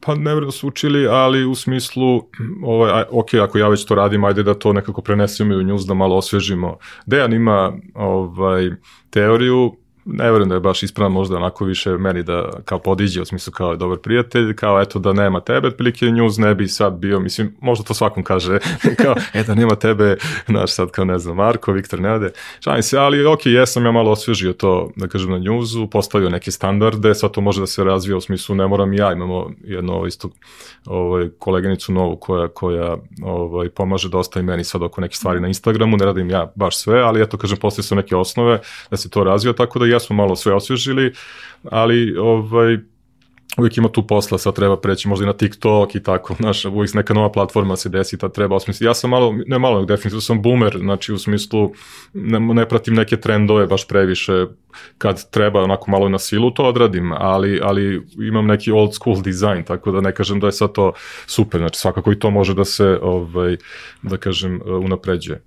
Pa 0.06 0.16
ne 0.16 0.36
da 0.36 0.52
su 0.52 0.68
učili, 0.68 1.08
ali 1.08 1.46
u 1.46 1.56
smislu, 1.56 2.22
ovaj, 2.64 3.04
ok, 3.12 3.34
ako 3.34 3.58
ja 3.58 3.68
već 3.68 3.86
to 3.86 3.96
radim, 3.96 4.24
ajde 4.24 4.44
da 4.44 4.54
to 4.54 4.74
nekako 4.74 5.02
prenesemo 5.02 5.54
i 5.54 5.58
u 5.58 5.64
news, 5.64 5.86
da 5.86 5.94
malo 5.94 6.16
osvežimo. 6.16 6.78
Dejan 7.06 7.34
ima 7.34 7.74
ovaj, 7.94 8.70
teoriju, 9.10 9.76
ne 10.06 10.32
verujem 10.32 10.50
da 10.50 10.56
je 10.56 10.62
baš 10.62 10.84
ispravan 10.84 11.12
možda 11.12 11.38
onako 11.38 11.66
više 11.66 11.92
meni 11.92 12.24
da 12.24 12.50
kao 12.66 12.80
podiđe 12.80 13.22
u 13.22 13.26
smislu 13.26 13.54
kao 13.54 13.72
je 13.72 13.78
dobar 13.78 13.98
prijatelj, 13.98 14.56
kao 14.56 14.82
eto 14.82 15.00
da 15.00 15.14
nema 15.14 15.40
tebe, 15.40 15.68
otprilike 15.68 16.06
news 16.06 16.38
ne 16.38 16.56
bi 16.56 16.68
sad 16.68 16.94
bio, 16.94 17.20
mislim, 17.20 17.56
možda 17.62 17.86
to 17.86 17.94
svakom 17.94 18.24
kaže, 18.24 18.60
kao 19.04 19.16
e 19.34 19.44
da 19.44 19.56
nema 19.56 19.76
tebe, 19.76 20.18
znaš 20.48 20.72
sad 20.72 20.92
kao 20.92 21.06
ne 21.06 21.20
znam, 21.20 21.36
Marko, 21.36 21.72
Viktor 21.72 22.00
Neade, 22.00 22.32
šalim 22.60 22.84
se, 22.84 22.98
ali 22.98 23.26
ok, 23.26 23.46
jesam 23.46 23.86
ja 23.86 23.92
malo 23.92 24.12
osvežio 24.12 24.54
to, 24.54 24.92
da 24.96 25.08
kažem, 25.08 25.32
na 25.32 25.40
newsu, 25.40 25.90
postavio 25.90 26.30
neke 26.30 26.52
standarde, 26.52 27.16
sad 27.16 27.32
to 27.32 27.42
može 27.42 27.60
da 27.60 27.68
se 27.68 27.84
razvija 27.84 28.18
u 28.18 28.22
smislu, 28.22 28.56
ne 28.56 28.68
moram 28.68 28.94
ja, 28.94 29.12
imamo 29.12 29.52
jedno 29.64 30.06
isto 30.06 30.30
ovaj, 30.86 31.30
koleginicu 31.40 31.94
novu 31.94 32.16
koja, 32.16 32.48
koja 32.48 32.98
ovaj, 33.24 33.70
pomaže 33.70 34.10
dosta 34.10 34.40
i 34.40 34.44
meni 34.44 34.64
sad 34.64 34.84
oko 34.84 35.02
neke 35.02 35.16
stvari 35.16 35.40
na 35.40 35.48
Instagramu, 35.48 35.98
ne 35.98 36.06
radim 36.06 36.30
ja 36.30 36.52
baš 36.56 36.78
sve, 36.78 37.02
ali 37.02 37.22
eto, 37.22 37.38
kažem, 37.38 37.58
postoje 37.58 37.84
su 37.84 37.96
neke 37.96 38.16
osnove 38.16 38.60
da 38.92 38.98
se 38.98 39.10
to 39.10 39.24
razvija, 39.24 39.54
tako 39.54 39.80
da 39.80 39.93
jesmo 39.94 40.16
malo 40.16 40.36
sve 40.36 40.54
osvježili, 40.54 41.14
ali 41.64 42.18
ovaj, 42.18 42.78
uvijek 43.58 43.78
ima 43.78 43.90
tu 43.90 44.08
posla, 44.08 44.38
sad 44.38 44.56
treba 44.56 44.78
preći 44.78 45.08
možda 45.08 45.24
i 45.24 45.28
na 45.28 45.34
TikTok 45.34 45.96
i 45.96 46.04
tako, 46.04 46.36
znaš, 46.40 46.66
uvijek 46.66 46.94
neka 46.94 47.14
nova 47.14 47.32
platforma 47.32 47.76
se 47.76 47.90
desi, 47.90 48.18
tad 48.18 48.34
treba 48.34 48.56
osmisliti. 48.56 48.86
Ja 48.86 48.94
sam 48.94 49.10
malo, 49.10 49.36
ne 49.48 49.60
malo, 49.60 49.86
definitivno 49.86 50.22
sam 50.22 50.42
boomer, 50.42 50.78
znači 50.80 51.14
u 51.14 51.18
smislu 51.18 51.72
ne, 52.14 52.40
ne 52.40 52.70
pratim 52.70 52.94
neke 52.94 53.18
trendove 53.18 53.68
baš 53.68 53.88
previše, 53.88 54.46
kad 54.98 55.30
treba 55.30 55.64
onako 55.64 55.92
malo 55.92 56.10
na 56.10 56.20
silu 56.20 56.52
to 56.52 56.64
odradim, 56.64 57.12
ali, 57.12 57.60
ali 57.64 58.08
imam 58.28 58.46
neki 58.46 58.72
old 58.72 58.94
school 58.94 59.22
design, 59.22 59.64
tako 59.64 59.92
da 59.92 60.02
ne 60.02 60.12
kažem 60.12 60.40
da 60.40 60.48
je 60.48 60.52
sad 60.52 60.72
to 60.72 60.94
super, 61.26 61.60
znači 61.60 61.80
svakako 61.80 62.12
i 62.12 62.20
to 62.20 62.32
može 62.32 62.54
da 62.54 62.66
se, 62.66 63.00
ovaj, 63.02 63.58
da 64.02 64.18
kažem, 64.18 64.62
unapređuje. 64.66 65.42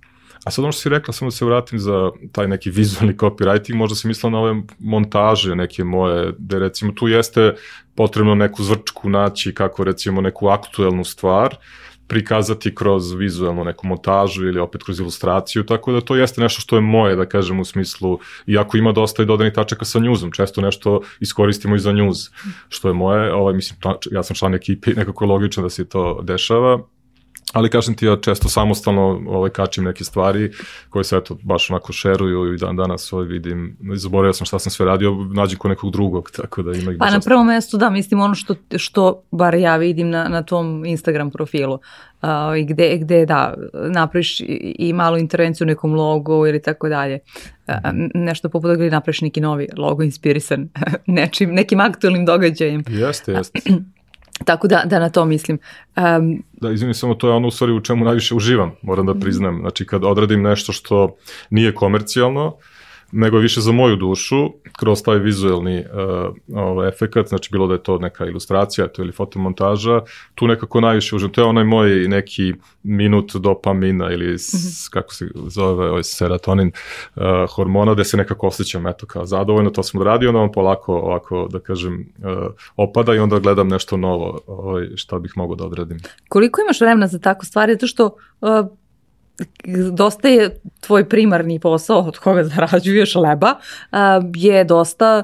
A 0.47 0.51
sad 0.51 0.63
ono 0.63 0.71
što 0.71 0.81
si 0.81 0.89
rekla, 0.89 1.13
samo 1.13 1.27
da 1.27 1.35
se 1.35 1.45
vratim 1.45 1.79
za 1.79 2.11
taj 2.31 2.47
neki 2.47 2.69
vizualni 2.69 3.13
copywriting, 3.13 3.75
možda 3.75 3.95
si 3.95 4.07
mislila 4.07 4.31
na 4.31 4.39
ove 4.39 4.61
montaže 4.79 5.55
neke 5.55 5.83
moje, 5.83 6.33
da 6.37 6.59
recimo 6.59 6.91
tu 6.91 7.07
jeste 7.07 7.55
potrebno 7.95 8.35
neku 8.35 8.63
zvrčku 8.63 9.09
naći 9.09 9.53
kako 9.53 9.83
recimo 9.83 10.21
neku 10.21 10.47
aktuelnu 10.47 11.03
stvar, 11.03 11.55
prikazati 12.07 12.75
kroz 12.75 13.13
vizualnu 13.13 13.63
neku 13.63 13.87
montažu 13.87 14.47
ili 14.47 14.59
opet 14.59 14.83
kroz 14.83 14.99
ilustraciju, 14.99 15.63
tako 15.63 15.91
da 15.91 16.01
to 16.01 16.15
jeste 16.15 16.41
nešto 16.41 16.61
što 16.61 16.75
je 16.75 16.81
moje, 16.81 17.15
da 17.15 17.25
kažem, 17.25 17.59
u 17.59 17.65
smislu, 17.65 18.19
iako 18.45 18.77
ima 18.77 18.91
dosta 18.91 19.23
i 19.23 19.25
dodanih 19.25 19.53
tačaka 19.53 19.85
sa 19.85 19.99
njuzom, 19.99 20.31
često 20.31 20.61
nešto 20.61 21.01
iskoristimo 21.19 21.75
i 21.75 21.79
za 21.79 21.91
njuz, 21.91 22.29
što 22.69 22.87
je 22.87 22.93
moje, 22.93 23.33
ovaj, 23.33 23.53
mislim, 23.53 23.79
ja 24.11 24.23
sam 24.23 24.35
član 24.35 24.55
ekipe, 24.55 24.93
nekako 24.93 25.25
je 25.25 25.29
logično 25.29 25.63
da 25.63 25.69
se 25.69 25.89
to 25.89 26.21
dešava, 26.23 26.79
ali 27.53 27.69
kažem 27.69 27.95
ti, 27.95 28.05
ja 28.05 28.17
često 28.21 28.49
samostalno 28.49 29.21
ovaj, 29.27 29.49
kačim 29.49 29.83
neke 29.83 30.03
stvari 30.03 30.51
koje 30.89 31.03
se 31.03 31.17
eto 31.17 31.37
baš 31.43 31.69
onako 31.69 31.93
šeruju 31.93 32.53
i 32.53 32.57
dan 32.57 32.75
danas 32.75 33.13
ovaj, 33.13 33.25
vidim, 33.25 33.77
zaboravio 33.95 34.33
sam 34.33 34.45
šta 34.45 34.59
sam 34.59 34.71
sve 34.71 34.85
radio, 34.85 35.15
nađem 35.33 35.59
ko 35.59 35.67
nekog 35.67 35.91
drugog, 35.91 36.31
tako 36.31 36.61
da 36.61 36.71
ima 36.71 36.91
ih 36.91 36.97
Pa 36.99 37.09
na 37.09 37.19
prvom 37.19 37.47
mestu 37.47 37.77
da, 37.77 37.89
mislim 37.89 38.19
ono 38.19 38.35
što, 38.35 38.55
što 38.77 39.23
bar 39.31 39.55
ja 39.55 39.77
vidim 39.77 40.09
na, 40.09 40.27
na 40.27 40.43
tom 40.43 40.85
Instagram 40.85 41.31
profilu, 41.31 41.73
uh, 41.73 42.29
gde, 42.67 42.97
gde 42.97 43.25
da, 43.25 43.53
napraviš 43.73 44.39
i, 44.39 44.75
i 44.79 44.93
malu 44.93 45.17
intervenciju 45.17 45.65
u 45.65 45.67
nekom 45.67 45.93
logu 45.93 46.47
ili 46.47 46.61
tako 46.61 46.89
dalje. 46.89 47.19
Uh, 47.67 47.73
nešto 48.13 48.49
poput 48.49 48.75
gde 48.75 48.89
napraviš 48.89 49.21
neki 49.21 49.41
novi 49.41 49.67
logo 49.77 50.03
inspirisan 50.03 50.69
nečim, 51.05 51.53
nekim 51.53 51.79
aktualnim 51.79 52.25
događajem. 52.25 52.83
Jeste, 52.87 53.31
jeste. 53.31 53.59
Tako 54.45 54.67
da, 54.67 54.83
da 54.85 54.99
na 54.99 55.09
to 55.09 55.25
mislim. 55.25 55.59
Um, 55.95 56.43
da, 56.51 56.71
izvinim, 56.71 56.93
samo 56.93 57.13
to 57.13 57.27
je 57.27 57.33
ono 57.33 57.47
u 57.47 57.51
stvari 57.51 57.73
u 57.73 57.81
čemu 57.81 58.05
najviše 58.05 58.35
uživam, 58.35 58.71
moram 58.81 59.05
da 59.05 59.13
priznam. 59.13 59.57
Znači, 59.61 59.85
kad 59.85 60.03
odradim 60.03 60.41
nešto 60.41 60.71
što 60.71 61.15
nije 61.49 61.73
komercijalno, 61.73 62.55
nego 63.11 63.37
više 63.37 63.61
za 63.61 63.71
moju 63.71 63.95
dušu, 63.95 64.49
kroz 64.79 65.03
taj 65.03 65.17
vizuelni 65.17 65.79
uh, 65.79 66.59
ovaj, 66.59 66.89
efekat, 66.89 67.27
znači 67.27 67.49
bilo 67.51 67.67
da 67.67 67.73
je 67.73 67.83
to 67.83 67.97
neka 67.97 68.25
ilustracija 68.25 68.87
to 68.87 69.01
ili 69.01 69.11
fotomontaža, 69.11 70.01
tu 70.35 70.47
nekako 70.47 70.81
najviše 70.81 71.15
uživam. 71.15 71.31
To 71.31 71.41
je 71.41 71.45
onaj 71.45 71.63
moj 71.63 71.89
neki 72.07 72.53
minut 72.83 73.35
dopamina 73.35 74.11
ili 74.11 74.25
mm 74.25 74.35
-hmm. 74.35 74.89
kako 74.89 75.13
se 75.13 75.27
zove 75.47 75.89
ovaj 75.89 76.03
serotonin 76.03 76.71
uh, 77.15 77.23
hormona, 77.55 77.93
gde 77.93 78.03
se 78.03 78.17
nekako 78.17 78.47
osjećam 78.47 78.87
eto 78.87 79.05
kao 79.05 79.25
zadovoljno, 79.25 79.69
to 79.69 79.83
sam 79.83 80.01
odradio, 80.01 80.29
onda 80.29 80.39
on 80.39 80.51
polako 80.51 80.95
ovako 80.95 81.47
da 81.51 81.59
kažem 81.59 82.13
uh, 82.17 82.53
opada 82.75 83.15
i 83.15 83.19
onda 83.19 83.39
gledam 83.39 83.67
nešto 83.67 83.97
novo 83.97 84.39
ovaj, 84.47 84.87
šta 84.95 85.19
bih 85.19 85.31
mogao 85.35 85.55
da 85.55 85.65
odradim. 85.65 85.97
Koliko 86.29 86.61
imaš 86.61 86.81
vremena 86.81 87.07
za 87.07 87.19
tako 87.19 87.45
stvari? 87.45 87.73
Zato 87.73 87.87
što 87.87 88.05
uh, 88.41 88.49
dosta 89.91 90.27
je 90.27 90.59
tvoj 90.79 91.09
primarni 91.09 91.59
posao 91.59 91.99
od 91.99 92.17
koga 92.17 92.43
zarađuješ 92.43 93.15
leba 93.15 93.53
je 94.35 94.63
dosta 94.63 95.23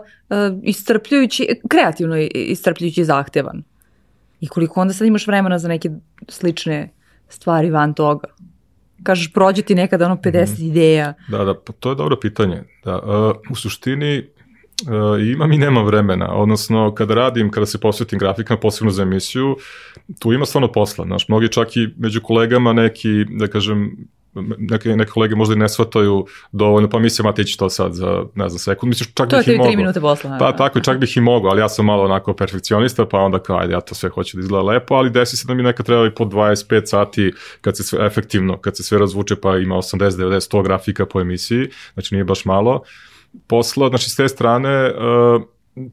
iscrpljujući, 0.64 1.48
kreativno 1.70 2.18
iscrpljujući 2.34 3.02
i 3.02 3.06
zahtevan. 3.06 3.64
I 4.42 4.48
koliko 4.48 4.82
onda 4.82 4.94
sad 4.94 5.08
imaš 5.08 5.28
vremena 5.28 5.60
za 5.60 5.68
neke 5.68 5.90
slične 6.30 6.90
stvari 7.30 7.70
van 7.70 7.94
toga? 7.94 8.28
Kažeš, 9.04 9.34
prođe 9.34 9.62
ti 9.62 9.76
nekada 9.76 10.06
ono 10.06 10.16
50 10.16 10.60
mm. 10.60 10.66
ideja. 10.66 11.14
Da, 11.28 11.44
da, 11.44 11.54
pa 11.54 11.74
to 11.74 11.90
je 11.90 11.96
dobro 11.96 12.20
pitanje. 12.22 12.64
Da, 12.84 12.96
uh, 12.96 13.36
u 13.52 13.56
suštini 13.56 14.30
uh, 14.82 15.22
imam 15.34 15.52
i 15.52 15.58
nemam 15.58 15.86
vremena, 15.86 16.34
odnosno 16.34 16.96
kada 16.96 17.14
radim, 17.14 17.52
kada 17.52 17.66
se 17.66 17.80
posvetim 17.80 18.20
grafikama, 18.20 18.60
posebno 18.60 18.92
za 18.92 19.04
emisiju, 19.04 19.58
tu 20.20 20.34
ima 20.34 20.46
stvarno 20.46 20.72
posla, 20.72 21.06
znaš, 21.06 21.28
mnogi 21.28 21.52
čak 21.52 21.78
i 21.78 21.90
među 21.98 22.22
kolegama 22.22 22.74
neki, 22.74 23.26
da 23.30 23.48
kažem, 23.48 24.08
neke, 24.58 24.90
neke 24.90 25.12
kolege 25.12 25.36
možda 25.36 25.56
i 25.56 25.58
ne 25.58 25.70
shvataju 25.70 26.26
dovoljno, 26.52 26.90
pa 26.90 27.00
mislim, 27.00 27.28
a 27.28 27.34
ti 27.34 27.44
ćeš 27.44 27.58
to 27.58 27.70
sad 27.70 27.94
za, 27.94 28.24
ne 28.36 28.50
znam, 28.50 28.60
sekund, 28.60 28.90
misliš, 28.90 29.14
čak 29.14 29.30
to 29.30 29.38
bih 29.38 29.48
i 29.48 29.52
mogo. 29.52 29.64
To 29.64 29.70
je 29.70 29.78
minute 29.78 30.02
posla. 30.02 30.38
Pa 30.40 30.56
tako, 30.56 30.80
čak 30.80 30.98
bih 30.98 31.18
i 31.18 31.22
mogo, 31.22 31.48
ali 31.48 31.62
ja 31.62 31.70
sam 31.70 31.86
malo 31.86 32.04
onako 32.04 32.34
perfekcionista, 32.34 33.06
pa 33.06 33.20
onda 33.20 33.40
kao, 33.40 33.58
ajde, 33.58 33.74
ja 33.74 33.82
to 33.82 33.96
sve 33.96 34.10
hoću 34.10 34.38
da 34.38 34.42
izgleda 34.42 34.64
lepo, 34.64 34.96
ali 34.96 35.10
desi 35.10 35.38
se 35.38 35.48
da 35.48 35.54
mi 35.54 35.64
nekad 35.64 35.86
treba 35.86 36.08
i 36.08 36.12
po 36.12 36.26
25 36.26 36.86
sati, 36.86 37.34
kad 37.62 37.78
se 37.78 37.84
sve 37.84 38.06
efektivno, 38.06 38.58
kad 38.58 38.78
se 38.78 38.84
sve 38.84 39.00
razvuče, 39.00 39.36
pa 39.36 39.58
ima 39.58 39.76
80, 39.76 40.10
90, 40.10 40.52
100 40.52 40.64
grafika 40.64 41.06
po 41.06 41.22
emisiji, 41.22 41.70
znači 41.94 42.16
nije 42.16 42.24
baš 42.24 42.46
malo 42.46 42.84
posla, 43.48 43.90
znači 43.90 44.10
s 44.10 44.16
te 44.16 44.28
strane, 44.30 44.92
uh, 44.92 45.42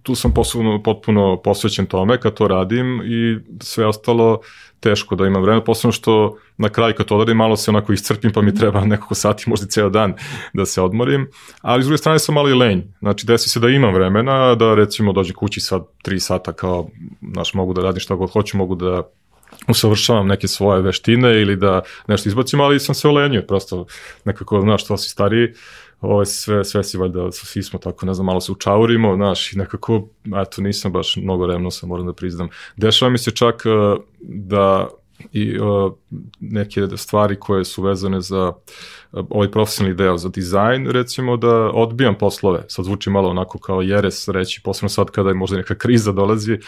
tu 0.02 0.14
sam 0.14 0.34
posebno, 0.34 0.82
potpuno 0.82 1.40
posvećen 1.44 1.86
tome 1.86 2.20
kad 2.20 2.34
to 2.34 2.48
radim 2.48 3.02
i 3.04 3.38
sve 3.60 3.86
ostalo 3.86 4.40
teško 4.80 5.16
da 5.16 5.26
imam 5.26 5.42
vremena, 5.42 5.64
posebno 5.64 5.92
što 5.92 6.38
na 6.56 6.68
kraju 6.68 6.94
kad 6.96 7.06
to 7.06 7.14
odradim 7.14 7.36
malo 7.36 7.56
se 7.56 7.70
onako 7.70 7.92
iscrpim 7.92 8.32
pa 8.32 8.42
mi 8.42 8.54
treba 8.54 8.84
nekoliko 8.84 9.14
sati, 9.14 9.50
možda 9.50 9.66
ceo 9.66 9.90
dan 9.90 10.14
da 10.52 10.66
se 10.66 10.82
odmorim, 10.82 11.28
ali 11.60 11.82
s 11.82 11.86
druge 11.86 11.98
strane 11.98 12.18
sam 12.18 12.34
malo 12.34 12.48
i 12.48 12.54
lenj, 12.54 12.82
znači 13.00 13.26
desi 13.26 13.48
se 13.48 13.60
da 13.60 13.68
imam 13.68 13.94
vremena, 13.94 14.54
da 14.54 14.74
recimo 14.74 15.12
dođe 15.12 15.32
kući 15.32 15.60
sad 15.60 15.82
3 16.06 16.18
sata 16.18 16.52
kao, 16.52 16.88
znaš, 17.32 17.54
mogu 17.54 17.74
da 17.74 17.82
radim 17.82 18.00
šta 18.00 18.14
god 18.14 18.30
hoću, 18.30 18.56
mogu 18.56 18.74
da 18.74 19.02
usavršavam 19.68 20.26
neke 20.26 20.48
svoje 20.48 20.82
veštine 20.82 21.40
ili 21.40 21.56
da 21.56 21.82
nešto 22.08 22.28
izbacim, 22.28 22.60
ali 22.60 22.80
sam 22.80 22.94
se 22.94 23.08
olenio, 23.08 23.44
prosto 23.48 23.86
nekako, 24.24 24.60
znaš, 24.60 24.86
to 24.86 24.96
si 24.96 25.08
stariji, 25.08 25.48
ovo 26.00 26.24
sve, 26.24 26.64
sve 26.64 26.84
si 26.84 26.98
valjda, 26.98 27.32
svi 27.32 27.62
smo 27.62 27.78
tako, 27.78 28.06
ne 28.06 28.14
znam, 28.14 28.26
malo 28.26 28.40
se 28.40 28.52
učaurimo, 28.52 29.16
znaš, 29.16 29.52
i 29.52 29.58
nekako, 29.58 30.08
eto, 30.42 30.62
nisam 30.62 30.92
baš 30.92 31.16
mnogo 31.16 31.46
revnosan, 31.46 31.88
moram 31.88 32.06
da 32.06 32.12
priznam. 32.12 32.48
Dešava 32.76 33.10
mi 33.10 33.18
se 33.18 33.30
čak 33.30 33.62
uh, 33.66 34.02
da 34.20 34.88
i 35.32 35.58
uh, 35.58 35.92
neke 36.40 36.80
stvari 36.96 37.36
koje 37.40 37.64
su 37.64 37.82
vezane 37.82 38.20
za 38.20 38.52
uh, 39.12 39.24
ovaj 39.30 39.50
profesionalni 39.50 39.96
deo, 39.96 40.16
za 40.18 40.28
dizajn, 40.28 40.86
recimo 40.86 41.36
da 41.36 41.54
odbijam 41.54 42.14
poslove. 42.18 42.64
Sad 42.68 42.84
zvuči 42.84 43.10
malo 43.10 43.28
onako 43.28 43.58
kao 43.58 43.82
jeres 43.82 44.28
reći, 44.28 44.60
posebno 44.64 44.88
sad 44.88 45.10
kada 45.10 45.28
je 45.28 45.34
možda 45.34 45.56
neka 45.56 45.74
kriza 45.74 46.12
dolazi, 46.12 46.58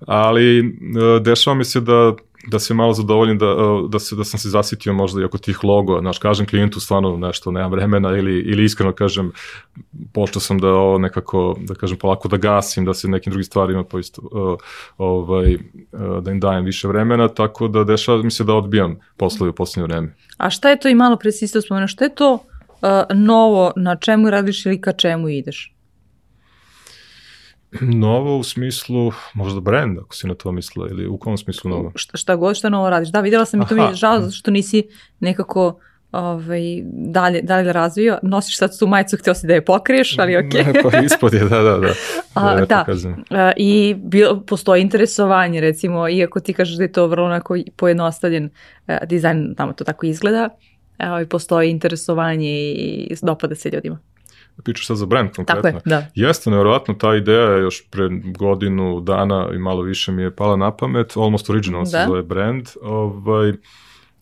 ali 0.00 0.60
uh, 0.60 1.22
dešava 1.22 1.54
mi 1.54 1.64
se 1.64 1.80
da 1.80 2.14
da 2.46 2.58
se 2.58 2.74
malo 2.74 2.92
zadovoljim 2.92 3.38
da, 3.38 3.54
uh, 3.54 3.90
da, 3.90 3.98
se, 3.98 4.16
da 4.16 4.24
sam 4.24 4.40
se 4.40 4.48
zasitio 4.48 4.92
možda 4.92 5.20
i 5.20 5.24
oko 5.24 5.38
tih 5.38 5.64
logo, 5.64 6.00
znaš, 6.00 6.18
kažem 6.18 6.46
klijentu 6.46 6.80
stvarno 6.80 7.16
nešto, 7.16 7.50
nemam 7.50 7.70
vremena 7.70 8.16
ili, 8.16 8.38
ili 8.38 8.64
iskreno 8.64 8.92
kažem, 8.92 9.32
počeo 10.12 10.40
sam 10.40 10.58
da 10.58 10.68
ovo 10.68 10.98
nekako, 10.98 11.56
da 11.60 11.74
kažem 11.74 11.98
polako 11.98 12.28
da 12.28 12.36
gasim, 12.36 12.84
da 12.84 12.94
se 12.94 13.08
nekim 13.08 13.30
drugim 13.30 13.44
stvarima 13.44 13.84
poisto, 13.84 14.22
uh, 14.22 14.58
ovaj, 14.98 15.54
uh, 15.54 16.22
da 16.22 16.30
im 16.30 16.40
dajem 16.40 16.64
više 16.64 16.88
vremena, 16.88 17.28
tako 17.28 17.68
da 17.68 17.84
dešava 17.84 18.22
mi 18.22 18.30
se 18.30 18.44
da 18.44 18.54
odbijam 18.54 18.96
poslovi 19.16 19.50
u 19.50 19.54
poslednje 19.54 19.86
vreme. 19.86 20.14
A 20.36 20.50
šta 20.50 20.70
je 20.70 20.80
to 20.80 20.88
i 20.88 20.94
malo 20.94 21.16
pre 21.16 21.32
si 21.32 21.44
isto 21.44 21.60
spomenuo, 21.60 21.88
šta 21.88 22.04
je 22.04 22.14
to 22.14 22.32
uh, 22.32 22.38
novo, 23.14 23.72
na 23.76 23.96
čemu 23.96 24.30
radiš 24.30 24.66
ili 24.66 24.80
ka 24.80 24.92
čemu 24.92 25.28
ideš? 25.28 25.77
Novo 27.80 28.36
u 28.38 28.42
smislu, 28.42 29.12
možda 29.34 29.60
brand, 29.60 29.98
ako 29.98 30.14
si 30.14 30.26
na 30.26 30.34
to 30.34 30.52
mislila, 30.52 30.88
ili 30.88 31.06
u 31.06 31.18
kom 31.18 31.38
smislu 31.38 31.70
novo? 31.70 31.92
Šta, 31.94 32.16
šta 32.16 32.36
god 32.36 32.56
šta 32.56 32.68
novo 32.68 32.90
radiš. 32.90 33.08
Da, 33.08 33.20
videla 33.20 33.44
sam 33.44 33.62
i 33.62 33.66
to 33.66 33.74
mi 33.74 33.82
je 33.82 33.94
žao 33.94 34.30
što 34.30 34.50
nisi 34.50 34.82
nekako 35.20 35.80
ovaj, 36.12 36.60
dalje, 36.92 37.42
dalje 37.42 37.72
razvio. 37.72 38.18
Nosiš 38.22 38.58
sad 38.58 38.78
tu 38.78 38.86
majicu, 38.86 39.16
htio 39.16 39.34
si 39.34 39.46
da 39.46 39.54
je 39.54 39.64
pokriješ, 39.64 40.18
ali 40.18 40.36
ok. 40.46 40.54
Ne, 40.54 40.82
pa 40.82 40.98
ispod 40.98 41.34
je, 41.34 41.40
da, 41.40 41.62
da, 41.62 41.78
da. 41.78 41.92
A, 42.34 42.54
da, 42.54 42.66
da. 42.66 42.84
A, 43.30 43.52
I 43.56 43.94
bio, 43.98 44.42
postoji 44.46 44.82
interesovanje, 44.82 45.60
recimo, 45.60 46.08
iako 46.08 46.40
ti 46.40 46.52
kažeš 46.52 46.76
da 46.76 46.82
je 46.82 46.92
to 46.92 47.06
vrlo 47.06 47.26
onako 47.26 47.56
pojednostavljen 47.76 48.50
a, 48.86 49.04
dizajn, 49.04 49.54
tamo 49.56 49.72
to 49.72 49.84
tako 49.84 50.06
izgleda, 50.06 50.48
a, 50.98 51.24
postoji 51.30 51.70
interesovanje 51.70 52.50
i 52.50 53.16
dopada 53.22 53.54
se 53.54 53.70
ljudima. 53.70 53.98
Pričaš 54.64 54.86
sad 54.86 54.96
za 54.96 55.06
brand 55.06 55.30
konkretno. 55.36 55.62
Tako 55.62 55.76
je, 55.76 55.82
da. 55.84 56.06
Jeste, 56.14 56.50
nevjerojatno, 56.50 56.94
ta 56.94 57.14
ideja 57.14 57.56
još 57.56 57.90
pre 57.90 58.08
godinu 58.38 59.00
dana 59.00 59.48
i 59.54 59.58
malo 59.58 59.82
više 59.82 60.12
mi 60.12 60.22
je 60.22 60.36
pala 60.36 60.56
na 60.56 60.76
pamet, 60.76 61.16
Almost 61.16 61.50
Original 61.50 61.82
da. 61.82 61.86
se 61.86 62.04
zove 62.06 62.22
brand, 62.22 62.68
ovaj, 62.82 63.52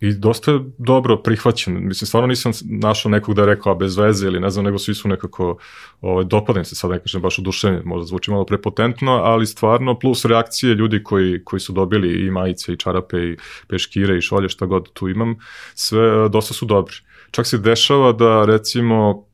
i 0.01 0.13
dosta 0.13 0.53
je 0.53 0.61
dobro 0.79 1.17
prihvaćen. 1.17 1.87
Mislim, 1.87 2.07
stvarno 2.07 2.27
nisam 2.27 2.53
našao 2.65 3.11
nekog 3.11 3.35
da 3.35 3.43
je 3.43 3.47
rekao 3.47 3.75
bez 3.75 3.97
veze 3.97 4.27
ili 4.27 4.41
ne 4.41 4.51
znam, 4.51 4.65
nego 4.65 4.79
svi 4.79 4.95
su 4.95 5.09
nekako, 5.09 5.57
ovaj, 6.01 6.25
dopadam 6.25 6.65
se 6.65 6.75
sad, 6.75 6.91
ne 6.91 6.99
kažem, 6.99 7.23
baš 7.23 7.39
oduševljeni, 7.39 7.85
možda 7.85 8.07
zvuči 8.07 8.31
malo 8.31 8.45
prepotentno, 8.45 9.13
ali 9.13 9.47
stvarno 9.47 9.99
plus 9.99 10.25
reakcije 10.25 10.75
ljudi 10.75 11.03
koji, 11.03 11.45
koji 11.45 11.61
su 11.61 11.73
dobili 11.73 12.27
i 12.27 12.31
majice 12.31 12.73
i 12.73 12.77
čarape 12.77 13.19
i 13.19 13.37
peškire 13.69 14.19
i 14.19 14.21
šolje, 14.21 14.49
šta 14.49 14.67
god 14.67 14.93
tu 14.93 15.09
imam, 15.09 15.37
sve 15.75 16.29
dosta 16.29 16.55
su 16.55 16.67
dobri. 16.67 16.97
Čak 17.31 17.47
se 17.47 17.59
dešava 17.59 18.13
da 18.13 18.45
recimo 18.45 19.27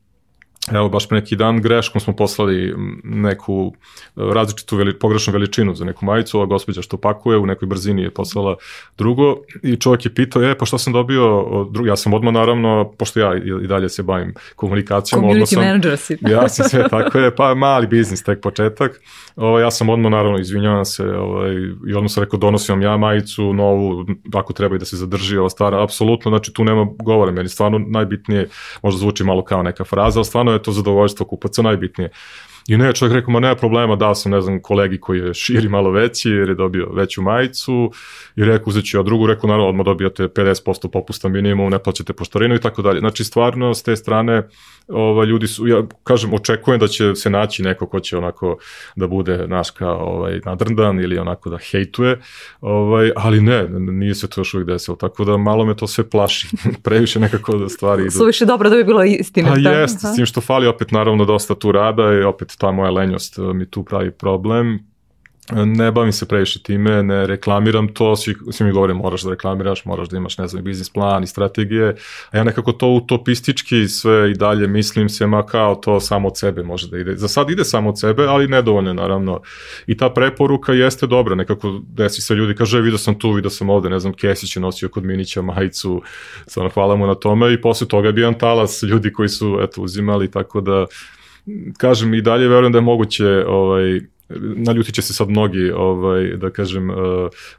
Evo, 0.71 0.89
baš 0.89 1.07
pre 1.07 1.19
neki 1.19 1.35
dan 1.35 1.61
greškom 1.61 2.01
smo 2.01 2.15
poslali 2.15 2.75
neku 3.03 3.73
e, 3.73 4.09
različitu 4.33 4.77
veli, 4.77 4.99
pogrešnu 4.99 5.33
veličinu 5.33 5.75
za 5.75 5.85
neku 5.85 6.05
majicu, 6.05 6.37
ova 6.37 6.45
gospođa 6.45 6.81
što 6.81 6.97
pakuje 6.97 7.37
u 7.37 7.45
nekoj 7.45 7.67
brzini 7.67 8.01
je 8.01 8.11
poslala 8.11 8.55
drugo 8.97 9.37
i 9.63 9.75
čovjek 9.75 10.05
je 10.05 10.13
pitao, 10.13 10.41
je, 10.41 10.57
pa 10.57 10.65
šta 10.65 10.77
sam 10.77 10.93
dobio, 10.93 11.45
drugi, 11.71 11.89
ja 11.89 11.95
sam 11.95 12.13
odmah 12.13 12.33
naravno, 12.33 12.93
pošto 12.97 13.19
ja 13.19 13.35
i 13.63 13.67
dalje 13.67 13.89
se 13.89 14.03
bavim 14.03 14.33
komunikacijom, 14.55 15.21
Community 15.21 15.45
sam, 15.45 15.63
manager 15.63 15.97
si. 15.97 16.17
ja 16.21 16.49
sam 16.49 16.69
sve 16.69 16.89
tako 16.89 17.17
je, 17.19 17.35
pa 17.35 17.55
mali 17.55 17.87
biznis, 17.87 18.23
tek 18.23 18.41
početak, 18.41 19.01
o, 19.35 19.47
ovaj, 19.47 19.63
ja 19.63 19.71
sam 19.71 19.89
odmah 19.89 20.11
naravno, 20.11 20.39
izvinjavam 20.39 20.85
se, 20.85 21.03
ovaj, 21.03 21.53
i 21.87 21.93
odmah 21.93 22.11
sam 22.11 22.23
rekao, 22.23 22.39
donosim 22.39 22.73
vam 22.73 22.81
ja 22.81 22.97
majicu, 22.97 23.53
novu, 23.53 24.05
ako 24.33 24.53
treba 24.53 24.75
i 24.75 24.79
da 24.79 24.85
se 24.85 24.97
zadrži 24.97 25.37
ova 25.37 25.49
stara, 25.49 25.83
apsolutno, 25.83 26.31
znači 26.31 26.53
tu 26.53 26.63
nema 26.63 26.87
govora, 27.03 27.31
meni 27.31 27.49
stvarno 27.49 27.79
najbitnije, 27.79 28.49
možda 28.81 28.99
zvuči 28.99 29.23
malo 29.23 29.43
kao 29.43 29.63
neka 29.63 29.83
fraza, 29.83 30.19
ali 30.19 30.25
stvarno 30.25 30.52
je 30.53 30.63
to 30.63 30.71
zadovoljstvo 30.71 31.25
kupaca 31.25 31.61
najbitnije. 31.61 32.09
I 32.67 32.77
ne, 32.77 32.93
čovjek 32.93 33.13
rekao, 33.13 33.31
ma 33.31 33.39
nema 33.39 33.55
problema, 33.55 33.95
dao 33.95 34.15
sam, 34.15 34.31
ne 34.31 34.41
znam, 34.41 34.61
kolegi 34.61 34.99
koji 34.99 35.19
je 35.19 35.33
širi 35.33 35.69
malo 35.69 35.91
veći, 35.91 36.29
jer 36.29 36.49
je 36.49 36.55
dobio 36.55 36.89
veću 36.93 37.21
majicu, 37.21 37.91
i 38.35 38.45
rekao, 38.45 38.69
uzet 38.69 38.85
ću 38.85 38.97
ja 38.97 39.03
drugu, 39.03 39.27
rekao, 39.27 39.47
naravno, 39.47 39.69
odmah 39.69 39.85
dobijate 39.85 40.27
50% 40.27 40.91
popusta 40.91 41.29
minimum, 41.29 41.71
ne 41.71 41.79
plaćate 41.79 42.13
poštarinu 42.13 42.55
i 42.55 42.59
tako 42.59 42.81
dalje. 42.81 42.99
Znači, 42.99 43.23
stvarno, 43.23 43.73
s 43.73 43.83
te 43.83 43.95
strane, 43.95 44.47
ovaj, 44.87 45.27
ljudi 45.27 45.47
su, 45.47 45.67
ja 45.67 45.83
kažem, 46.03 46.33
očekujem 46.33 46.79
da 46.79 46.87
će 46.87 47.15
se 47.15 47.29
naći 47.29 47.63
neko 47.63 47.87
ko 47.87 47.99
će 47.99 48.17
onako 48.17 48.57
da 48.95 49.07
bude, 49.07 49.47
naš, 49.47 49.71
kao 49.71 49.97
ovaj, 49.97 50.39
nadrndan 50.45 50.99
ili 50.99 51.17
onako 51.17 51.49
da 51.49 51.57
hejtuje, 51.71 52.19
ovaj, 52.61 53.11
ali 53.15 53.41
ne, 53.41 53.69
nije 53.69 54.15
se 54.15 54.29
to 54.29 54.41
još 54.41 54.53
uvijek 54.53 54.67
desilo, 54.67 54.97
tako 54.97 55.25
da 55.25 55.37
malo 55.37 55.65
me 55.65 55.75
to 55.75 55.87
sve 55.87 56.09
plaši, 56.09 56.47
previše 56.83 57.19
nekako 57.19 57.57
da 57.57 57.69
stvari 57.69 58.01
idu. 58.01 58.11
Suviše 58.11 58.45
dobro 58.45 58.69
da 58.69 58.75
bi 58.75 58.83
bilo 58.83 59.03
istina. 59.03 59.49
Pa 59.49 59.69
jeste, 59.69 60.07
s 60.07 60.15
tim 60.15 60.25
što 60.25 60.41
fali 60.41 60.67
opet 60.67 60.91
naravno 60.91 61.25
dosta 61.25 61.55
tu 61.55 61.71
rada 61.71 62.13
i 62.13 62.23
opet 62.23 62.52
ta 62.57 62.71
moja 62.71 62.91
lenjost 62.91 63.39
eh, 63.39 63.53
mi 63.53 63.65
tu 63.65 63.83
pravi 63.83 64.11
problem, 64.11 64.79
ne 65.51 65.91
bavim 65.91 66.11
se 66.11 66.27
previše 66.27 66.63
time, 66.63 67.03
ne 67.03 67.27
reklamiram 67.27 67.87
to, 67.93 68.15
svi, 68.15 68.35
svi 68.51 68.65
mi 68.65 68.71
govore 68.71 68.93
moraš 68.93 69.21
da 69.21 69.29
reklamiraš, 69.29 69.85
moraš 69.85 70.09
da 70.09 70.17
imaš, 70.17 70.37
ne 70.37 70.47
znam, 70.47 70.63
biznis 70.63 70.89
plan 70.89 71.23
i 71.23 71.27
strategije, 71.27 71.95
a 72.31 72.37
ja 72.37 72.43
nekako 72.43 72.71
to 72.71 72.87
utopistički 72.87 73.87
sve 73.87 74.31
i 74.31 74.33
dalje 74.33 74.67
mislim 74.67 75.09
se, 75.09 75.27
ma 75.27 75.45
kao 75.45 75.75
to 75.75 75.99
samo 75.99 76.27
od 76.27 76.37
sebe 76.37 76.63
može 76.63 76.87
da 76.87 76.97
ide. 76.97 77.15
Za 77.15 77.27
sad 77.27 77.49
ide 77.49 77.63
samo 77.63 77.89
od 77.89 77.99
sebe, 77.99 78.23
ali 78.23 78.47
nedovoljno 78.47 78.93
naravno. 78.93 79.41
I 79.87 79.97
ta 79.97 80.09
preporuka 80.09 80.73
jeste 80.73 81.07
dobra, 81.07 81.35
nekako 81.35 81.81
desi 81.87 82.21
se 82.21 82.35
ljudi, 82.35 82.55
kaže, 82.55 82.81
vidio 82.81 82.97
sam 82.97 83.19
tu, 83.19 83.31
vidio 83.31 83.49
sam 83.49 83.69
ovde, 83.69 83.89
ne 83.89 83.99
znam, 83.99 84.13
Kesić 84.13 84.55
je 84.55 84.61
nosio 84.61 84.89
kod 84.89 85.03
Minića 85.03 85.41
majicu, 85.41 86.01
stvarno 86.47 86.69
hvala 86.69 86.95
mu 86.95 87.07
na 87.07 87.15
tome 87.15 87.53
i 87.53 87.61
posle 87.61 87.87
toga 87.87 88.07
je 88.07 88.13
bio 88.13 88.33
talas 88.39 88.83
ljudi 88.83 89.13
koji 89.13 89.29
su, 89.29 89.59
eto, 89.61 89.81
uzimali, 89.81 90.31
tako 90.31 90.61
da 90.61 90.85
kažem 91.77 92.13
i 92.13 92.21
dalje 92.21 92.47
verujem 92.47 92.71
da 92.71 92.77
je 92.77 92.81
moguće 92.81 93.45
ovaj, 93.47 94.01
naljutit 94.39 94.95
će 94.95 95.01
se 95.01 95.13
sad 95.13 95.29
mnogi, 95.29 95.71
ovaj, 95.71 96.37
da 96.37 96.49
kažem, 96.49 96.89
uh, 96.89 96.95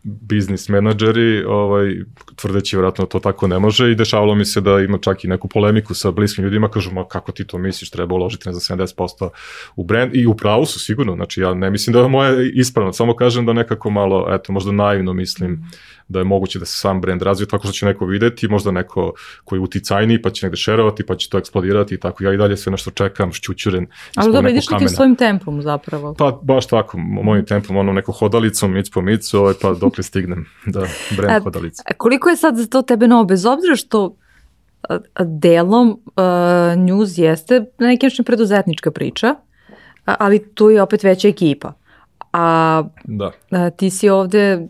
biznis 0.02 0.68
menadžeri, 0.68 1.44
ovaj, 1.44 1.96
tvrdeći 2.36 2.76
vjerojatno 2.76 3.06
to 3.06 3.18
tako 3.18 3.46
ne 3.46 3.58
može 3.58 3.92
i 3.92 3.94
dešavalo 3.94 4.34
mi 4.34 4.44
se 4.44 4.60
da 4.60 4.80
ima 4.80 4.98
čak 4.98 5.24
i 5.24 5.28
neku 5.28 5.48
polemiku 5.48 5.94
sa 5.94 6.10
bliskim 6.10 6.44
ljudima, 6.44 6.68
kažu, 6.68 6.92
ma 6.92 7.08
kako 7.08 7.32
ti 7.32 7.46
to 7.46 7.58
misliš, 7.58 7.90
treba 7.90 8.14
uložiti 8.14 8.48
ne 8.48 8.52
za 8.52 8.74
70% 8.74 9.28
u 9.76 9.84
brand 9.84 10.16
i 10.16 10.26
u 10.26 10.34
pravu 10.34 10.66
su 10.66 10.80
sigurno, 10.80 11.14
znači 11.14 11.40
ja 11.40 11.54
ne 11.54 11.70
mislim 11.70 11.94
da 11.94 12.00
je 12.00 12.08
moje 12.08 12.50
ispravno, 12.54 12.92
samo 12.92 13.16
kažem 13.16 13.46
da 13.46 13.52
nekako 13.52 13.90
malo, 13.90 14.26
eto, 14.34 14.52
možda 14.52 14.72
naivno 14.72 15.12
mislim 15.12 15.64
da 16.08 16.18
je 16.18 16.24
moguće 16.24 16.58
da 16.58 16.64
se 16.64 16.78
sam 16.78 17.00
brand 17.00 17.22
razvije 17.22 17.48
tako 17.48 17.66
što 17.66 17.72
će 17.72 17.86
neko 17.86 18.06
videti, 18.06 18.48
možda 18.48 18.70
neko 18.70 19.12
koji 19.44 19.58
je 19.58 19.62
uticajniji 19.62 20.22
pa 20.22 20.30
će 20.30 20.46
negde 20.46 20.56
šerovati 20.56 21.06
pa 21.06 21.16
će 21.16 21.28
to 21.28 21.38
eksplodirati 21.38 21.94
i 21.94 22.00
tako. 22.00 22.24
Ja 22.24 22.32
i 22.32 22.36
dalje 22.36 22.56
sve 22.56 22.70
nešto 22.70 22.90
čekam, 22.90 23.32
šćućuren. 23.32 23.86
Ali 24.16 24.32
dobro, 24.32 24.50
ideš 24.50 24.66
ti 24.66 24.88
svojim 24.88 25.16
tempom 25.16 25.62
zapravo? 25.62 26.14
Pa 26.14 26.38
baš 26.42 26.63
tako, 26.66 26.98
mojim 26.98 27.46
tempom, 27.46 27.76
ono 27.76 27.92
neko 27.92 28.12
hodalicom, 28.12 28.72
mic 28.72 28.90
po 28.90 29.00
micu, 29.00 29.38
ovaj, 29.38 29.54
pa 29.62 29.74
dok 29.74 29.98
li 29.98 30.04
stignem, 30.04 30.46
da, 30.74 30.86
brand 31.16 31.42
hodalica. 31.42 31.82
Koliko 31.96 32.28
je 32.28 32.36
sad 32.36 32.56
za 32.56 32.66
to 32.66 32.82
tebe 32.82 33.08
novo, 33.08 33.24
bez 33.24 33.46
obzira 33.46 33.76
što 33.76 34.16
delom 35.20 35.90
uh, 35.90 36.82
news 36.82 37.18
jeste 37.18 37.64
na 37.78 37.86
neki 37.86 38.06
način 38.06 38.24
preduzetnička 38.24 38.90
priča, 38.90 39.34
ali 40.04 40.54
tu 40.54 40.70
je 40.70 40.82
opet 40.82 41.02
veća 41.02 41.28
ekipa. 41.28 41.72
A, 42.32 42.82
da. 43.04 43.32
a 43.50 43.70
ti 43.70 43.90
si 43.90 44.08
ovde 44.08 44.68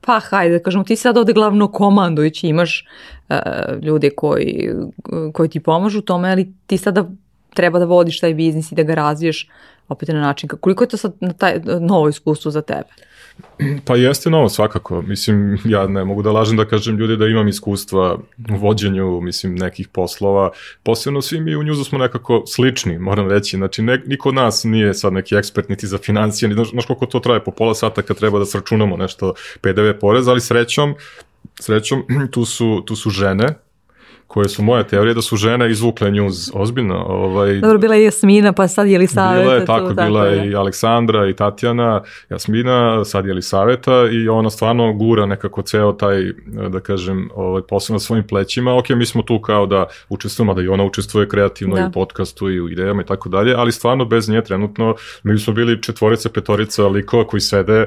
pa 0.00 0.20
hajde 0.20 0.58
da 0.58 0.62
kažemo, 0.62 0.84
ti 0.84 0.96
sad 0.96 1.18
ovde 1.18 1.32
glavno 1.32 1.72
komandujući 1.72 2.46
imaš 2.46 2.86
uh, 3.28 3.36
ljude 3.82 4.10
koji, 4.10 4.70
koji 5.32 5.48
ti 5.48 5.60
pomažu 5.60 5.98
u 5.98 6.02
tome, 6.02 6.30
ali 6.30 6.52
ti 6.66 6.78
sada 6.78 7.04
treba 7.56 7.78
da 7.78 7.84
vodiš 7.84 8.20
taj 8.20 8.34
biznis 8.34 8.72
i 8.72 8.74
da 8.74 8.82
ga 8.82 8.94
razviješ 8.94 9.48
opet 9.88 10.08
na 10.08 10.20
način. 10.20 10.48
Koliko 10.48 10.84
je 10.84 10.88
to 10.88 10.96
sad 10.96 11.12
na 11.20 11.32
taj, 11.32 11.60
novo 11.80 12.08
iskustvo 12.08 12.50
za 12.50 12.62
tebe? 12.62 12.88
Pa 13.84 13.96
jeste 13.96 14.30
novo 14.30 14.48
svakako. 14.48 15.02
Mislim, 15.02 15.58
ja 15.64 15.86
ne 15.86 16.04
mogu 16.04 16.22
da 16.22 16.32
lažem 16.32 16.56
da 16.56 16.64
kažem 16.64 16.96
ljudi 16.96 17.16
da 17.16 17.26
imam 17.26 17.48
iskustva 17.48 18.18
u 18.50 18.56
vođenju, 18.56 19.20
mislim, 19.20 19.54
nekih 19.54 19.88
poslova. 19.88 20.50
Posebno 20.82 21.22
svi 21.22 21.40
mi 21.40 21.56
u 21.56 21.62
njuzu 21.62 21.84
smo 21.84 21.98
nekako 21.98 22.42
slični, 22.46 22.98
moram 22.98 23.30
reći. 23.30 23.56
Znači, 23.56 23.82
ne, 23.82 24.02
niko 24.06 24.28
od 24.28 24.34
nas 24.34 24.64
nije 24.64 24.94
sad 24.94 25.12
neki 25.12 25.34
ekspert 25.36 25.68
niti 25.68 25.86
za 25.86 25.98
financije, 25.98 26.54
znaš, 26.54 26.70
znaš 26.70 26.86
koliko 26.86 27.06
to 27.06 27.20
traje 27.20 27.44
po 27.44 27.50
pola 27.50 27.74
sata 27.74 28.02
kad 28.02 28.18
treba 28.18 28.38
da 28.38 28.46
sračunamo 28.46 28.96
nešto 28.96 29.34
PDV 29.60 29.98
porez, 30.00 30.28
ali 30.28 30.40
srećom, 30.40 30.94
srećom 31.60 32.04
tu 32.32 32.44
su, 32.44 32.82
tu 32.86 32.96
su 32.96 33.10
žene 33.10 33.65
koje 34.26 34.48
su 34.48 34.62
moje 34.62 34.86
teorije 34.86 35.14
da 35.14 35.22
su 35.22 35.36
žene 35.36 35.70
izvukle 35.70 36.10
njuz 36.10 36.50
ozbiljno. 36.54 37.04
Ovaj, 37.08 37.60
Dobro, 37.60 37.78
bila 37.78 37.94
je 37.94 38.04
Jasmina, 38.04 38.52
pa 38.52 38.68
sad 38.68 38.88
je 38.88 38.98
li 38.98 39.06
saveta. 39.06 39.42
Bila 39.42 39.54
je, 39.54 39.64
tako, 39.64 39.88
tu, 39.88 39.94
bila 39.94 40.26
je 40.26 40.50
i 40.50 40.54
Aleksandra 40.54 41.28
i 41.28 41.32
Tatjana, 41.32 42.02
Jasmina, 42.30 43.04
sad 43.04 43.26
je 43.26 43.34
li 43.34 43.42
saveta 43.42 44.08
i 44.12 44.28
ona 44.28 44.50
stvarno 44.50 44.92
gura 44.92 45.26
nekako 45.26 45.62
ceo 45.62 45.92
taj, 45.92 46.32
da 46.68 46.80
kažem, 46.80 47.28
ovaj, 47.34 47.62
posao 47.68 47.94
na 47.94 48.00
svojim 48.00 48.26
plećima. 48.26 48.76
Ok, 48.78 48.88
mi 48.88 49.06
smo 49.06 49.22
tu 49.22 49.40
kao 49.40 49.66
da 49.66 49.86
učestvujemo, 50.08 50.54
da 50.54 50.62
i 50.62 50.68
ona 50.68 50.84
učestvuje 50.84 51.28
kreativno 51.28 51.74
da. 51.74 51.80
i 51.80 51.84
u 51.84 51.92
podcastu 51.92 52.50
i 52.50 52.60
u 52.60 52.68
idejama 52.68 53.02
i 53.02 53.06
tako 53.06 53.28
dalje, 53.28 53.54
ali 53.56 53.72
stvarno 53.72 54.04
bez 54.04 54.28
nje 54.28 54.42
trenutno 54.44 54.94
mi 55.22 55.38
smo 55.38 55.52
bili 55.52 55.82
četvorica, 55.82 56.28
petorica 56.28 56.86
likova 56.86 57.26
koji 57.26 57.40
sede, 57.40 57.86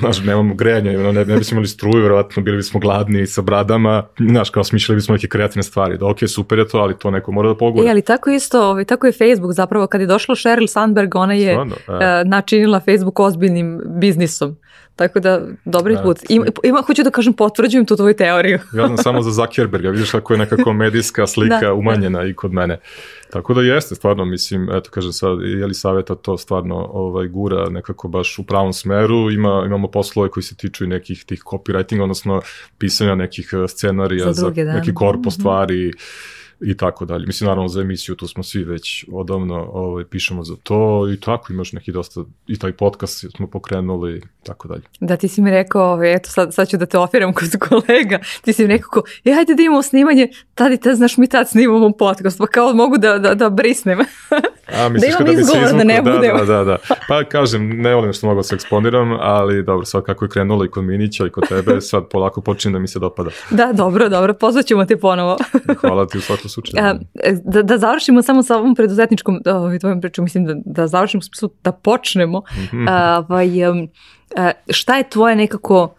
znaš, 0.00 0.24
nemamo 0.24 0.54
grejanja, 0.54 1.12
ne, 1.12 1.24
ne 1.24 1.36
bismo 1.36 1.54
imali 1.54 1.68
struju, 1.68 2.02
verovatno 2.02 2.42
bili 2.42 2.56
bismo 2.56 2.80
gladni 2.80 3.26
sa 3.26 3.42
bradama, 3.42 4.02
znaš, 4.18 4.50
kao 4.50 4.64
smišljali 4.64 4.96
bismo 4.96 5.14
neke 5.14 5.28
kreativne 5.28 5.47
kreativne 5.48 5.62
stvari. 5.62 5.98
Da, 5.98 6.06
ok, 6.06 6.18
super 6.28 6.58
je 6.58 6.68
to, 6.68 6.78
ali 6.78 6.98
to 6.98 7.10
neko 7.10 7.32
mora 7.32 7.48
da 7.48 7.56
pogura. 7.56 7.86
E, 7.86 7.90
ali 7.90 8.02
tako 8.02 8.30
isto, 8.30 8.62
ovaj, 8.70 8.84
tako 8.84 9.06
je 9.06 9.12
Facebook 9.12 9.52
zapravo, 9.52 9.86
kad 9.86 10.00
je 10.00 10.06
došla 10.06 10.34
Sheryl 10.34 10.66
Sandberg, 10.66 11.14
ona 11.14 11.34
je 11.34 11.52
Stvarno, 11.52 11.76
e. 11.88 11.92
uh, 11.92 12.28
načinila 12.28 12.80
Facebook 12.80 13.20
ozbiljnim 13.20 13.80
biznisom. 13.86 14.56
Tako 14.98 15.20
da, 15.20 15.40
dobri 15.64 15.94
Da, 15.94 16.02
put. 16.02 16.18
Ima, 16.28 16.46
ima, 16.64 16.82
hoću 16.82 17.02
da 17.02 17.10
kažem, 17.10 17.32
potvrđujem 17.32 17.86
tu 17.86 17.96
tvoju 17.96 18.14
teoriju. 18.14 18.58
Ja 18.72 18.86
znam 18.86 18.96
samo 18.98 19.22
za 19.22 19.30
Zuckerberga, 19.32 19.90
vidiš 19.90 20.10
kako 20.10 20.32
je 20.32 20.38
nekako 20.38 20.72
medijska 20.74 21.26
slika 21.26 21.60
Da. 21.62 21.72
umanjena 21.72 22.24
i 22.24 22.34
kod 22.34 22.52
mene. 22.52 22.78
Tako 23.30 23.54
da 23.54 23.62
jeste, 23.62 23.94
stvarno, 23.94 24.24
mislim, 24.24 24.68
eto, 24.70 24.90
kažem 24.90 25.12
sad, 25.12 25.38
je 25.40 25.66
li 25.66 25.74
savjeta 25.74 26.14
to 26.14 26.38
stvarno 26.38 26.76
ovaj, 26.76 27.28
gura 27.28 27.68
nekako 27.68 28.08
baš 28.08 28.38
u 28.38 28.44
pravom 28.44 28.72
smeru, 28.72 29.30
Ima, 29.30 29.62
imamo 29.66 29.88
poslove 29.88 30.28
koji 30.28 30.44
se 30.44 30.56
tiču 30.56 30.84
i 30.84 30.88
nekih 30.88 31.24
tih 31.24 31.42
copywriting, 31.42 32.02
odnosno 32.02 32.40
pisanja 32.78 33.14
nekih 33.14 33.50
eh, 33.54 33.68
scenarija 33.68 34.32
Za 34.32 34.42
druge, 34.42 34.64
da. 34.64 34.72
neki 34.72 34.94
korpo 34.94 35.20
Mhm. 35.20 35.30
stvari 35.30 35.92
i 36.60 36.76
tako 36.76 37.04
dalje. 37.04 37.26
Mislim, 37.26 37.48
naravno, 37.48 37.68
za 37.68 37.80
emisiju 37.80 38.16
tu 38.16 38.28
smo 38.28 38.42
svi 38.42 38.64
već 38.64 39.04
odavno 39.12 39.70
ovaj, 39.72 40.04
pišemo 40.04 40.44
za 40.44 40.56
to 40.62 41.10
i 41.12 41.20
tako, 41.20 41.52
imaš 41.52 41.72
neki 41.72 41.92
dosta, 41.92 42.24
i 42.46 42.58
taj 42.58 42.72
podcast 42.72 43.24
smo 43.36 43.46
pokrenuli 43.46 44.16
i 44.16 44.22
tako 44.42 44.68
dalje. 44.68 44.82
Da, 45.00 45.16
ti 45.16 45.28
si 45.28 45.42
mi 45.42 45.50
rekao, 45.50 45.92
ovaj, 45.92 46.14
eto 46.14 46.30
sad, 46.30 46.54
sad 46.54 46.68
ću 46.68 46.76
da 46.76 46.86
te 46.86 46.98
ofiram 46.98 47.32
kod 47.32 47.48
kolega, 47.68 48.18
ti 48.42 48.52
si 48.52 48.62
mi 48.62 48.68
rekao, 48.68 48.90
ko, 48.90 49.02
e, 49.24 49.32
hajde 49.32 49.54
da 49.54 49.62
imamo 49.62 49.82
snimanje, 49.82 50.28
tad 50.54 50.72
i 50.72 50.76
tad, 50.76 50.96
znaš, 50.96 51.16
mi 51.16 51.28
tad 51.28 51.48
snimamo 51.48 51.92
podcast, 51.92 52.38
pa 52.38 52.46
kao 52.46 52.74
mogu 52.74 52.98
da, 52.98 53.18
da, 53.18 53.34
da 53.34 53.50
brisnem. 53.50 53.98
A, 54.76 54.88
misliš 54.88 55.14
imam 55.20 55.38
izgovor 55.38 55.72
da 55.72 55.84
ne 55.84 55.94
izvuklo? 55.94 56.12
budemo. 56.12 56.38
Da, 56.38 56.44
da, 56.44 56.64
da. 56.64 56.76
Pa 57.08 57.24
kažem, 57.24 57.68
ne 57.68 57.94
volim 57.94 58.12
što 58.12 58.26
mogu 58.26 58.38
da 58.38 58.42
se 58.42 58.54
eksponiram, 58.54 59.16
ali 59.20 59.62
dobro, 59.62 59.84
sad 59.84 60.04
kako 60.04 60.24
je 60.24 60.28
krenulo 60.28 60.64
i 60.64 60.70
kod 60.70 60.84
Minića 60.84 61.26
i 61.26 61.30
kod 61.30 61.48
tebe, 61.48 61.80
sad 61.90 62.08
polako 62.08 62.40
počinje 62.40 62.72
da 62.72 62.78
mi 62.78 62.88
se 62.88 62.98
dopada. 62.98 63.30
da, 63.50 63.72
dobro, 63.72 64.08
dobro, 64.08 64.34
pozvaćemo 64.34 64.84
te 64.84 64.96
ponovo. 64.96 65.36
Hvala 65.80 66.06
ti 66.06 66.18
u 66.18 66.20
svakom 66.20 66.48
slučaju. 66.54 66.84
A, 66.84 66.94
da, 67.44 67.62
da 67.62 67.78
završimo 67.78 68.22
samo 68.22 68.42
sa 68.42 68.56
ovom 68.56 68.74
preduzetničkom 68.74 69.40
ovaj, 69.46 69.78
tvojom 69.78 70.00
pričom, 70.00 70.24
mislim 70.24 70.44
da, 70.44 70.54
da 70.64 70.86
završimo 70.86 71.18
u 71.18 71.22
smislu 71.22 71.50
da 71.64 71.72
počnemo. 71.72 72.42
Mhm. 72.52 72.88
A, 72.88 73.24
ovaj, 73.28 73.70
um, 73.70 73.88
a, 74.36 74.50
šta 74.70 74.96
je 74.96 75.10
tvoje 75.10 75.36
nekako, 75.36 75.94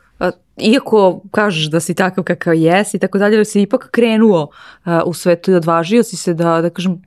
iako 0.61 1.22
kažeš 1.32 1.70
da 1.70 1.80
si 1.80 1.93
takav 1.93 2.24
kakav 2.24 2.53
jesi 2.53 2.97
i 2.97 2.99
tako 2.99 3.17
dalje, 3.17 3.36
ali 3.36 3.45
si 3.45 3.61
ipak 3.61 3.88
krenuo 3.91 4.49
a, 4.84 5.03
u 5.05 5.13
svetu 5.13 5.51
i 5.51 5.55
odvažio 5.55 6.03
si 6.03 6.17
se 6.17 6.34
da, 6.34 6.61
da 6.61 6.70
kažem, 6.70 7.01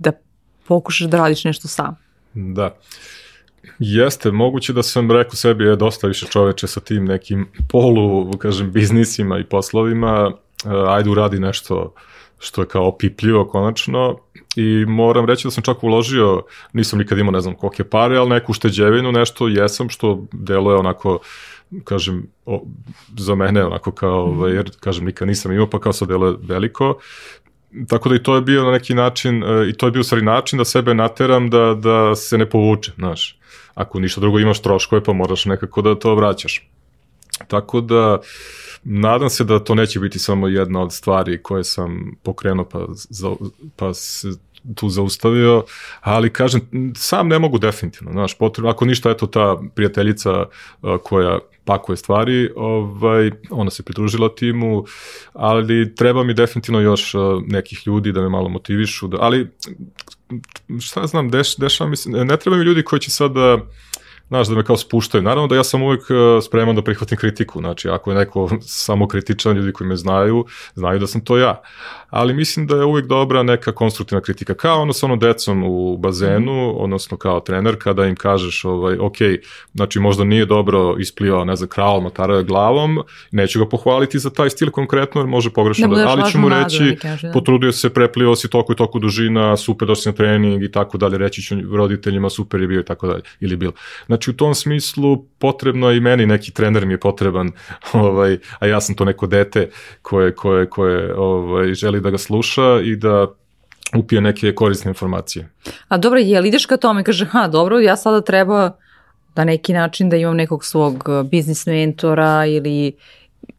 da 0.00 0.12
pokušaš 0.66 1.08
da 1.08 1.16
radiš 1.16 1.44
nešto 1.44 1.68
sam. 1.68 1.96
Da. 2.34 2.76
Jeste, 3.78 4.30
moguće 4.30 4.72
da 4.72 4.82
sam 4.82 5.10
rekao 5.10 5.34
sebi 5.34 5.64
je 5.64 5.76
dosta 5.76 6.06
više 6.06 6.26
čoveče 6.26 6.66
sa 6.66 6.80
tim 6.80 7.04
nekim 7.04 7.48
polu, 7.68 8.38
kažem, 8.38 8.72
biznisima 8.72 9.38
i 9.38 9.44
poslovima, 9.44 10.32
e, 10.64 10.68
ajde 10.88 11.10
uradi 11.10 11.38
nešto 11.38 11.94
što 12.38 12.60
je 12.60 12.68
kao 12.68 12.86
opipljivo 12.88 13.44
konačno 13.44 14.18
i 14.56 14.84
moram 14.88 15.26
reći 15.26 15.46
da 15.46 15.50
sam 15.50 15.62
čak 15.62 15.84
uložio, 15.84 16.42
nisam 16.72 16.98
nikad 16.98 17.18
imao 17.18 17.32
ne 17.32 17.40
znam 17.40 17.54
kolike 17.54 17.84
pare, 17.84 18.16
ali 18.16 18.30
neku 18.30 18.52
ušteđevinu, 18.52 19.12
nešto 19.12 19.48
jesam 19.48 19.88
što 19.88 20.26
deluje 20.32 20.76
onako 20.76 21.18
kažem, 21.84 22.26
o, 22.46 22.62
za 23.18 23.34
mene 23.34 23.64
onako 23.64 23.92
kao, 23.92 24.24
ovaj, 24.24 24.52
jer 24.52 24.70
kažem 24.80 25.04
nikad 25.04 25.28
nisam 25.28 25.52
imao, 25.52 25.70
pa 25.70 25.80
kao 25.80 25.92
sad 25.92 26.08
deluje 26.08 26.36
veliko, 26.42 26.98
tako 27.88 28.08
da 28.08 28.14
i 28.14 28.22
to 28.22 28.34
je 28.34 28.40
bio 28.40 28.64
na 28.64 28.70
neki 28.70 28.94
način, 28.94 29.42
e, 29.42 29.68
i 29.68 29.72
to 29.72 29.86
je 29.86 29.92
bio 29.92 30.02
stvari 30.02 30.24
način 30.24 30.58
da 30.58 30.64
sebe 30.64 30.94
nateram 30.94 31.50
da, 31.50 31.74
da 31.74 32.14
se 32.14 32.38
ne 32.38 32.50
povuče, 32.50 32.92
znaš. 32.96 33.38
Ako 33.74 34.00
ništa 34.00 34.20
drugo 34.20 34.38
imaš 34.38 34.62
troškove, 34.62 35.04
pa 35.04 35.12
moraš 35.12 35.44
nekako 35.44 35.82
da 35.82 35.94
to 35.94 36.14
vraćaš. 36.14 36.68
Tako 37.48 37.80
da, 37.80 38.20
nadam 38.84 39.30
se 39.30 39.44
da 39.44 39.64
to 39.64 39.74
neće 39.74 40.00
biti 40.00 40.18
samo 40.18 40.48
jedna 40.48 40.82
od 40.82 40.92
stvari 40.92 41.42
koje 41.42 41.64
sam 41.64 42.16
pokrenuo 42.22 42.64
pa, 42.64 42.86
za, 42.90 43.30
pa 43.76 43.94
se 43.94 44.28
tu 44.74 44.88
zaustavio, 44.88 45.64
ali 46.00 46.32
kažem, 46.32 46.60
sam 46.96 47.28
ne 47.28 47.38
mogu 47.38 47.58
definitivno, 47.58 48.12
znaš, 48.12 48.38
potrebno, 48.38 48.70
ako 48.70 48.84
ništa, 48.84 49.10
eto 49.10 49.26
ta 49.26 49.56
prijateljica 49.74 50.30
a, 50.82 50.98
koja 51.04 51.38
pakuje 51.64 51.96
stvari, 51.96 52.50
ovaj, 52.56 53.30
ona 53.50 53.70
se 53.70 53.82
pridružila 53.82 54.34
timu, 54.34 54.84
ali 55.32 55.94
treba 55.94 56.24
mi 56.24 56.34
definitivno 56.34 56.80
još 56.80 57.14
a, 57.14 57.18
nekih 57.46 57.82
ljudi 57.86 58.12
da 58.12 58.20
me 58.20 58.28
malo 58.28 58.48
motivišu, 58.48 59.08
da, 59.08 59.16
ali 59.20 59.50
šta 60.80 61.06
znam, 61.06 61.30
deš, 61.30 61.56
dešava 61.56 61.90
mi 61.90 61.96
se, 61.96 62.10
ne 62.10 62.36
treba 62.36 62.56
mi 62.56 62.64
ljudi 62.64 62.82
koji 62.82 63.00
će 63.00 63.10
sad 63.10 63.32
da, 63.32 63.58
znaš, 64.32 64.48
da 64.48 64.54
me 64.54 64.64
kao 64.64 64.76
spuštaju. 64.76 65.22
Naravno 65.22 65.46
da 65.48 65.56
ja 65.56 65.64
sam 65.64 65.82
uvijek 65.82 66.02
uh, 66.10 66.44
spreman 66.44 66.76
da 66.76 66.82
prihvatim 66.82 67.18
kritiku, 67.18 67.60
znači 67.60 67.88
ako 67.88 68.10
je 68.10 68.16
neko 68.16 68.48
samo 68.86 69.08
kritičan, 69.08 69.56
ljudi 69.56 69.72
koji 69.72 69.88
me 69.88 69.96
znaju, 69.96 70.44
znaju 70.74 70.98
da 70.98 71.06
sam 71.06 71.20
to 71.20 71.38
ja. 71.38 71.62
Ali 72.12 72.34
mislim 72.34 72.66
da 72.66 72.76
je 72.76 72.84
uvijek 72.84 73.06
dobra 73.06 73.42
neka 73.42 73.72
konstruktivna 73.72 74.20
kritika, 74.20 74.54
kao 74.54 74.82
ono 74.82 74.92
sa 74.92 75.06
ono 75.06 75.16
decom 75.16 75.64
u 75.64 75.96
bazenu, 75.96 76.82
odnosno 76.82 77.16
kao 77.16 77.40
trener, 77.40 77.76
kada 77.78 78.06
im 78.06 78.16
kažeš, 78.16 78.64
ovaj, 78.64 78.96
ok, 79.00 79.16
znači 79.74 80.00
možda 80.00 80.24
nije 80.24 80.46
dobro 80.46 80.96
isplivao, 80.98 81.44
ne 81.44 81.56
znam, 81.56 81.68
kral 81.68 82.00
matarao 82.00 82.42
glavom, 82.42 82.98
neću 83.30 83.58
ga 83.58 83.68
pohvaliti 83.68 84.18
za 84.18 84.30
taj 84.30 84.50
stil 84.50 84.70
konkretno, 84.70 85.20
jer 85.20 85.28
može 85.28 85.50
pogrešno, 85.50 85.88
Da 85.88 85.94
da, 85.94 86.08
ali 86.08 86.30
ću 86.30 86.38
mu 86.38 86.48
reći, 86.48 86.82
način, 86.82 86.98
da. 87.22 87.32
potrudio 87.32 87.72
se, 87.72 87.90
preplio 87.90 88.36
si 88.36 88.50
toliko 88.50 88.72
i 88.72 88.76
toliko 88.76 88.98
dužina, 88.98 89.56
super 89.56 89.88
došli 89.88 90.12
na 90.12 90.16
trening 90.16 90.62
i 90.62 90.70
tako 90.72 90.98
dalje, 90.98 91.18
reći 91.18 91.42
ću 91.42 91.54
roditeljima 91.72 92.30
super 92.30 92.60
je 92.60 92.66
bio 92.66 92.80
i 92.80 92.84
tako 92.84 93.06
dalje, 93.06 93.22
ili 93.40 93.56
bil. 93.56 93.70
Znači 94.06 94.30
u 94.30 94.36
tom 94.36 94.54
smislu 94.54 95.24
potrebno 95.38 95.90
je 95.90 95.96
i 95.96 96.00
meni 96.00 96.26
neki 96.26 96.52
trener 96.52 96.86
mi 96.86 96.92
je 96.92 97.00
potreban, 97.00 97.52
ovaj, 97.92 98.38
a 98.58 98.66
ja 98.66 98.80
sam 98.80 98.94
to 98.94 99.04
neko 99.04 99.26
dete 99.26 99.70
koje, 100.02 100.34
koje, 100.34 100.70
koje 100.70 101.14
ovaj, 101.14 101.74
želi 101.74 102.01
da 102.02 102.10
ga 102.10 102.18
sluša 102.18 102.80
i 102.84 102.96
da 102.96 103.26
upije 103.96 104.20
neke 104.20 104.54
korisne 104.54 104.88
informacije. 104.88 105.48
A 105.88 105.98
dobro, 105.98 106.18
je 106.18 106.40
li 106.40 106.48
ideš 106.48 106.66
ka 106.66 106.76
tome, 106.76 107.04
kaže, 107.04 107.26
ha, 107.26 107.48
dobro, 107.48 107.80
ja 107.80 107.96
sada 107.96 108.20
treba 108.20 108.70
da 109.36 109.44
neki 109.44 109.72
način 109.72 110.08
da 110.08 110.16
imam 110.16 110.36
nekog 110.36 110.64
svog 110.64 111.04
uh, 111.08 111.26
biznis 111.30 111.66
mentora 111.66 112.46
ili 112.46 112.92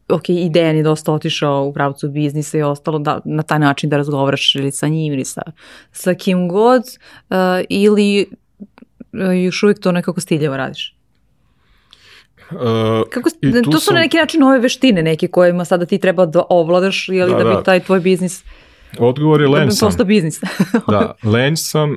ok, 0.08 0.28
i 0.28 0.50
Dejan 0.50 0.76
je 0.76 0.82
dosta 0.82 1.12
otišao 1.12 1.64
u 1.64 1.72
pravcu 1.72 2.08
biznisa 2.08 2.58
i 2.58 2.62
ostalo 2.62 2.98
da, 2.98 3.20
na 3.24 3.42
taj 3.42 3.58
način 3.58 3.90
da 3.90 3.96
razgovaraš 3.96 4.54
ili 4.54 4.72
sa 4.72 4.88
njim 4.88 5.12
ili 5.12 5.24
sa, 5.24 5.42
sa 5.92 6.14
kim 6.14 6.48
god 6.48 6.82
uh, 7.30 7.36
ili 7.68 8.26
uh, 9.12 9.44
još 9.44 9.62
uvijek 9.62 9.80
to 9.80 9.92
nekako 9.92 10.20
stiljevo 10.20 10.56
radiš. 10.56 10.93
Uh, 12.50 12.56
Kako, 13.10 13.30
to 13.64 13.72
su 13.72 13.80
sam- 13.80 13.94
na 13.94 14.00
neki 14.00 14.16
način 14.16 14.40
nove 14.40 14.58
veštine 14.58 15.02
neke 15.02 15.28
kojima 15.28 15.64
sada 15.64 15.86
ti 15.86 15.98
treba 15.98 16.26
da 16.26 16.42
ovladaš 16.48 17.08
ili 17.08 17.18
da, 17.22 17.38
Da, 17.38 17.44
bi 17.44 17.50
da. 17.50 17.62
taj 17.62 17.80
tvoj 17.80 18.00
biznis 18.00 18.44
odgovor 18.98 19.40
je 19.40 19.48
da 19.48 19.52
lenj 19.52 19.70
sam. 19.70 19.86
postao 19.88 20.06
biznis. 20.06 20.40
Da, 20.88 21.14
lenj 21.22 21.56
sam, 21.56 21.96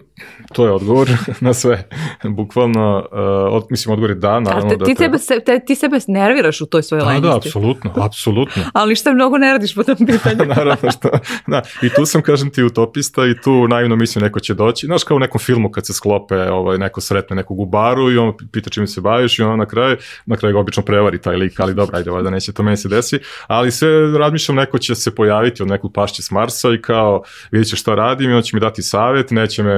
to 0.53 0.65
je 0.65 0.71
odgovor 0.71 1.09
na 1.41 1.53
sve. 1.53 1.87
Bukvalno, 2.23 3.07
uh, 3.11 3.19
od, 3.53 3.65
mislim, 3.69 3.93
odgovor 3.93 4.09
je 4.09 4.15
da, 4.15 4.39
naravno 4.39 4.67
A 4.67 4.69
te, 4.69 4.77
da 4.77 4.85
ti, 4.85 4.95
treba. 4.95 5.17
sebe, 5.17 5.39
se, 5.39 5.45
te, 5.45 5.65
ti 5.65 5.75
sebe 5.75 5.97
nerviraš 6.07 6.61
u 6.61 6.65
toj 6.65 6.83
svojoj 6.83 7.01
Da, 7.01 7.07
lenjosti. 7.07 7.29
da, 7.29 7.35
apsolutno, 7.35 7.91
apsolutno. 8.07 8.63
Ali 8.73 8.89
ništa 8.89 9.13
mnogo 9.13 9.37
ne 9.37 9.51
radiš 9.51 9.75
po 9.75 9.83
tom 9.83 9.95
pitanju. 9.95 10.45
Naravno 10.55 10.91
što, 10.91 11.09
da, 11.47 11.61
i 11.81 11.89
tu 11.95 12.05
sam, 12.05 12.21
kažem 12.21 12.49
ti, 12.49 12.63
utopista 12.63 13.25
i 13.25 13.41
tu 13.43 13.67
naivno 13.67 13.95
mislim 13.95 14.23
neko 14.23 14.39
će 14.39 14.53
doći. 14.53 14.85
Znaš, 14.85 15.03
kao 15.03 15.17
u 15.17 15.19
nekom 15.19 15.39
filmu 15.39 15.71
kad 15.71 15.85
se 15.85 15.93
sklope, 15.93 16.35
ovaj, 16.35 16.77
neko 16.77 17.01
sretne 17.01 17.35
nekog 17.35 17.59
u 17.59 17.65
baru 17.65 18.11
i 18.11 18.17
on 18.17 18.33
pita 18.51 18.69
čime 18.69 18.87
se 18.87 19.01
baviš 19.01 19.39
i 19.39 19.43
on 19.43 19.59
na 19.59 19.65
kraju, 19.65 19.97
na 20.25 20.35
kraju 20.35 20.53
ga 20.53 20.59
obično 20.59 20.83
prevari 20.83 21.21
taj 21.21 21.35
lik, 21.35 21.59
ali 21.59 21.73
dobro, 21.73 21.97
ajde, 21.97 22.11
valjda 22.11 22.29
neće 22.29 22.53
to 22.53 22.63
meni 22.63 22.77
se 22.77 22.89
desi. 22.89 23.19
Ali 23.47 23.71
sve 23.71 24.17
razmišljam, 24.17 24.55
neko 24.55 24.77
će 24.77 24.95
se 24.95 25.15
pojaviti 25.15 25.61
od 25.63 25.69
nekog 25.69 25.93
pašće 25.93 26.23
s 26.23 26.31
Marsa 26.31 26.69
i 26.73 26.81
kao, 26.88 27.23
vidjet 27.51 27.69
će 27.69 27.75
šta 27.75 27.95
radim 27.95 28.31
i 28.31 28.33
on 28.33 28.41
će 28.41 28.55
mi 28.55 28.59
dati 28.59 28.81
savjet, 28.81 29.31
neće 29.31 29.63
me, 29.63 29.75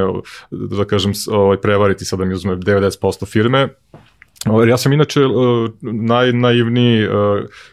da 0.51 0.85
kažem, 0.85 1.11
ovaj, 1.31 1.57
prevariti 1.57 2.05
sad 2.05 2.19
da 2.19 2.25
mi 2.25 2.33
uzme 2.33 2.55
90% 2.55 3.25
firme, 3.25 3.69
Ovaj, 4.45 4.69
Ja 4.69 4.77
sam 4.77 4.93
inače 4.93 5.25
uh, 5.25 5.69
najnaivniji, 5.81 7.07
uh, 7.07 7.13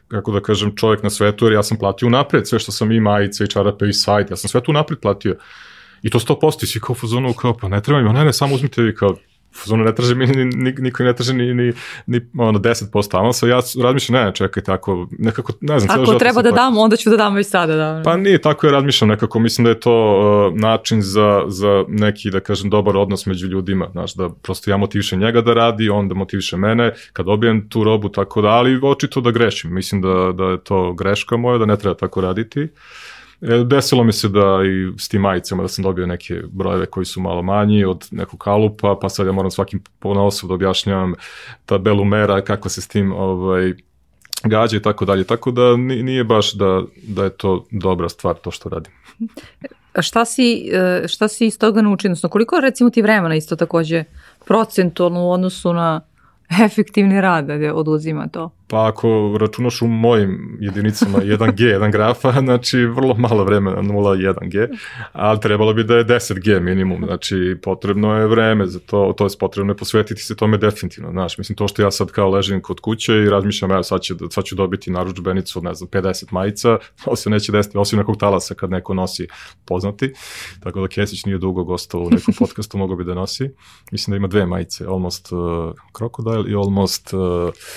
kako 0.09 0.33
da 0.33 0.41
kažem, 0.41 0.77
čovjek 0.77 1.03
na 1.03 1.11
svetu, 1.11 1.47
jer 1.47 1.53
ja 1.53 1.63
sam 1.63 1.79
platio 1.79 2.09
napred 2.09 2.49
sve 2.49 2.59
što 2.59 2.73
sam 2.73 2.93
i 2.93 3.01
majice 3.01 3.45
i 3.45 3.49
čarape 3.49 3.89
i 3.89 3.93
sajt, 3.93 4.31
ja 4.31 4.37
sam 4.37 4.49
sve 4.49 4.61
tu 4.61 4.73
napred 4.73 4.99
platio. 4.99 5.37
I 6.03 6.11
to 6.11 6.19
100% 6.19 6.65
i 6.65 6.67
svi 6.67 6.81
kao 6.81 6.93
u 6.93 6.95
fazonu, 6.95 7.33
kao, 7.33 7.57
pa 7.57 7.69
ne 7.69 7.83
treba 7.83 8.03
mi, 8.03 8.13
ne, 8.13 8.25
ne, 8.25 8.33
samo 8.33 8.55
uzmite 8.55 8.83
vi 8.83 8.95
kao, 8.95 9.17
fazonu 9.57 9.85
ne 9.85 9.95
traže 9.95 10.15
mi, 10.15 10.27
ni, 10.27 10.45
ni, 10.45 10.75
niko 10.79 11.03
ne 11.03 11.15
traže 11.15 11.35
ni, 11.35 11.55
ni, 11.55 11.73
ni 12.07 12.21
ono, 12.39 12.59
10% 12.59 13.19
avansa, 13.19 13.47
ja 13.47 13.61
razmišljam, 13.83 14.25
ne, 14.25 14.35
čekaj, 14.35 14.63
tako, 14.63 15.09
nekako, 15.19 15.53
ne 15.61 15.81
znam, 15.81 16.01
Ako 16.01 16.15
treba 16.15 16.43
da 16.43 16.51
tako- 16.51 16.57
dam, 16.57 16.79
onda 16.79 16.97
ću 16.97 17.11
da 17.11 17.17
dam 17.17 17.35
već 17.35 17.47
sada. 17.47 17.77
Da. 17.77 18.03
Pa 18.05 18.17
nije, 18.17 18.39
tako 18.39 18.67
je 18.67 18.73
razmišljam 18.73 19.09
nekako, 19.09 19.39
mislim 19.39 19.65
da 19.65 19.71
je 19.71 19.81
to 19.81 19.95
uh, 20.49 20.61
način 20.61 21.03
za, 21.03 21.43
za 21.47 21.85
neki, 21.89 22.31
da 22.31 22.41
kažem, 22.41 22.71
dobar 22.71 22.97
odnos 22.97 23.27
među 23.27 23.47
ljudima, 23.47 23.89
znaš, 23.93 24.15
da 24.15 24.29
prosto 24.43 24.71
ja 24.71 24.77
motivišem 24.77 25.21
njega 25.21 25.41
da 25.41 25.55
radi, 25.55 25.89
on 25.89 26.09
da 26.09 26.15
motiviše 26.15 26.57
mene, 26.57 26.93
kad 27.13 27.27
dobijem 27.27 27.69
tu 27.69 27.85
robu, 27.85 28.09
tako 28.09 28.43
da, 28.43 28.49
ali 28.49 28.81
očito 28.83 29.21
da 29.21 29.31
grešim, 29.31 29.75
mislim 29.75 30.03
da, 30.03 30.33
da 30.35 30.45
je 30.45 30.65
to 30.65 30.93
greška 30.93 31.37
moja, 31.37 31.59
da 31.59 31.67
ne 31.67 31.77
treba 31.77 31.95
tako 31.95 32.21
raditi. 32.21 32.61
E, 32.61 32.69
Desilo 33.41 34.05
mi 34.05 34.13
se 34.13 34.29
da 34.29 34.61
i 34.67 34.99
s 34.99 35.09
tim 35.09 35.21
majicama 35.21 35.63
da 35.63 35.69
sam 35.69 35.83
dobio 35.83 36.07
neke 36.07 36.43
brojeve 36.49 36.87
koji 36.87 37.07
su 37.07 37.21
malo 37.21 37.43
manji 37.43 37.85
od 37.85 38.09
nekog 38.11 38.41
kalupa, 38.41 38.99
pa 39.01 39.09
sad 39.09 39.27
ja 39.27 39.33
moram 39.33 39.51
svakim 39.51 39.83
ponosom 39.99 40.49
da 40.49 40.55
objašnjavam 40.55 41.15
tabelu 41.67 42.05
mera, 42.05 42.41
kako 42.41 42.69
se 42.69 42.81
s 42.81 42.89
tim 42.89 43.13
ovaj, 43.13 43.73
gađa 44.45 44.77
i 44.77 44.83
tako 44.83 45.05
dalje. 45.05 45.25
Tako 45.25 45.51
da 45.51 45.77
ni- 45.77 46.03
nije 46.03 46.25
baš 46.25 46.53
da, 46.53 46.83
da 47.03 47.25
je 47.25 47.31
to 47.31 47.67
dobra 47.71 48.09
stvar 48.09 48.35
to 48.35 48.51
što 48.51 48.69
radim. 48.69 48.93
Šta 50.01 50.25
si, 50.25 50.71
e, 50.73 51.09
šta 51.09 51.29
si 51.29 51.47
iz 51.47 51.59
toga 51.59 51.83
naučio? 51.83 52.09
Odnosno, 52.09 52.29
koliko 52.29 52.61
recimo 52.61 52.91
ti 52.91 53.03
vremena 53.03 53.35
isto 53.35 53.57
takođe 53.57 54.05
procentualno 54.45 55.27
u 55.27 55.31
odnosu 55.31 55.73
na 55.73 56.01
efektivni 56.65 57.21
rad 57.21 57.47
da 57.47 57.75
oduzima 57.75 58.29
to? 58.29 58.51
Pa 58.69 58.87
ako 58.87 59.37
računaš 59.41 59.83
u 59.83 59.87
mojim 59.87 60.59
jedinicama 60.61 61.19
1G, 61.39 61.79
1 61.79 61.93
grafa, 61.93 62.33
znači 62.33 62.79
vrlo 62.79 63.15
malo 63.15 63.45
vremena, 63.45 63.83
0,1G, 63.83 64.69
ali 65.13 65.41
trebalo 65.41 65.75
bi 65.75 65.85
da 65.85 65.97
je 65.97 66.05
10G 66.05 66.61
minimum, 66.61 67.05
znači 67.07 67.57
potrebno 67.63 68.15
je 68.15 68.27
vreme 68.27 68.67
za 68.67 68.79
to, 68.79 69.15
to 69.17 69.25
je 69.25 69.31
potrebno 69.41 69.73
je 69.73 69.77
posvetiti 69.77 70.23
se 70.23 70.37
tome 70.37 70.59
definitivno, 70.59 71.11
znaš, 71.11 71.39
mislim 71.39 71.57
to 71.57 71.69
što 71.69 71.83
ja 71.83 71.91
sad 71.91 72.11
kao 72.11 72.31
ležim 72.31 72.63
kod 72.63 72.81
kuće 72.81 73.15
i 73.15 73.31
razmišljam, 73.31 73.71
ja 73.71 73.83
sad, 73.83 74.01
će, 74.01 74.15
sad 74.31 74.45
ću 74.45 74.55
dobiti 74.55 74.91
naručbenicu, 74.91 75.63
ne 75.63 75.75
znam, 75.75 75.89
50 75.91 76.33
majica, 76.33 76.79
to 77.05 77.17
se 77.17 77.31
neće 77.31 77.53
desiti, 77.53 77.79
osim 77.79 77.99
nekog 77.99 78.17
talasa 78.17 78.55
kad 78.55 78.71
neko 78.71 78.95
nosi 78.95 79.27
poznati, 79.65 80.13
tako 80.61 80.81
da 80.81 80.89
Kesić 80.89 81.25
nije 81.25 81.39
dugo 81.39 81.65
gostao 81.65 82.01
u 82.01 82.11
nekom 82.11 82.35
podcastu, 82.39 82.79
mogo 82.79 82.97
bi 82.97 83.05
da 83.05 83.15
nosi, 83.15 83.51
mislim 83.93 84.13
da 84.13 84.17
ima 84.17 84.29
dve 84.29 84.47
majice, 84.47 84.85
Almost 84.87 85.33
uh, 85.33 85.39
Crocodile 85.99 86.51
i 86.51 86.55
Almost 86.55 87.15
uh, 87.15 87.21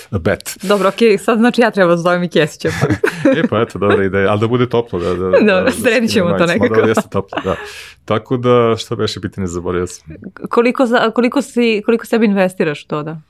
a 0.09 0.17
Bet. 0.17 0.57
Dobro, 0.63 0.78
okej, 0.87 1.09
okay, 1.09 1.17
sad 1.17 1.37
znači 1.37 1.61
ja 1.61 1.71
treba 1.71 1.91
da 1.91 1.97
zovem 1.97 2.23
i 2.23 2.29
Kesića. 2.29 2.69
e 3.37 3.47
pa 3.49 3.61
eto, 3.61 3.79
dobra 3.79 4.05
ideja, 4.05 4.31
ali 4.31 4.39
da 4.39 4.47
bude 4.47 4.69
toplo. 4.69 4.99
Da, 4.99 5.09
da, 5.09 5.15
Dobro, 5.15 5.63
da, 5.63 5.71
sredit 5.71 6.11
ćemo 6.11 6.37
to 6.37 6.45
nekako. 6.45 6.81
Da, 6.81 6.87
jeste 6.87 7.09
toplo, 7.11 7.41
da. 7.43 7.55
Tako 8.05 8.37
da, 8.37 8.75
šta 8.77 8.95
beše 8.95 9.19
biti 9.19 9.41
ne 9.41 9.47
zaboravio 9.47 9.87
sam. 9.87 10.15
Koliko, 10.49 10.85
za, 10.85 11.11
koliko, 11.11 11.41
si, 11.41 11.81
koliko 11.85 12.05
sebi 12.05 12.25
investiraš 12.25 12.83
u 12.83 12.87
to 12.87 13.03
da? 13.03 13.21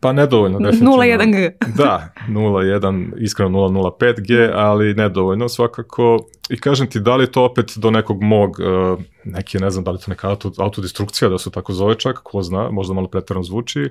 Pa 0.00 0.12
nedovoljno, 0.12 0.58
definitivno. 0.58 0.96
0,1G. 0.96 1.50
da, 1.82 2.08
0,1, 2.28 3.12
iskreno 3.18 3.58
0,05G, 3.58 4.50
ali 4.54 4.94
nedovoljno 4.94 5.48
svakako. 5.48 6.18
I 6.50 6.60
kažem 6.60 6.86
ti, 6.86 7.00
da 7.00 7.16
li 7.16 7.32
to 7.32 7.44
opet 7.44 7.72
do 7.76 7.90
nekog 7.90 8.22
mog, 8.22 8.50
uh, 8.50 8.98
neki, 9.24 9.58
ne 9.58 9.70
znam, 9.70 9.84
da 9.84 9.90
li 9.90 9.98
to 9.98 10.04
neka 10.08 10.28
auto, 10.28 10.52
autodestrukcija, 10.58 11.28
da 11.28 11.38
se 11.38 11.50
tako 11.50 11.72
zove 11.72 11.94
čak, 11.94 12.20
ko 12.22 12.42
zna, 12.42 12.70
možda 12.70 12.94
malo 12.94 13.08
pretarno 13.08 13.42
zvuči, 13.42 13.82
uh, 13.82 13.90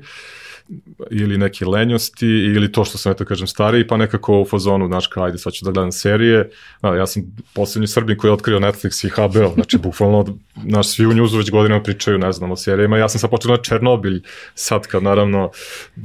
ili 1.11 1.37
neke 1.37 1.65
lenjosti 1.65 2.27
ili 2.27 2.71
to 2.71 2.85
što 2.85 2.97
sam 2.97 3.11
eto 3.11 3.25
kažem 3.25 3.47
stariji 3.47 3.87
pa 3.87 3.97
nekako 3.97 4.41
u 4.41 4.45
fazonu 4.45 4.87
znaš 4.87 5.07
kao 5.07 5.23
ajde 5.23 5.37
sad 5.37 5.53
ću 5.53 5.65
da 5.65 5.71
gledam 5.71 5.91
serije. 5.91 6.49
A, 6.81 6.95
ja 6.95 7.07
sam 7.07 7.23
poslednji 7.53 7.87
Srbin 7.87 8.17
koji 8.17 8.29
je 8.29 8.33
otkrio 8.33 8.59
Netflix 8.59 9.05
i 9.05 9.09
HBO 9.09 9.53
znači 9.53 9.77
bukvalno 9.77 10.25
naš 10.63 10.87
svi 10.87 11.05
u 11.05 11.13
njuzu 11.13 11.37
već 11.37 11.51
godinama 11.51 11.83
pričaju 11.83 12.17
ne 12.17 12.31
znam 12.31 12.51
o 12.51 12.55
serijama. 12.55 12.97
Ja 12.97 13.09
sam 13.09 13.19
sad 13.19 13.29
počeo 13.29 13.51
na 13.51 13.57
Černobilj 13.57 14.21
sad 14.55 14.87
kad 14.87 15.03
naravno 15.03 15.49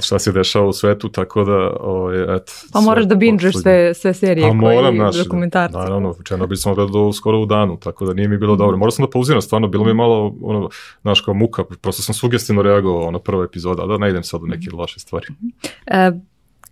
šta 0.00 0.18
se 0.18 0.32
dešava 0.32 0.66
u 0.66 0.72
svetu 0.72 1.08
tako 1.08 1.44
da 1.44 1.70
o, 1.80 2.12
eto 2.36 2.52
pa 2.72 2.80
moraš 2.80 3.04
da 3.04 3.14
bingeeš 3.14 3.54
sve, 3.62 3.94
sve 3.94 4.14
serije 4.14 4.48
pa 4.48 4.52
moram, 4.52 4.96
naš, 4.96 5.16
dokumentarci. 5.16 5.76
naravno 5.76 6.14
Černobilj 6.24 6.56
sam 6.56 6.74
gledao 6.74 7.12
skoro 7.12 7.38
u 7.38 7.46
danu 7.46 7.76
tako 7.76 8.06
da 8.06 8.14
nije 8.14 8.28
mi 8.28 8.38
bilo 8.38 8.54
mm. 8.54 8.58
dobro. 8.58 8.76
Morao 8.76 8.90
sam 8.90 9.04
da 9.04 9.10
pauziram 9.10 9.42
stvarno 9.42 9.68
bilo 9.68 9.84
mi 9.84 9.94
malo 9.94 10.34
ono 10.42 10.68
znaš 11.02 11.20
kao 11.20 11.34
muka 11.34 11.64
prosto 11.64 12.02
sam 12.02 12.14
sugestivno 12.14 12.62
reagovao 12.62 13.10
na 13.10 13.18
prva 13.18 13.44
epizoda 13.44 13.86
da 13.86 13.98
ne 13.98 14.10
idem 14.10 14.22
sad 14.22 14.42
u 14.42 14.46
neke 14.50 14.70
loše 14.72 15.00
stvari. 15.00 15.26
E, 15.86 16.10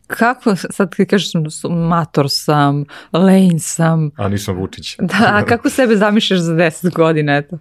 kako, 0.06 0.56
sad 0.56 0.96
ti 0.96 1.06
kažeš 1.06 1.30
mator 1.70 2.26
sam, 2.30 2.84
lane 3.12 3.58
sam. 3.58 4.10
A 4.16 4.28
nisam 4.28 4.56
Vučić. 4.56 4.96
Da, 4.98 5.30
a 5.32 5.44
kako 5.44 5.70
sebe 5.70 5.96
zamišljaš 5.96 6.40
za 6.40 6.52
10 6.52 6.94
godina, 6.94 7.36
eto? 7.36 7.58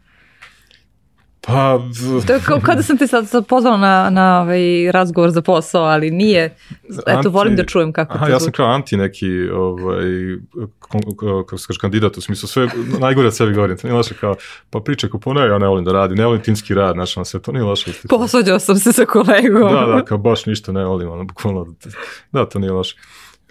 Pa... 1.48 1.80
To 2.28 2.34
je 2.34 2.40
kao, 2.46 2.60
kao 2.60 2.76
da 2.76 2.84
sam 2.84 2.98
te 2.98 3.08
sad, 3.08 3.30
sad 3.30 3.48
pozvala 3.48 3.78
na, 3.78 4.10
na 4.10 4.42
ovaj 4.42 4.92
razgovor 4.92 5.32
za 5.32 5.42
posao, 5.42 5.84
ali 5.84 6.12
nije. 6.12 6.56
Eto, 6.90 7.02
anti, 7.06 7.28
volim 7.28 7.56
da 7.56 7.66
čujem 7.66 7.94
kako 7.94 8.14
aha, 8.14 8.26
to 8.26 8.32
ja 8.32 8.40
sam 8.40 8.52
kao 8.52 8.66
anti 8.66 8.98
neki, 8.98 9.50
ovaj, 9.50 10.06
kako 11.46 11.58
se 11.58 11.68
kaže, 11.68 11.80
kandidat, 11.80 12.18
u 12.18 12.22
smislu 12.22 12.48
sve, 12.48 12.68
najgore 13.00 13.28
od 13.28 13.36
sebi 13.36 13.54
govorim, 13.54 13.78
to 13.78 13.88
nije 13.88 13.98
loše 13.98 14.16
kao, 14.16 14.36
pa 14.70 14.80
priče 14.80 15.10
ko 15.10 15.20
puno, 15.20 15.42
ja 15.42 15.58
ne 15.58 15.68
volim 15.68 15.86
da 15.86 15.92
radim, 15.92 16.18
ne 16.18 16.26
volim 16.26 16.42
timski 16.42 16.74
rad, 16.74 16.94
znaš, 16.96 17.16
na 17.16 17.26
sve, 17.26 17.40
to 17.40 17.52
nije 17.52 17.64
loše. 17.64 17.92
Posvađao 18.10 18.60
sam 18.60 18.76
se 18.76 18.94
sa 18.94 19.06
kolegom. 19.06 19.74
Da, 19.74 19.86
da, 19.86 20.06
kao 20.06 20.18
baš 20.18 20.46
ništa 20.46 20.72
ne 20.72 20.86
volim, 20.86 21.10
ono, 21.10 21.24
bukvalno, 21.24 21.66
da, 22.32 22.46
to 22.46 22.60
nije 22.60 22.72
loše. 22.72 22.96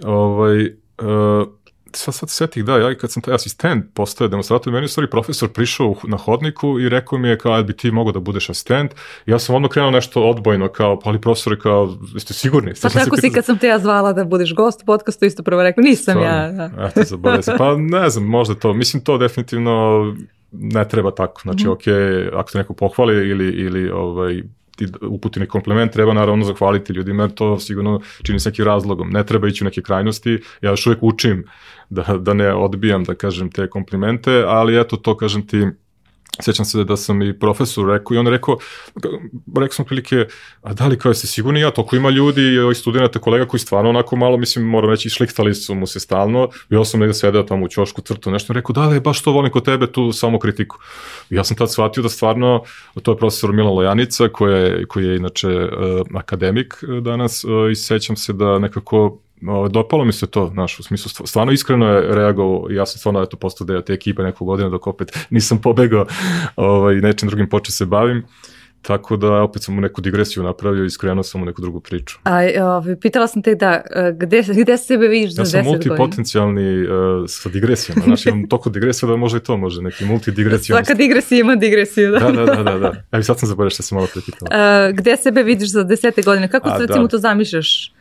Ovaj, 0.05 0.65
uh, 0.67 1.49
sad, 1.97 2.15
sad 2.15 2.31
setih, 2.31 2.65
da, 2.65 2.79
ja 2.79 2.95
kad 2.95 3.13
sam 3.13 3.23
taj 3.23 3.35
asistent 3.35 3.85
postao 3.95 4.29
demonstrator, 4.29 4.73
meni 4.73 4.85
je 4.85 4.89
stvari 4.89 5.11
profesor 5.11 5.49
prišao 5.49 5.95
na 6.05 6.17
hodniku 6.17 6.81
i 6.81 6.89
rekao 6.89 7.19
mi 7.19 7.29
je 7.29 7.39
kao, 7.39 7.63
bi 7.63 7.77
ti 7.77 7.91
mogao 7.91 8.13
da 8.13 8.21
budeš 8.21 8.51
asistent. 8.51 8.93
I 9.27 9.31
ja 9.31 9.39
sam 9.39 9.55
odmah 9.55 9.71
krenuo 9.71 9.91
nešto 9.91 10.23
odbojno, 10.23 10.69
kao, 10.69 11.01
pa 11.01 11.11
ali 11.11 11.21
profesor 11.21 11.63
kao, 11.63 11.97
jeste 12.15 12.35
sigurni? 12.35 12.73
Pa 12.83 12.89
tako 12.89 13.17
si 13.17 13.31
kad 13.31 13.45
sam 13.45 13.59
te 13.59 13.67
ja 13.67 13.79
zvala 13.79 14.13
da 14.13 14.25
budeš 14.25 14.55
gost 14.55 14.83
u 14.83 14.85
podcastu, 14.85 15.25
isto 15.25 15.43
prvo 15.43 15.63
rekao, 15.63 15.83
nisam 15.83 16.13
Stvarno, 16.13 16.23
ja. 16.23 16.53
Da. 16.53 16.87
Eto, 16.87 17.03
zaboravio 17.05 17.43
se. 17.43 17.55
Pa 17.59 17.77
ne 17.77 18.11
znam, 18.11 18.25
možda 18.25 18.55
to, 18.55 18.73
mislim 18.73 19.05
to 19.05 19.19
definitivno 19.19 20.05
ne 20.53 20.89
treba 20.89 21.11
tako. 21.11 21.41
Znači, 21.43 21.65
mm 21.65 21.71
-hmm. 21.71 22.27
ok, 22.33 22.35
ako 22.39 22.51
te 22.51 22.59
neko 22.59 22.75
pohvali 22.75 23.31
ili, 23.31 23.49
ili 23.49 23.91
ovaj, 23.91 24.43
ti 24.77 24.87
uputi 25.03 25.41
neki 25.41 25.51
komplement, 25.51 25.93
treba 25.93 26.13
naravno 26.13 26.45
zahvaliti 26.45 26.93
ljudima, 26.93 27.23
jer 27.23 27.35
to 27.35 27.59
sigurno 27.59 28.01
čini 28.23 28.41
se 28.41 28.49
nekim 28.49 28.65
razlogom. 28.65 29.11
Ne 29.11 29.27
treba 29.27 29.49
ići 29.49 29.65
u 29.65 29.67
neke 29.67 29.83
krajnosti, 29.83 30.41
ja 30.61 30.71
još 30.71 30.87
uvijek 30.87 31.03
učim 31.03 31.45
da, 31.91 32.03
da 32.21 32.35
ne 32.35 32.55
odbijam, 32.55 33.05
da 33.05 33.15
kažem, 33.15 33.51
te 33.51 33.71
komplimente, 33.71 34.45
ali 34.47 34.81
eto, 34.81 34.97
to 34.97 35.17
kažem 35.17 35.47
ti, 35.47 35.67
Sjećam 36.43 36.65
se 36.65 36.85
da 36.85 36.97
sam 36.97 37.23
i 37.23 37.39
profesor 37.39 37.89
rekao 37.89 38.15
i 38.15 38.19
on 38.19 38.27
rekao, 38.27 38.59
rekao 39.57 39.73
sam 39.73 39.85
prilike, 39.85 40.27
a 40.63 40.75
da 40.75 40.87
li 40.87 40.99
kao 40.99 41.15
se 41.15 41.27
sigurni 41.27 41.61
ja, 41.61 41.71
toliko 41.71 41.97
ima 41.97 42.11
ljudi 42.11 42.43
i 42.73 42.75
studenta, 42.75 43.19
kolega 43.19 43.45
koji 43.45 43.61
stvarno 43.61 43.91
onako 43.91 44.17
malo, 44.17 44.37
mislim, 44.37 44.65
moram 44.65 44.91
reći, 44.91 45.11
šliktali 45.11 45.55
su 45.55 45.75
mu 45.75 45.87
se 45.87 46.01
stalno, 46.01 46.49
ja 46.71 46.85
sam 46.85 47.01
negde 47.01 47.15
sedeo 47.15 47.43
tamo 47.43 47.65
u 47.65 47.69
ćošku 47.69 48.01
crtu, 48.01 48.31
nešto 48.31 48.53
rekao, 48.53 48.73
da 48.73 48.89
li 48.89 49.01
baš 49.01 49.23
to 49.23 49.33
volim 49.33 49.53
kod 49.53 49.65
tebe, 49.65 49.93
tu 49.93 50.13
samo 50.13 50.39
kritiku. 50.39 50.77
I 51.31 51.35
ja 51.35 51.45
sam 51.45 51.57
tad 51.57 51.73
shvatio 51.73 52.03
da 52.03 52.09
stvarno, 52.09 52.63
to 53.03 53.13
je 53.13 53.17
profesor 53.17 53.53
Milan 53.53 53.75
Lojanica, 53.75 54.29
koji 54.29 54.63
je, 54.63 54.87
koji 54.87 55.07
je 55.07 55.17
inače 55.17 55.49
uh, 55.49 55.71
akademik 56.15 56.75
danas 57.03 57.45
uh, 57.45 57.71
i 57.71 57.75
sećam 57.75 58.17
se 58.17 58.33
da 58.33 58.59
nekako 58.59 59.19
dopalo 59.71 60.05
mi 60.05 60.13
se 60.13 60.27
to, 60.27 60.51
znaš, 60.53 60.79
u 60.79 60.83
smislu, 60.83 61.27
stvarno 61.27 61.53
iskreno 61.53 61.87
je 61.87 62.15
reagovao, 62.15 62.67
ja 62.71 62.87
sam 62.87 62.99
stvarno 62.99 63.23
eto 63.23 63.37
postao 63.37 63.65
deo 63.65 63.81
te 63.81 63.93
ekipe 63.93 64.23
neku 64.23 64.45
godinu 64.45 64.71
dok 64.71 64.87
opet 64.87 65.19
nisam 65.31 65.61
pobegao 65.61 66.07
ovaj, 66.57 66.95
nečim 66.95 67.29
drugim 67.29 67.49
počeo 67.49 67.73
se 67.73 67.87
bavim. 67.87 68.25
Tako 68.83 69.17
da 69.17 69.33
opet 69.33 69.63
sam 69.63 69.75
mu 69.75 69.81
neku 69.81 70.01
digresiju 70.01 70.43
napravio 70.43 70.85
i 70.85 70.91
skrenuo 70.91 71.23
sam 71.23 71.43
u 71.43 71.45
neku 71.45 71.63
drugu 71.63 71.81
priču. 71.81 72.19
A 72.25 72.39
ovaj, 72.63 72.97
pitala 73.01 73.27
sam 73.27 73.43
te 73.43 73.55
da, 73.55 73.83
e, 73.95 74.13
gde, 74.17 74.43
gde 74.63 74.79
sebe 74.79 75.09
vidiš 75.09 75.35
za 75.35 75.43
10 75.43 75.45
godina? 75.45 75.59
Ja 75.59 75.65
sam 75.65 75.73
multipotencijalni 75.73 76.83
uh, 76.83 76.89
sa 77.29 77.49
digresijama. 77.49 78.03
Znači 78.05 78.29
imam 78.29 78.49
toliko 78.49 78.71
digresija 78.71 79.09
da 79.09 79.17
može 79.17 79.37
i 79.37 79.41
to 79.41 79.57
može, 79.57 79.83
neki 79.83 80.05
multidigresija. 80.05 80.77
Svaka 80.77 80.95
digresija 80.95 81.41
ima 81.41 81.57
digresiju. 81.57 82.11
Da, 82.11 82.19
da, 82.19 82.45
da. 82.45 82.63
da, 82.63 82.79
da. 82.79 82.93
Evo 83.13 83.23
sad 83.23 83.39
sam 83.39 83.49
zaboravio 83.49 83.71
što 83.71 83.83
sam 83.83 83.97
malo 83.97 84.09
prepitala. 84.13 84.51
Uh, 84.89 84.97
gde 84.97 85.17
sebe 85.17 85.43
vidiš 85.43 85.71
za 85.71 85.83
desete 85.83 86.23
godine? 86.23 86.49
Kako 86.49 86.69
A, 86.69 86.79
recimo 86.79 87.03
da. 87.03 87.09
to 87.09 87.19
zamišljaš? 87.19 87.93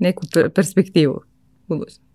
Neku 0.00 0.26
perspektivu 0.54 1.20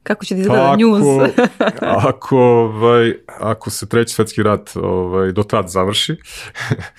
Kako 0.04 0.26
će 0.26 0.36
ti 0.36 0.42
izgleda 0.42 0.64
pa 0.64 0.76
news? 0.76 1.34
ako, 2.10 2.38
ovaj, 2.38 3.14
ako 3.40 3.70
se 3.70 3.90
treći 3.90 4.14
svetski 4.14 4.44
rat 4.44 4.70
ovaj, 4.76 5.32
do 5.32 5.44
tad 5.44 5.70
završi, 5.70 6.16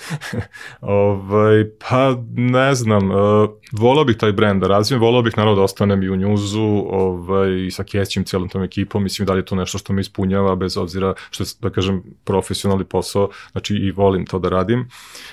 ovaj, 0.80 1.64
pa 1.88 2.16
ne 2.34 2.74
znam, 2.74 3.10
uh, 3.10 3.50
volao 3.72 4.04
bih 4.04 4.16
taj 4.16 4.32
brend 4.32 4.62
da 4.62 4.68
razvijem, 4.68 5.00
volao 5.00 5.22
bih 5.22 5.32
naravno 5.36 5.56
da 5.56 5.62
ostanem 5.62 6.02
i 6.02 6.08
u 6.08 6.16
njuzu 6.16 6.84
ovaj, 6.90 7.66
i 7.66 7.70
sa 7.70 7.84
Kjećim, 7.84 8.24
cijelom 8.24 8.48
tom 8.48 8.62
ekipom, 8.62 9.02
mislim 9.02 9.26
da 9.26 9.32
li 9.32 9.38
je 9.38 9.44
to 9.44 9.54
nešto 9.54 9.78
što 9.78 9.92
me 9.92 10.00
ispunjava, 10.00 10.56
bez 10.56 10.76
obzira 10.76 11.14
što 11.30 11.44
je, 11.44 11.48
da 11.60 11.70
kažem, 11.70 12.02
profesionalni 12.24 12.84
posao, 12.84 13.30
znači 13.52 13.74
i 13.74 13.90
volim 13.90 14.26
to 14.26 14.38
da 14.38 14.48
radim. 14.48 14.88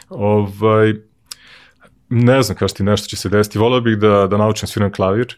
Ovaj, 0.09 0.93
Ne 2.15 2.41
znam 2.41 2.57
kaži 2.57 2.73
ti 2.73 2.83
nešto 2.83 3.07
će 3.07 3.15
se 3.15 3.29
desiti. 3.29 3.57
Volio 3.57 3.81
bih 3.81 3.97
da, 3.97 4.27
da 4.27 4.37
naučim 4.37 4.67
sviram 4.67 4.91
klavir. 4.91 5.35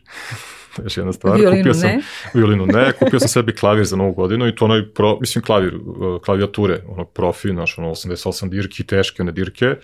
još 0.84 0.98
jedna 0.98 1.14
stvar. 1.14 1.40
Violinu 1.40 1.64
kupio 1.64 1.74
sam, 1.74 1.90
ne. 1.90 2.02
Violinu 2.34 2.66
ne. 2.66 2.92
Kupio 2.92 3.20
sam 3.20 3.30
sebi 3.30 3.56
klavir 3.56 3.86
za 3.86 3.96
novu 3.96 4.14
godinu 4.14 4.48
i 4.48 4.56
to 4.56 4.66
onaj, 4.66 4.86
pro, 4.94 5.18
mislim, 5.20 5.44
klavir, 5.44 5.76
uh, 5.76 6.22
klavijature, 6.22 6.82
ono 6.88 7.06
profi, 7.06 7.50
znaš, 7.50 7.78
ono 7.78 7.90
88 7.90 8.50
dirki, 8.50 8.84
teške 8.84 9.22
one 9.22 9.32
dirke. 9.32 9.76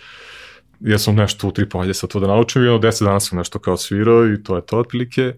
Ja 0.79 0.97
sam 0.97 1.15
nešto 1.15 1.47
u 1.47 1.51
tri 1.51 1.69
polje 1.69 1.93
sa 1.93 2.07
to 2.07 2.19
da 2.19 2.27
naučim 2.27 2.65
i 2.65 2.67
ono 2.67 2.79
10 2.79 3.03
dana 3.03 3.19
sam 3.19 3.37
nešto 3.37 3.59
kao 3.59 3.77
svirao 3.77 4.27
i 4.27 4.43
to 4.43 4.55
je 4.55 4.65
to 4.65 4.77
otprilike. 4.77 5.33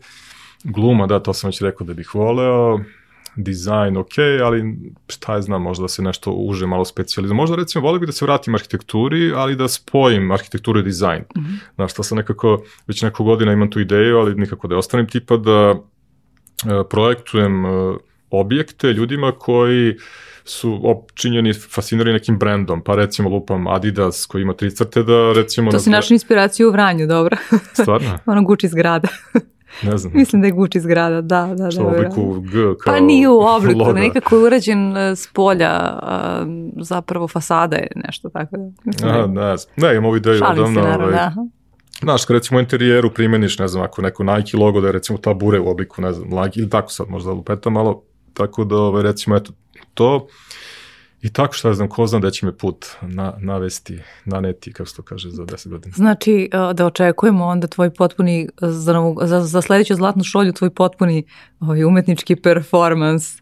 Gluma, 0.63 1.07
da, 1.07 1.19
to 1.19 1.33
sam 1.33 1.47
već 1.47 1.61
rekao 1.61 1.87
da 1.87 1.93
bih 1.93 2.15
voleo 2.15 2.79
dizajn 3.35 3.97
ok, 3.97 4.17
ali 4.43 4.63
šta 5.07 5.35
je 5.35 5.41
znam, 5.41 5.61
možda 5.61 5.81
da 5.81 5.87
se 5.87 6.01
nešto 6.01 6.31
uže 6.31 6.67
malo 6.67 6.85
specializam. 6.85 7.37
Možda 7.37 7.55
recimo 7.55 7.85
volio 7.85 7.99
bih 7.99 8.07
da 8.07 8.13
se 8.13 8.25
vratim 8.25 8.55
arhitekturi, 8.55 9.31
ali 9.35 9.55
da 9.55 9.67
spojim 9.67 10.31
arhitekturu 10.31 10.79
i 10.79 10.83
dizajn. 10.83 11.21
Mm 11.21 11.39
-hmm. 11.39 11.57
Znaš, 11.75 11.93
to 11.93 12.03
sam 12.03 12.17
nekako, 12.17 12.63
već 12.87 13.01
neko 13.01 13.23
godina 13.23 13.53
imam 13.53 13.71
tu 13.71 13.79
ideju, 13.79 14.17
ali 14.17 14.35
nikako 14.35 14.67
da 14.67 14.77
ostanem 14.77 15.07
tipa 15.07 15.37
da 15.37 15.69
e, 15.71 16.83
projektujem 16.89 17.65
e, 17.65 17.69
objekte 18.29 18.93
ljudima 18.93 19.31
koji 19.31 19.95
su 20.45 20.79
opčinjeni, 20.83 21.53
fascinirani 21.53 22.13
nekim 22.13 22.37
brendom, 22.37 22.83
pa 22.83 22.95
recimo 22.95 23.29
lupam 23.29 23.67
Adidas 23.67 24.25
koji 24.25 24.41
ima 24.41 24.53
tri 24.53 24.71
crte 24.71 25.03
da 25.03 25.33
recimo... 25.33 25.71
To 25.71 25.79
si 25.79 25.89
našao 25.89 26.15
inspiraciju 26.15 26.67
u 26.67 26.71
Vranju, 26.71 27.07
dobro. 27.07 27.37
Stvarno? 27.73 28.19
ono 28.25 28.43
Gucci 28.43 28.67
zgrada. 28.67 29.07
Ne 29.81 29.97
znam. 29.97 30.13
Mislim 30.15 30.41
da 30.41 30.47
je 30.47 30.51
Gucci 30.51 30.79
zgrada, 30.79 31.21
da, 31.21 31.53
da. 31.57 31.71
Što 31.71 31.83
da, 31.83 31.87
u 31.87 31.91
obliku 31.91 32.39
G 32.39 32.51
kao 32.51 32.93
Pa 32.93 32.99
nije 32.99 33.29
u 33.29 33.39
obliku, 33.39 33.79
loga. 33.79 33.99
nekako 33.99 34.35
je 34.35 34.43
urađen 34.43 34.97
e, 34.97 35.15
s 35.15 35.27
polja, 35.27 35.99
zapravo 36.81 37.27
fasada 37.27 37.75
je 37.75 37.87
nešto 37.95 38.29
tako. 38.29 38.55
Mislim, 38.83 39.09
Aha, 39.09 39.19
da 39.19 39.27
ne 39.27 39.57
znam. 39.57 39.73
Ne, 39.77 39.91
imam 39.91 40.05
ovu 40.05 40.17
ideju 40.17 40.41
odavno. 40.51 40.81
Ovaj, 40.81 41.11
da. 41.11 41.33
Znaš, 42.01 42.25
kad 42.25 42.33
recimo 42.33 42.57
u 42.57 42.61
interijeru 42.61 43.09
primeniš, 43.09 43.59
ne 43.59 43.67
znam, 43.67 43.83
ako 43.83 44.01
neko 44.01 44.23
Nike 44.23 44.57
logo 44.57 44.81
da 44.81 44.87
je 44.87 44.93
recimo 44.93 45.17
ta 45.17 45.33
bure 45.33 45.59
u 45.59 45.69
obliku, 45.69 46.01
ne 46.01 46.13
znam, 46.13 46.29
Nike 46.29 46.59
ili 46.59 46.69
tako 46.69 46.91
sad 46.91 47.09
možda 47.09 47.31
lupeta 47.31 47.69
malo, 47.69 48.03
tako 48.33 48.63
da, 48.63 48.75
ovaj, 48.75 49.03
recimo, 49.03 49.35
eto, 49.35 49.51
to, 49.93 50.27
I 51.23 51.29
tako 51.29 51.53
šta 51.53 51.73
znam, 51.73 51.89
ko 51.89 52.07
zna 52.07 52.19
da 52.19 52.31
će 52.31 52.45
me 52.45 52.57
put 52.57 52.85
na, 53.01 53.33
navesti, 53.39 53.99
naneti, 54.25 54.73
kako 54.73 54.89
se 54.89 54.95
to 54.95 55.01
kaže, 55.01 55.29
za 55.29 55.43
10 55.43 55.69
godina. 55.69 55.93
Znači 55.95 56.49
da 56.73 56.85
očekujemo 56.85 57.45
onda 57.45 57.67
tvoj 57.67 57.93
potpuni, 57.93 58.49
za, 58.61 58.93
novu, 58.93 59.19
za, 59.21 59.41
za 59.41 59.61
sledeću 59.61 59.95
zlatnu 59.95 60.23
šolju, 60.23 60.53
tvoj 60.53 60.69
potpuni 60.69 61.23
ovaj, 61.59 61.83
umetnički 61.83 62.35
performans. 62.35 63.35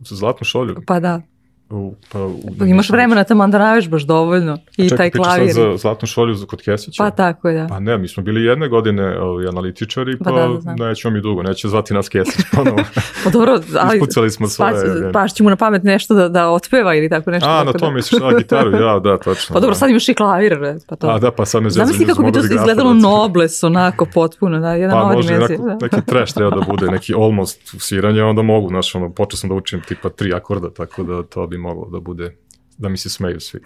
Za 0.00 0.16
zlatnu 0.16 0.44
šolju? 0.44 0.82
Pa 0.86 1.00
da. 1.00 1.22
U, 1.70 1.94
pa, 2.12 2.20
u, 2.20 2.40
Imaš 2.66 2.90
vremena 2.90 3.24
tamo 3.24 3.46
da 3.46 3.80
baš 3.90 4.02
dovoljno 4.02 4.58
i 4.76 4.88
čekaj, 4.88 4.96
taj 4.96 5.10
klavir. 5.10 5.48
Čekaj, 5.48 5.70
za 5.70 5.76
zlatnu 5.76 6.08
šolju 6.08 6.36
kod 6.48 6.62
Kesića? 6.62 7.02
Pa 7.02 7.10
tako 7.10 7.48
je, 7.48 7.60
da. 7.60 7.66
Pa 7.66 7.80
ne, 7.80 7.98
mi 7.98 8.08
smo 8.08 8.22
bili 8.22 8.44
jedne 8.44 8.68
godine 8.68 9.20
ovi, 9.20 9.48
analitičari, 9.48 10.18
pa, 10.18 10.24
Pa 10.24 10.30
da, 10.30 10.74
da, 10.76 10.88
nećemo 10.88 11.14
mi 11.14 11.20
dugo, 11.20 11.42
neće 11.42 11.68
zvati 11.68 11.94
nas 11.94 12.08
Kesić 12.08 12.44
ponovo. 12.54 12.78
Pa 13.24 13.30
dobro, 13.30 13.60
ali 13.80 13.96
Ispucali 13.96 14.30
smo 14.30 14.48
svoje. 14.48 14.72
pa, 15.12 15.20
paš 15.20 15.34
će 15.34 15.42
mu 15.42 15.50
na 15.50 15.56
pamet 15.56 15.82
nešto 15.82 16.14
da, 16.14 16.28
da 16.28 16.48
otpeva 16.48 16.94
ili 16.94 17.08
tako 17.08 17.30
nešto. 17.30 17.48
A, 17.48 17.52
na 17.52 17.64
tako 17.64 17.78
to 17.78 17.86
da. 17.86 17.92
misliš, 17.92 18.22
a, 18.22 18.38
gitaru, 18.38 18.70
ja, 18.70 18.98
da, 18.98 19.18
tačno. 19.18 19.54
Pa 19.54 19.60
dobro, 19.60 19.74
da. 19.74 19.78
sad 19.78 19.90
imaš 19.90 20.08
i 20.08 20.14
klavir, 20.14 20.58
bre, 20.58 20.76
pa 20.88 20.96
to. 20.96 21.08
A, 21.08 21.18
da, 21.18 21.30
pa 21.30 21.44
sad 21.44 21.62
me 21.62 21.70
zezam. 21.70 21.86
Zamisli 21.86 22.06
kako 22.06 22.22
bi 22.22 22.32
to 22.32 22.38
izgledalo 22.38 22.94
nobles, 22.94 23.62
onako, 23.64 24.06
potpuno, 24.14 24.60
da, 24.60 24.72
jedna 24.72 24.94
Pa 24.94 25.00
nova 25.00 25.12
može 25.12 25.28
dimenzija. 25.28 25.58
da. 25.58 25.78
neki 25.82 26.06
trash 26.06 26.34
treba 26.34 26.50
da 26.50 26.62
bude, 26.70 26.86
neki 26.86 27.14
almost 27.14 27.74
sviranje, 27.78 28.22
onda 28.22 28.42
mogu, 28.42 28.68
znaš, 28.68 28.94
ono, 28.94 29.10
počeo 29.10 29.36
sam 29.36 29.48
da 29.48 29.54
učim 29.54 29.80
tipa 29.88 30.08
tri 30.08 30.34
akorda, 30.34 30.70
tako 30.70 31.02
da 31.02 31.22
to 31.22 31.46
bi 31.46 31.55
moglo 31.58 31.90
da 31.90 32.00
bude, 32.00 32.36
da 32.78 32.88
mi 32.88 32.96
se 32.96 33.10
smeju 33.10 33.40
svi. 33.40 33.60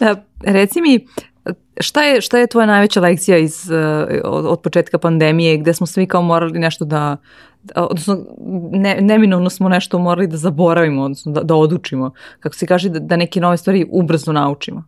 E, 0.00 0.14
Reci 0.56 0.80
mi, 0.80 1.06
šta 1.80 2.02
je, 2.02 2.20
šta 2.20 2.38
je 2.38 2.46
tvoja 2.46 2.66
najveća 2.66 3.00
lekcija 3.00 3.38
iz, 3.38 3.70
e, 3.70 4.20
od, 4.24 4.46
od 4.46 4.60
početka 4.60 4.98
pandemije 4.98 5.56
gde 5.56 5.74
smo 5.74 5.86
svi 5.86 6.06
kao 6.06 6.22
morali 6.22 6.58
nešto 6.58 6.84
da, 6.84 7.16
da- 7.62 7.84
odnosno 7.84 8.26
ne, 8.72 8.98
neminovno 9.00 9.50
smo 9.50 9.68
nešto 9.68 9.98
morali 9.98 10.26
da 10.26 10.36
zaboravimo, 10.36 11.02
odnosno 11.02 11.32
da, 11.32 11.42
da 11.42 11.54
odučimo, 11.54 12.12
kako 12.40 12.54
se 12.54 12.66
kaže, 12.66 12.88
da, 12.88 12.98
da 12.98 13.16
neke 13.16 13.40
nove 13.40 13.56
stvari 13.56 13.86
ubrzo 13.90 14.32
naučimo. 14.32 14.84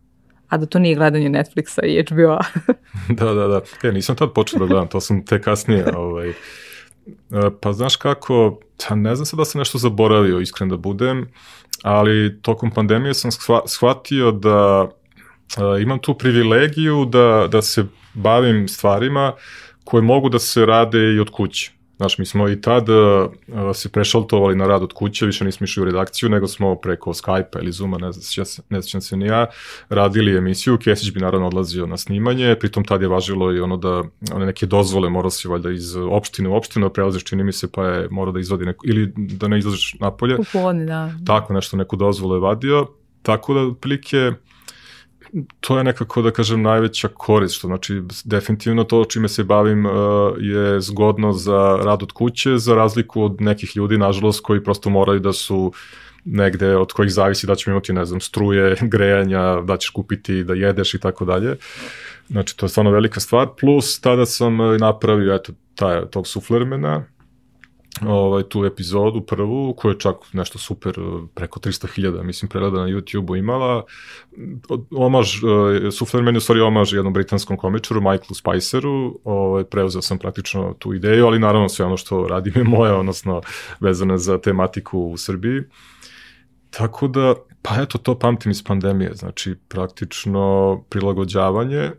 A 0.49 0.57
da 0.57 0.65
to 0.65 0.79
nije 0.79 0.95
gledanje 0.95 1.29
Netflixa 1.29 1.81
i 1.85 2.03
HBO-a. 2.11 2.41
da, 3.19 3.33
da, 3.33 3.47
da. 3.47 3.61
E, 3.83 3.91
nisam 3.91 4.15
tad 4.15 4.33
počeo 4.33 4.59
da 4.59 4.65
gledam, 4.65 4.87
to 4.87 5.01
sam 5.01 5.25
te 5.25 5.41
kasnije, 5.41 5.85
ovaj, 5.95 6.33
pa 7.61 7.73
znaš 7.73 7.95
kako, 7.95 8.59
ne 8.95 9.15
znam 9.15 9.25
sad 9.25 9.39
da 9.39 9.45
sam 9.45 9.59
nešto 9.59 9.77
zaboravio, 9.77 10.39
iskren 10.39 10.69
da 10.69 10.77
budem, 10.77 11.31
ali 11.83 12.41
tokom 12.41 12.71
pandemije 12.71 13.13
sam 13.13 13.31
shva- 13.31 13.67
shvatio 13.67 14.31
da 14.31 14.89
e, 15.57 15.81
imam 15.81 15.99
tu 15.99 16.17
privilegiju 16.17 17.05
da, 17.05 17.47
da 17.51 17.61
se 17.61 17.85
bavim 18.13 18.67
stvarima 18.67 19.33
koje 19.83 20.01
mogu 20.01 20.29
da 20.29 20.39
se 20.39 20.65
rade 20.65 21.13
i 21.15 21.19
od 21.19 21.29
kuće. 21.29 21.71
Znaš, 22.03 22.17
mi 22.17 22.25
smo 22.25 22.49
i 22.49 22.61
tad 22.61 22.89
uh, 22.89 22.95
se 23.73 23.89
prešaltovali 23.89 24.55
na 24.55 24.67
rad 24.67 24.83
od 24.83 24.93
kuće, 24.93 25.25
više 25.25 25.45
nismo 25.45 25.63
išli 25.63 25.81
u 25.81 25.85
redakciju, 25.85 26.29
nego 26.29 26.47
smo 26.47 26.75
preko 26.75 27.13
Skype-a 27.13 27.59
ili 27.61 27.71
Zooma, 27.71 27.97
ne 27.97 28.11
znam, 28.11 28.45
ne 28.69 28.81
znam 28.81 29.01
se 29.01 29.17
ni 29.17 29.25
ja, 29.25 29.45
radili 29.89 30.37
emisiju, 30.37 30.77
Kesić 30.77 31.13
bi 31.13 31.19
naravno 31.19 31.47
odlazio 31.47 31.85
na 31.85 31.97
snimanje, 31.97 32.55
pritom 32.59 32.83
tad 32.83 33.01
je 33.01 33.07
važilo 33.07 33.53
i 33.53 33.59
ono 33.59 33.77
da, 33.77 34.03
one 34.33 34.45
neke 34.45 34.65
dozvole 34.65 35.09
morao 35.09 35.29
si 35.29 35.47
valjda 35.47 35.71
iz 35.71 35.95
opštine 35.95 36.49
u 36.49 36.55
opštinu, 36.55 36.89
prelaziš 36.89 37.23
čini 37.23 37.43
mi 37.43 37.53
se, 37.53 37.71
pa 37.71 37.87
je 37.87 38.07
morao 38.11 38.31
da 38.31 38.39
izvadi 38.39 38.65
neku, 38.65 38.85
ili 38.87 39.13
da 39.15 39.47
ne 39.47 39.59
izlaziš 39.59 39.95
napolje, 39.99 40.37
Popodne, 40.37 40.85
da. 40.85 41.11
tako 41.25 41.53
nešto, 41.53 41.77
neku 41.77 41.95
dozvolu 41.95 42.35
je 42.35 42.39
vadio, 42.39 42.87
tako 43.21 43.53
da 43.53 43.59
otprilike 43.59 44.31
to 45.59 45.77
je 45.77 45.83
nekako, 45.83 46.21
da 46.21 46.31
kažem, 46.31 46.61
najveća 46.61 47.07
korist, 47.07 47.55
što 47.55 47.67
znači 47.67 48.01
definitivno 48.25 48.83
to 48.83 49.05
čime 49.05 49.29
se 49.29 49.43
bavim 49.43 49.85
uh, 49.85 49.93
je 50.39 50.81
zgodno 50.81 51.33
za 51.33 51.79
rad 51.83 52.03
od 52.03 52.11
kuće, 52.11 52.57
za 52.57 52.75
razliku 52.75 53.23
od 53.23 53.41
nekih 53.41 53.75
ljudi, 53.75 53.97
nažalost, 53.97 54.43
koji 54.43 54.63
prosto 54.63 54.89
moraju 54.89 55.19
da 55.19 55.33
su 55.33 55.73
negde 56.25 56.75
od 56.75 56.91
kojih 56.93 57.11
zavisi 57.11 57.47
da 57.47 57.55
ćemo 57.55 57.73
imati, 57.73 57.93
ne 57.93 58.05
znam, 58.05 58.21
struje, 58.21 58.75
grejanja, 58.93 59.61
da 59.61 59.77
ćeš 59.77 59.89
kupiti, 59.89 60.43
da 60.43 60.53
jedeš 60.53 60.93
i 60.93 60.99
tako 60.99 61.25
dalje. 61.25 61.55
Znači, 62.29 62.57
to 62.57 62.65
je 62.65 62.69
stvarno 62.69 62.91
velika 62.91 63.19
stvar. 63.19 63.47
Plus, 63.59 63.99
tada 63.99 64.25
sam 64.25 64.59
uh, 64.59 64.77
napravio, 64.77 65.35
eto, 65.35 65.53
taj, 65.75 66.05
tog 66.05 66.27
suflermena, 66.27 67.05
ovaj, 68.01 68.43
tu 68.43 68.65
epizodu 68.65 69.21
prvu, 69.21 69.73
koja 69.77 69.91
je 69.91 69.99
čak 69.99 70.15
nešto 70.33 70.59
super, 70.59 70.95
preko 71.33 71.59
300.000, 71.59 72.23
mislim, 72.23 72.49
pregleda 72.49 72.77
na 72.77 72.87
YouTube-u 72.87 73.35
imala. 73.35 73.83
Omaž, 74.91 75.43
uh, 75.43 75.49
Suflerman 75.91 76.33
je 76.35 76.37
u 76.37 76.41
stvari 76.41 76.61
omaž 76.61 76.93
jednom 76.93 77.13
britanskom 77.13 77.57
komičaru, 77.57 78.01
Michaelu 78.01 78.33
Spiceru, 78.33 79.19
ovaj, 79.23 79.63
preuzeo 79.63 80.01
sam 80.01 80.17
praktično 80.17 80.75
tu 80.79 80.93
ideju, 80.93 81.25
ali 81.25 81.39
naravno 81.39 81.69
sve 81.69 81.85
ono 81.85 81.97
što 81.97 82.27
radim 82.27 82.53
je 82.55 82.63
moje, 82.63 82.93
odnosno 82.93 83.41
vezano 83.79 84.17
za 84.17 84.37
tematiku 84.37 84.99
u 84.99 85.17
Srbiji. 85.17 85.61
Tako 86.69 87.07
da, 87.07 87.35
pa 87.61 87.81
eto, 87.81 87.97
to 87.97 88.19
pamtim 88.19 88.51
iz 88.51 88.63
pandemije, 88.63 89.13
znači 89.13 89.55
praktično 89.67 90.83
prilagođavanje 90.89 91.91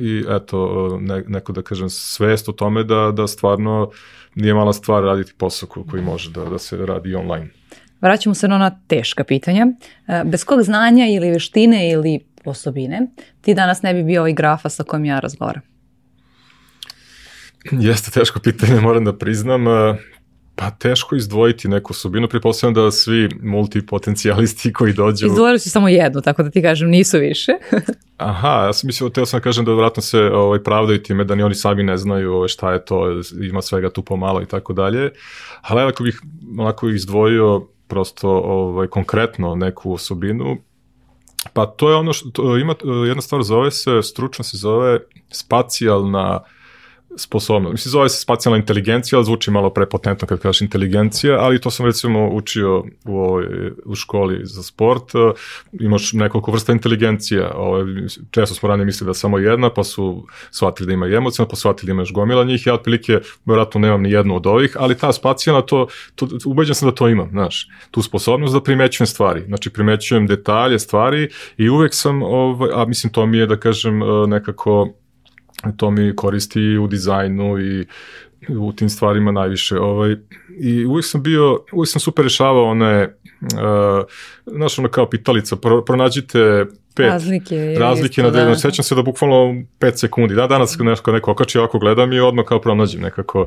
i 0.00 0.24
eto, 0.28 0.58
ne, 1.00 1.22
neko 1.28 1.52
da 1.52 1.62
kažem 1.62 1.90
svest 1.90 2.48
o 2.48 2.52
tome 2.52 2.84
da, 2.84 3.12
da 3.16 3.26
stvarno 3.26 3.90
nije 4.34 4.54
mala 4.54 4.72
stvar 4.72 5.02
raditi 5.02 5.32
posao 5.38 5.68
ko- 5.68 5.84
koji 5.90 6.02
može 6.02 6.30
da, 6.30 6.44
da 6.44 6.58
se 6.58 6.76
radi 6.76 7.14
online. 7.14 7.48
Vraćamo 8.00 8.34
se 8.34 8.48
na 8.48 8.54
ona 8.54 8.80
teška 8.86 9.24
pitanja. 9.24 9.66
E, 10.08 10.22
Bez 10.24 10.44
kog 10.44 10.62
znanja 10.62 11.06
ili 11.06 11.30
veštine 11.30 11.90
ili 11.90 12.20
osobine 12.44 13.06
ti 13.40 13.54
danas 13.54 13.82
ne 13.82 13.94
bi 13.94 14.02
bio 14.02 14.20
ovaj 14.20 14.32
grafa 14.32 14.68
sa 14.68 14.82
kojim 14.84 15.04
ja 15.04 15.20
razgovaram? 15.20 15.62
Jeste 17.72 18.10
teško 18.10 18.40
pitanje, 18.40 18.80
moram 18.80 19.04
da 19.04 19.16
priznam. 19.18 19.64
Pa 20.60 20.70
teško 20.70 21.16
izdvojiti 21.16 21.68
neku 21.68 21.90
osobinu, 21.90 22.28
pretpostavljam 22.28 22.74
da 22.74 22.90
svi 22.90 23.28
multipotencijalisti 23.42 24.72
koji 24.72 24.92
dođu... 24.92 25.26
Izdvojili 25.26 25.58
si 25.58 25.70
samo 25.70 25.88
jednu, 25.88 26.20
tako 26.20 26.42
da 26.42 26.50
ti 26.50 26.62
kažem 26.62 26.88
nisu 26.90 27.18
više. 27.18 27.52
Aha, 28.16 28.64
ja 28.66 28.72
sam 28.72 28.86
mislio, 28.86 29.08
teo 29.08 29.26
sam 29.26 29.40
da 29.40 29.44
kažem 29.44 29.64
da 29.64 29.72
vratno 29.72 30.02
se 30.02 30.18
ovaj, 30.20 30.62
pravdaju 30.62 31.02
time 31.02 31.24
da 31.24 31.34
ni 31.34 31.42
oni 31.42 31.54
sami 31.54 31.82
ne 31.82 31.96
znaju 31.96 32.32
ovaj, 32.32 32.48
šta 32.48 32.72
je 32.72 32.84
to, 32.84 33.20
ima 33.42 33.62
svega 33.62 33.90
tu 33.90 34.02
pomalo 34.02 34.42
i 34.42 34.46
tako 34.46 34.72
dalje. 34.72 35.10
Ali 35.60 35.80
ako 35.80 36.02
bih 36.02 36.20
onako 36.58 36.88
izdvojio 36.88 37.66
prosto 37.88 38.30
ovaj, 38.30 38.86
konkretno 38.86 39.54
neku 39.54 39.92
osobinu, 39.92 40.56
pa 41.52 41.66
to 41.66 41.90
je 41.90 41.96
ono 41.96 42.12
što, 42.12 42.58
ima, 42.58 42.74
jedna 43.08 43.22
stvar 43.22 43.42
zove 43.42 43.70
se, 43.70 44.02
stručno 44.02 44.44
se 44.44 44.56
zove 44.56 44.98
spacijalna 45.30 46.40
sposobnost. 47.16 47.72
Mislim, 47.72 47.90
zove 47.90 48.08
se 48.08 48.22
spacijalna 48.22 48.58
inteligencija, 48.58 49.18
ali 49.18 49.24
zvuči 49.24 49.50
malo 49.50 49.70
prepotentno 49.70 50.28
kad 50.28 50.40
kažeš 50.40 50.60
inteligencija, 50.60 51.38
ali 51.40 51.60
to 51.60 51.70
sam 51.70 51.86
recimo 51.86 52.28
učio 52.28 52.84
u, 53.04 53.18
ovoj, 53.18 53.46
u 53.84 53.94
školi 53.94 54.40
za 54.42 54.62
sport. 54.62 55.04
Imaš 55.72 56.12
nekoliko 56.12 56.52
vrsta 56.52 56.72
inteligencija. 56.72 57.52
Ovaj, 57.54 57.84
često 58.30 58.54
smo 58.54 58.68
ranije 58.68 58.84
mislili 58.84 59.08
da 59.08 59.14
samo 59.14 59.38
jedna, 59.38 59.70
pa 59.70 59.84
su 59.84 60.26
shvatili 60.50 60.86
da 60.86 60.92
ima 60.92 61.06
i 61.06 61.14
emocija, 61.14 61.46
pa 61.46 61.56
shvatili 61.56 61.86
da 61.86 61.92
ima 61.92 62.02
još 62.02 62.12
gomila 62.12 62.44
njih. 62.44 62.66
Ja 62.66 62.74
otprilike, 62.74 63.20
vjerojatno 63.44 63.80
nemam 63.80 64.02
ni 64.02 64.10
jednu 64.10 64.36
od 64.36 64.46
ovih, 64.46 64.76
ali 64.78 64.98
ta 64.98 65.12
spacijalna, 65.12 65.62
to, 65.62 65.86
to, 66.14 66.28
ubeđen 66.44 66.74
sam 66.74 66.88
da 66.88 66.94
to 66.94 67.08
imam, 67.08 67.28
znaš, 67.30 67.68
tu 67.90 68.02
sposobnost 68.02 68.54
da 68.54 68.62
primećujem 68.62 69.06
stvari. 69.06 69.44
Znači, 69.46 69.70
primećujem 69.70 70.26
detalje, 70.26 70.78
stvari 70.78 71.28
i 71.56 71.68
uvek 71.68 71.94
sam, 71.94 72.22
ovaj, 72.22 72.70
a 72.74 72.84
mislim, 72.84 73.12
to 73.12 73.26
mi 73.26 73.38
je, 73.38 73.46
da 73.46 73.56
kažem, 73.56 74.00
nekako 74.26 74.88
to 75.76 75.90
mi 75.90 76.16
koristi 76.16 76.78
u 76.78 76.86
dizajnu 76.86 77.58
i 77.60 77.86
u 78.48 78.72
tim 78.72 78.88
stvarima 78.88 79.32
najviše. 79.32 79.78
Ovaj, 79.78 80.16
I 80.60 80.84
uvijek 80.84 81.06
sam 81.06 81.22
bio, 81.22 81.64
uvijek 81.72 81.88
sam 81.90 82.00
super 82.00 82.24
rešavao 82.24 82.64
one, 82.64 83.14
uh, 83.42 84.04
znaš, 84.46 84.78
ono 84.78 84.88
kao 84.88 85.10
pitalica, 85.10 85.56
pro, 85.56 85.84
pronađite 85.84 86.66
pet 86.96 87.10
Razlike. 87.10 87.76
razlike 87.78 88.20
isto, 88.20 88.22
na 88.22 88.44
da. 88.44 88.54
sećam 88.54 88.84
se 88.84 88.94
da 88.94 89.02
bukvalno 89.02 89.62
5 89.80 89.96
sekundi, 89.96 90.34
da, 90.34 90.46
danas 90.46 90.76
kad 90.76 90.86
neko, 90.86 91.12
neko 91.12 91.30
okači, 91.30 91.58
ovako 91.58 91.78
gledam 91.78 92.12
i 92.12 92.20
odmah 92.20 92.44
kao 92.44 92.60
pronađem 92.60 93.00
nekako, 93.00 93.46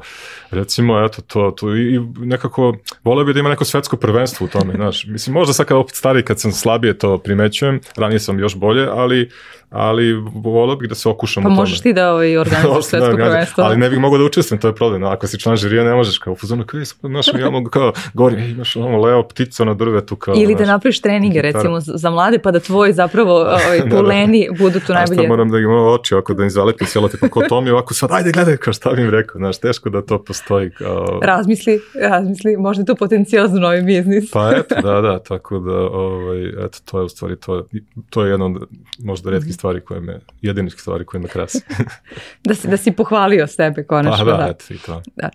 recimo, 0.51 1.05
eto, 1.05 1.21
to, 1.21 1.53
to 1.57 1.75
i, 1.75 1.95
i 1.95 1.99
nekako, 2.17 2.77
voleo 3.03 3.25
bi 3.25 3.33
da 3.33 3.39
ima 3.39 3.49
neko 3.49 3.65
svetsko 3.65 3.97
prvenstvo 3.97 4.45
u 4.45 4.49
tome, 4.49 4.73
znaš, 4.81 5.05
mislim, 5.07 5.33
možda 5.33 5.53
sad 5.53 5.65
kad 5.65 5.77
opet 5.77 5.95
stari, 5.95 6.23
kad 6.23 6.39
sam 6.39 6.51
slabije 6.51 6.97
to 6.97 7.17
primećujem, 7.17 7.79
ranije 7.97 8.19
sam 8.19 8.39
još 8.39 8.55
bolje, 8.55 8.87
ali, 8.91 9.29
ali 9.73 10.13
voleo 10.33 10.75
bih 10.75 10.89
da 10.89 10.95
se 10.95 11.09
okušam 11.09 11.43
Pa 11.43 11.47
u 11.47 11.51
tome. 11.51 11.59
možeš 11.59 11.81
ti 11.81 11.93
da 11.93 12.11
ovaj 12.13 12.37
organizuješ 12.45 12.77
Osnovno, 12.77 12.81
svetsko 12.81 13.17
da, 13.17 13.23
prvenstvo. 13.25 13.63
Ali 13.63 13.77
ne 13.77 13.89
bih 13.89 13.99
mogao 13.99 14.17
da 14.17 14.23
učestvujem, 14.25 14.61
to 14.61 14.67
je 14.67 14.75
problem. 14.75 15.01
No, 15.01 15.07
ako 15.07 15.27
si 15.27 15.39
član 15.39 15.55
žirija, 15.55 15.83
ne 15.83 15.93
možeš 15.95 16.17
kao 16.17 16.33
u 16.33 16.35
fuzonu, 16.35 16.63
kao, 16.65 16.79
"Ej, 16.79 16.85
znaš, 17.01 17.27
ja 17.39 17.49
mogu 17.49 17.69
kao, 17.69 17.93
govorim, 18.13 18.39
imaš 18.39 18.75
ono 18.75 18.97
leo 19.01 19.23
ptico 19.27 19.65
na 19.65 19.73
drvetu, 19.73 20.15
kao, 20.15 20.33
Ili 20.37 20.53
da 20.53 20.57
znaš. 20.57 20.67
napraviš 20.67 21.01
treninge 21.01 21.41
recimo 21.41 21.79
za 21.79 22.09
mlade 22.09 22.39
pa 22.39 22.51
da 22.51 22.59
tvoj 22.59 22.93
zapravo 22.93 23.33
ovaj, 23.57 23.89
puleni 23.89 24.47
budu 24.59 24.79
tu 24.79 24.93
najbolje. 24.93 25.17
Šta 25.19 25.27
moram 25.27 25.49
da 25.49 25.57
imam 25.57 25.87
oči 25.87 26.13
ovako 26.13 26.33
da 26.33 26.43
im 26.43 26.49
zalepim 26.49 26.87
cijelo, 26.87 27.07
tipa 27.07 27.27
ko 27.27 27.41
to 27.49 27.61
mi 27.61 27.69
ovako 27.69 27.93
sad, 27.93 28.09
ajde 28.11 28.31
gledaj, 28.31 28.57
kao 28.57 28.73
šta 28.73 28.89
bi 28.93 29.01
im 29.01 29.09
rekao, 29.09 29.39
znaš, 29.39 29.57
teško 29.59 29.89
da 29.89 30.01
to 30.01 30.23
postoji. 30.23 30.69
Kao... 30.71 31.19
Razmisli, 31.23 31.79
razmisli, 32.01 32.57
možda 32.57 32.81
je 32.81 32.85
to 32.85 32.95
potencijal 32.95 33.47
za 33.47 33.59
novi 33.59 33.81
biznis. 33.81 34.31
pa 34.31 34.51
eto, 34.57 34.75
da, 34.87 35.01
da, 35.01 35.19
tako 35.19 35.59
da, 35.59 35.77
ovaj, 35.77 36.47
eto, 36.65 36.77
to 36.85 36.99
je 36.99 37.05
u 37.05 37.09
stvari, 37.09 37.35
to, 37.39 37.65
to 38.09 38.23
je 38.25 38.31
jedna 38.31 38.45
od 38.45 38.51
možda 38.99 39.29
redkih 39.31 39.55
stvari 39.63 39.81
koje 39.81 40.01
me, 40.01 40.19
jedinih 40.41 40.73
stvari 40.73 41.05
koje 41.05 41.21
me 41.21 41.27
krasi. 41.27 41.61
da, 42.47 42.55
si, 42.55 42.67
da 42.67 42.77
si 42.77 42.91
pohvalio 42.91 43.47
sebe, 43.47 43.83
konačno. 43.83 44.25
Pa 44.25 44.31
da, 44.31 44.37
da. 44.37 44.47
eto 44.49 44.73
i 44.73 44.77
to. 44.77 45.01
Da. 45.15 45.29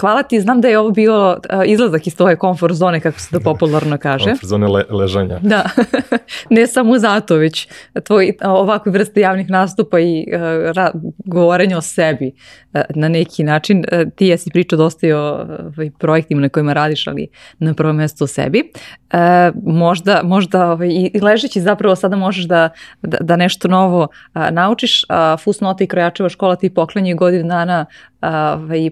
Hvala 0.00 0.22
ti, 0.22 0.40
znam 0.40 0.60
da 0.60 0.68
je 0.68 0.78
ovo 0.78 0.90
bilo 0.90 1.38
izlazak 1.66 2.06
iz 2.06 2.16
tvoje 2.16 2.36
komfort 2.36 2.74
zone, 2.74 3.00
kako 3.00 3.20
se 3.20 3.30
to 3.30 3.40
popularno 3.40 3.98
kaže. 3.98 4.24
Komfort 4.24 4.48
zone 4.48 4.68
le, 4.68 4.84
ležanja. 4.90 5.38
Da, 5.42 5.64
ne 6.50 6.66
samo 6.66 6.98
zato, 6.98 7.36
već 7.36 7.68
tvoj 8.04 8.32
ovakve 8.44 8.92
vrste 8.92 9.20
javnih 9.20 9.50
nastupa 9.50 10.00
i 10.00 10.26
uh, 10.32 10.40
ra, 10.74 10.90
govorenja 11.24 11.78
o 11.78 11.80
sebi 11.80 12.32
uh, 12.72 12.80
na 12.94 13.08
neki 13.08 13.44
način. 13.44 13.78
Uh, 13.78 14.12
ti 14.16 14.26
jesi 14.26 14.50
pričao 14.50 14.76
dosta 14.76 15.06
i 15.06 15.12
o 15.12 15.46
ovaj, 15.74 15.90
projektima 15.98 16.40
na 16.40 16.48
kojima 16.48 16.72
radiš, 16.72 17.06
ali 17.06 17.28
na 17.58 17.74
prvom 17.74 17.96
mjestu 17.96 18.24
o 18.24 18.26
sebi. 18.26 18.70
Uh, 19.12 19.18
možda 19.64 20.20
možda 20.24 20.70
ovaj, 20.70 20.88
i 20.88 21.20
ležeći 21.22 21.60
zapravo 21.60 21.96
sada 21.96 22.16
možeš 22.16 22.44
da, 22.44 22.68
da, 23.02 23.18
da 23.20 23.36
nešto 23.36 23.63
novo 23.68 24.08
uh, 24.34 24.42
naučiš. 24.50 25.04
Uh, 25.04 25.40
Fusnota 25.40 25.84
i 25.84 25.86
Krojačeva 25.86 26.28
škola 26.28 26.56
ti 26.56 26.74
poklenje 26.74 27.14
godinu 27.14 27.48
dana 27.48 27.86
ovaj, 28.20 28.90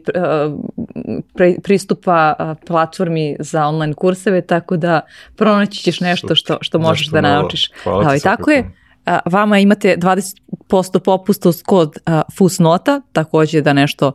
pre, 1.35 1.55
pristupa 1.63 2.35
platformi 2.67 3.37
za 3.39 3.67
online 3.67 3.95
kurseve, 3.95 4.41
tako 4.41 4.77
da 4.77 5.01
pronaći 5.37 5.83
ćeš 5.83 6.01
nešto 6.01 6.35
što, 6.35 6.59
što 6.61 6.79
možeš 6.79 7.07
da 7.07 7.21
naučiš. 7.21 7.71
Hvala 7.83 7.99
ovaj, 7.99 8.21
tako 8.21 8.51
je. 8.51 8.82
Vama 9.25 9.59
imate 9.59 9.97
20% 9.99 10.99
popusta 10.99 11.49
uz 11.49 11.63
kod 11.63 11.97
Fusnota, 12.37 13.01
takođe 13.13 13.61
da 13.61 13.73
nešto 13.73 14.13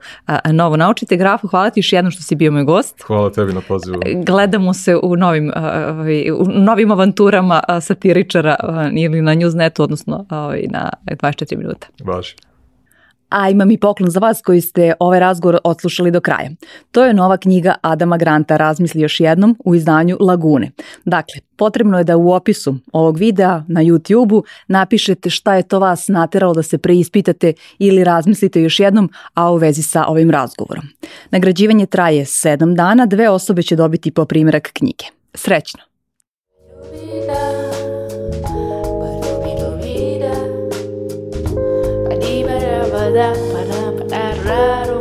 novo 0.51 0.77
naučite. 0.77 1.17
Grafu, 1.17 1.47
hvala 1.47 1.69
ti 1.69 1.79
još 1.79 1.93
jednom 1.93 2.11
što 2.11 2.23
si 2.23 2.35
bio 2.35 2.51
moj 2.51 2.63
gost. 2.63 3.03
Hvala 3.07 3.29
tebi 3.29 3.53
na 3.53 3.61
pozivu. 3.67 3.99
Gledamo 4.25 4.73
se 4.73 4.95
u 5.03 5.15
novim, 5.15 5.51
ovaj, 5.55 6.31
u 6.31 6.45
novim 6.47 6.91
avanturama 6.91 7.61
satiričara 7.81 8.55
ili 8.95 9.21
na 9.21 9.35
Newsnetu, 9.35 9.81
odnosno 9.81 10.25
ovaj, 10.29 10.65
na 10.69 10.89
24 11.05 11.57
minuta. 11.57 11.87
Baš. 12.03 12.35
A 13.29 13.49
imam 13.49 13.71
i 13.71 13.77
poklon 13.77 14.09
za 14.09 14.19
vas 14.19 14.41
koji 14.41 14.61
ste 14.61 14.93
ovaj 14.99 15.19
razgovor 15.19 15.57
odslušali 15.63 16.11
do 16.11 16.21
kraja. 16.21 16.49
To 16.91 17.05
je 17.05 17.13
nova 17.13 17.37
knjiga 17.37 17.75
Adama 17.81 18.17
Granta 18.17 18.57
Razmisli 18.57 19.01
još 19.01 19.19
jednom 19.19 19.57
u 19.65 19.75
izdanju 19.75 20.17
Lagune. 20.19 20.71
Dakle, 21.05 21.41
potrebno 21.55 21.97
je 21.97 22.03
da 22.03 22.17
u 22.17 22.31
opisu 22.31 22.75
ovog 22.93 23.17
videa 23.17 23.63
na 23.67 23.81
YouTube-u 23.81 24.43
napišete 24.67 25.29
šta 25.29 25.55
je 25.55 25.63
to 25.63 25.79
vas 25.79 26.07
nateralo 26.07 26.53
da 26.53 26.63
se 26.63 26.77
preispitate 26.77 27.53
ili 27.79 28.03
razmislite 28.03 28.61
još 28.61 28.79
jednom, 28.79 29.09
a 29.33 29.51
u 29.51 29.55
vezi 29.55 29.83
sa 29.83 30.05
ovim 30.05 30.31
razgovorom. 30.31 30.85
Nagrađivanje 31.31 31.85
traje 31.85 32.25
7 32.25 32.75
dana, 32.75 33.05
dve 33.05 33.29
osobe 33.29 33.63
će 33.63 33.75
dobiti 33.75 34.11
po 34.11 34.25
primjerak 34.25 34.69
knjige. 34.73 35.05
Srećno! 35.33 35.81
para, 43.17 43.33
para, 43.33 44.07
para, 44.07 44.35
raro. 44.43 44.96